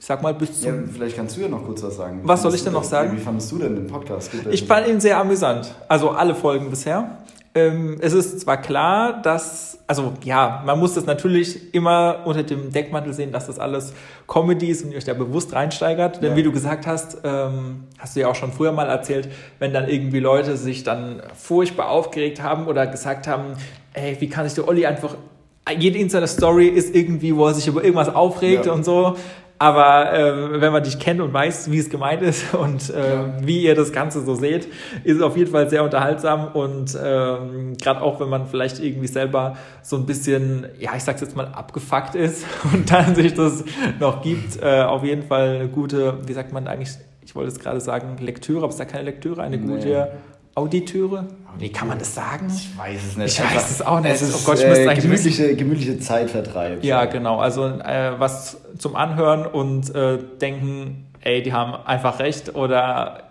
ich 0.00 0.06
sag 0.06 0.22
mal, 0.22 0.32
bis 0.32 0.62
Ja, 0.64 0.70
zum. 0.70 0.88
vielleicht 0.88 1.14
kannst 1.14 1.36
du 1.36 1.42
ja 1.42 1.48
noch 1.48 1.62
kurz 1.64 1.82
was 1.82 1.94
sagen. 1.96 2.20
Wie 2.24 2.28
Was 2.28 2.40
soll 2.42 2.54
ich 2.54 2.64
denn 2.64 2.72
noch 2.72 2.84
sagen? 2.84 3.12
Wie 3.14 3.20
fandest 3.20 3.52
du 3.52 3.58
denn 3.58 3.74
den 3.76 3.86
Podcast? 3.86 4.30
Ich 4.50 4.64
fand 4.64 4.88
ihn 4.88 4.98
sehr 4.98 5.18
amüsant. 5.18 5.74
Also 5.88 6.08
alle 6.10 6.34
Folgen 6.34 6.70
bisher. 6.70 7.18
Ähm, 7.54 7.98
es 8.00 8.12
ist 8.14 8.40
zwar 8.40 8.58
klar, 8.62 9.20
dass, 9.22 9.80
also 9.88 10.12
ja, 10.24 10.62
man 10.64 10.78
muss 10.78 10.94
das 10.94 11.04
natürlich 11.04 11.74
immer 11.74 12.20
unter 12.24 12.44
dem 12.44 12.72
Deckmantel 12.72 13.12
sehen, 13.12 13.30
dass 13.32 13.48
das 13.48 13.58
alles 13.58 13.92
Comedy 14.26 14.68
ist 14.70 14.84
und 14.84 14.92
ihr 14.92 14.96
euch 14.98 15.04
da 15.04 15.12
bewusst 15.14 15.52
reinsteigert. 15.52 16.22
Denn 16.22 16.30
Ja. 16.30 16.36
wie 16.36 16.44
du 16.44 16.52
gesagt 16.52 16.86
hast, 16.86 17.18
ähm, 17.24 17.84
hast 17.98 18.14
du 18.16 18.20
ja 18.20 18.28
auch 18.28 18.36
schon 18.36 18.52
früher 18.52 18.70
mal 18.72 18.88
erzählt, 18.88 19.28
wenn 19.58 19.72
dann 19.74 19.88
irgendwie 19.88 20.20
Leute 20.20 20.56
sich 20.56 20.82
dann 20.84 21.22
furchtbar 21.34 21.90
aufgeregt 21.90 22.40
haben 22.40 22.68
oder 22.68 22.86
gesagt 22.86 23.26
haben, 23.26 23.54
ey, 23.94 24.16
wie 24.20 24.28
kann 24.30 24.44
sich 24.46 24.54
der 24.54 24.66
Olli 24.68 24.86
einfach, 24.86 25.16
jede 25.78 25.98
Insider-Story 25.98 26.66
ist 26.68 26.94
irgendwie, 26.96 27.36
wo 27.36 27.46
er 27.46 27.54
sich 27.54 27.66
über 27.68 27.82
irgendwas 27.84 28.12
aufregt 28.14 28.66
Ja. 28.66 28.72
und 28.72 28.84
so. 28.84 29.16
Aber 29.62 30.10
äh, 30.14 30.60
wenn 30.62 30.72
man 30.72 30.82
dich 30.82 30.98
kennt 30.98 31.20
und 31.20 31.34
weiß, 31.34 31.70
wie 31.70 31.78
es 31.78 31.90
gemeint 31.90 32.22
ist 32.22 32.54
und 32.64 32.88
äh, 32.88 33.12
Ja. 33.14 33.34
wie 33.42 33.62
ihr 33.62 33.74
das 33.74 33.92
Ganze 33.92 34.22
so 34.24 34.34
seht, 34.34 34.66
ist 35.04 35.16
es 35.18 35.22
auf 35.22 35.36
jeden 35.36 35.50
Fall 35.50 35.68
sehr 35.68 35.84
unterhaltsam 35.84 36.48
und 36.54 36.96
ähm, 37.00 37.76
gerade 37.76 38.00
auch, 38.00 38.20
wenn 38.20 38.30
man 38.30 38.46
vielleicht 38.46 38.80
irgendwie 38.82 39.06
selber 39.06 39.58
so 39.82 39.96
ein 39.96 40.06
bisschen, 40.06 40.64
ja, 40.78 40.92
ich 40.96 41.04
sag's 41.04 41.20
jetzt 41.20 41.36
mal, 41.36 41.46
abgefuckt 41.48 42.14
ist 42.14 42.46
und 42.72 42.90
dann 42.90 43.14
sich 43.14 43.34
das 43.34 43.62
noch 44.00 44.22
gibt, 44.22 44.62
äh, 44.62 44.80
auf 44.80 45.04
jeden 45.04 45.24
Fall 45.24 45.56
eine 45.56 45.68
gute, 45.68 46.14
wie 46.26 46.32
sagt 46.32 46.54
man 46.54 46.66
eigentlich, 46.66 46.88
ich 47.22 47.34
wollte 47.34 47.52
es 47.52 47.60
gerade 47.60 47.80
sagen, 47.80 48.16
Lektüre, 48.18 48.60
aber 48.60 48.68
es 48.68 48.76
ist 48.76 48.80
ja 48.80 48.86
keine 48.86 49.04
Lektüre, 49.04 49.42
eine 49.42 49.58
Nee. 49.58 49.66
gute 49.74 50.10
Auditüre. 50.54 51.26
Wie 51.58 51.70
kann 51.70 51.88
man 51.88 51.98
das 51.98 52.14
sagen? 52.14 52.46
Ich 52.48 52.76
weiß 52.76 53.06
es 53.06 53.16
nicht. 53.16 53.38
Ich 53.38 53.44
weiß 53.44 53.70
es 53.70 53.82
auch 53.82 54.00
nicht. 54.00 54.12
Es 54.12 54.22
ist 54.22 54.34
Oh 54.34 54.44
Gott, 54.44 54.58
ich 54.58 54.64
äh, 54.64 54.86
eigentlich 54.88 55.02
gemütliche, 55.02 55.56
gemütliche 55.56 55.98
Zeitvertreib. 55.98 56.84
Ja, 56.84 57.04
genau. 57.06 57.38
Also 57.38 57.66
äh, 57.66 58.18
was 58.18 58.60
zum 58.78 58.96
Anhören 58.96 59.46
und 59.46 59.94
äh, 59.94 60.18
denken, 60.40 61.06
ey, 61.20 61.42
die 61.42 61.52
haben 61.52 61.74
einfach 61.86 62.18
recht 62.18 62.54
oder 62.54 63.22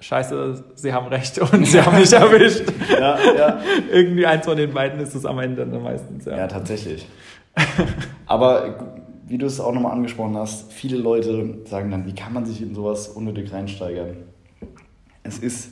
scheiße, 0.00 0.64
sie 0.74 0.92
haben 0.92 1.06
recht 1.08 1.38
und 1.38 1.64
sie 1.66 1.80
haben 1.80 1.98
mich 1.98 2.12
erwischt. 2.14 2.64
ja, 2.90 3.18
ja. 3.36 3.60
Irgendwie 3.90 4.26
eins 4.26 4.44
von 4.44 4.56
den 4.56 4.72
beiden 4.72 5.00
ist 5.00 5.14
es 5.14 5.24
am 5.24 5.38
Ende 5.38 5.66
dann 5.66 5.82
meistens. 5.82 6.24
Ja. 6.26 6.36
Ja, 6.36 6.46
tatsächlich. 6.46 7.06
Aber 8.26 8.78
wie 9.26 9.38
du 9.38 9.46
es 9.46 9.60
auch 9.60 9.72
nochmal 9.72 9.92
angesprochen 9.92 10.36
hast, 10.36 10.72
viele 10.72 10.98
Leute 10.98 11.58
sagen 11.66 11.90
dann, 11.90 12.06
wie 12.06 12.14
kann 12.14 12.32
man 12.32 12.44
sich 12.44 12.60
in 12.60 12.74
sowas 12.74 13.08
unnötig 13.08 13.52
reinsteigern? 13.52 14.16
Es 15.22 15.38
ist, 15.38 15.70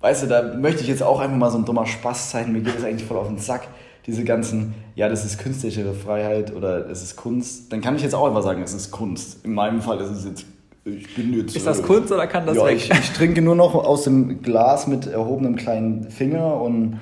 weißt 0.00 0.24
du, 0.24 0.26
da 0.26 0.54
möchte 0.54 0.82
ich 0.82 0.88
jetzt 0.88 1.02
auch 1.02 1.20
einfach 1.20 1.36
mal 1.36 1.50
so 1.50 1.58
ein 1.58 1.64
dummer 1.64 1.86
Spaß 1.86 2.30
sein. 2.30 2.52
Mir 2.52 2.60
geht 2.60 2.78
es 2.78 2.84
eigentlich 2.84 3.06
voll 3.06 3.16
auf 3.16 3.28
den 3.28 3.38
Sack. 3.38 3.68
Diese 4.06 4.24
ganzen, 4.24 4.74
ja, 4.94 5.08
das 5.08 5.24
ist 5.24 5.38
künstliche 5.38 5.92
Freiheit 5.92 6.54
oder 6.54 6.88
es 6.88 7.02
ist 7.02 7.16
Kunst. 7.16 7.72
Dann 7.72 7.80
kann 7.80 7.94
ich 7.94 8.02
jetzt 8.02 8.14
auch 8.14 8.26
einfach 8.26 8.42
sagen, 8.42 8.62
es 8.62 8.72
ist 8.72 8.90
Kunst. 8.90 9.44
In 9.44 9.52
meinem 9.52 9.82
Fall 9.82 10.00
ist 10.00 10.10
es 10.10 10.24
jetzt, 10.24 10.46
ich 10.84 11.14
bin 11.14 11.34
jetzt. 11.34 11.54
Ist 11.54 11.66
das 11.66 11.80
äh, 11.80 11.82
Kunst 11.82 12.10
oder 12.10 12.26
kann 12.26 12.46
das 12.46 12.56
ja, 12.56 12.64
weg? 12.64 12.76
ich, 12.76 12.90
ich 12.90 13.10
trinke 13.12 13.42
nur 13.42 13.54
noch 13.54 13.74
aus 13.74 14.04
dem 14.04 14.40
Glas 14.40 14.86
mit 14.86 15.06
erhobenem 15.06 15.56
kleinen 15.56 16.10
Finger 16.10 16.58
und 16.60 17.00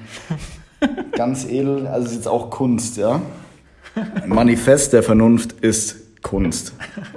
ganz 1.13 1.45
edel. 1.45 1.87
Also 1.87 2.07
es 2.07 2.11
ist 2.11 2.17
jetzt 2.17 2.29
auch 2.29 2.51
Kunst, 2.51 2.97
ja. 2.97 3.21
Manifest 4.27 4.93
der 4.93 5.03
Vernunft 5.03 5.53
ist 5.53 6.23
Kunst. 6.23 6.75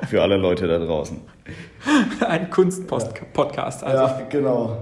Für 0.08 0.22
alle 0.22 0.38
Leute 0.38 0.68
da 0.68 0.78
draußen. 0.78 1.18
Ein 2.28 2.50
Kunst-Podcast. 2.52 3.84
Also. 3.84 4.04
Ja, 4.04 4.22
genau. 4.30 4.78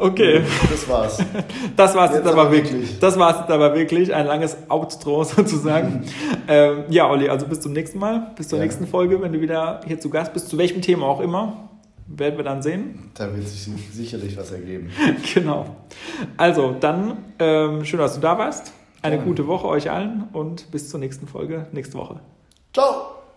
Okay, 0.00 0.42
Das 0.70 0.88
war's. 0.88 1.18
das 1.76 1.94
war's 1.94 2.10
jetzt, 2.12 2.24
Jetzt 2.24 2.32
aber 2.32 2.50
wirklich. 2.52 2.72
wirklich. 2.72 2.98
Das 3.00 3.18
war's 3.18 3.40
jetzt 3.40 3.50
aber 3.50 3.74
wirklich. 3.74 4.14
Ein 4.14 4.26
langes 4.26 4.56
Outro 4.68 5.24
sozusagen. 5.24 6.04
ähm, 6.46 6.84
ja, 6.88 7.08
Olli, 7.10 7.28
also 7.28 7.46
bis 7.46 7.60
zum 7.60 7.72
nächsten 7.72 7.98
Mal, 7.98 8.30
bis 8.36 8.48
zur 8.48 8.58
Ja. 8.58 8.64
nächsten 8.64 8.86
Folge, 8.86 9.20
wenn 9.20 9.32
du 9.32 9.40
wieder 9.40 9.80
hier 9.86 9.98
zu 10.00 10.10
Gast 10.10 10.32
bist, 10.32 10.48
zu 10.48 10.58
welchem 10.58 10.82
Thema 10.82 11.06
auch 11.06 11.20
immer, 11.20 11.68
werden 12.06 12.36
wir 12.38 12.44
dann 12.44 12.62
sehen. 12.62 13.10
Da 13.14 13.34
wird 13.34 13.46
sich 13.46 13.68
sicherlich 13.92 14.36
was 14.36 14.50
ergeben. 14.52 14.90
Genau. 15.34 15.66
Also, 16.36 16.74
dann 16.78 17.18
ähm, 17.38 17.84
schön, 17.84 17.98
dass 17.98 18.14
du 18.14 18.20
da 18.20 18.38
warst. 18.38 18.72
Eine 19.02 19.16
Gerne. 19.16 19.28
gute 19.28 19.46
Woche 19.46 19.66
euch 19.68 19.90
allen 19.90 20.24
und 20.32 20.70
bis 20.70 20.88
zur 20.88 20.98
nächsten 21.00 21.28
Folge 21.28 21.66
nächste 21.72 21.98
Woche. 21.98 22.20
Ciao! 22.72 23.17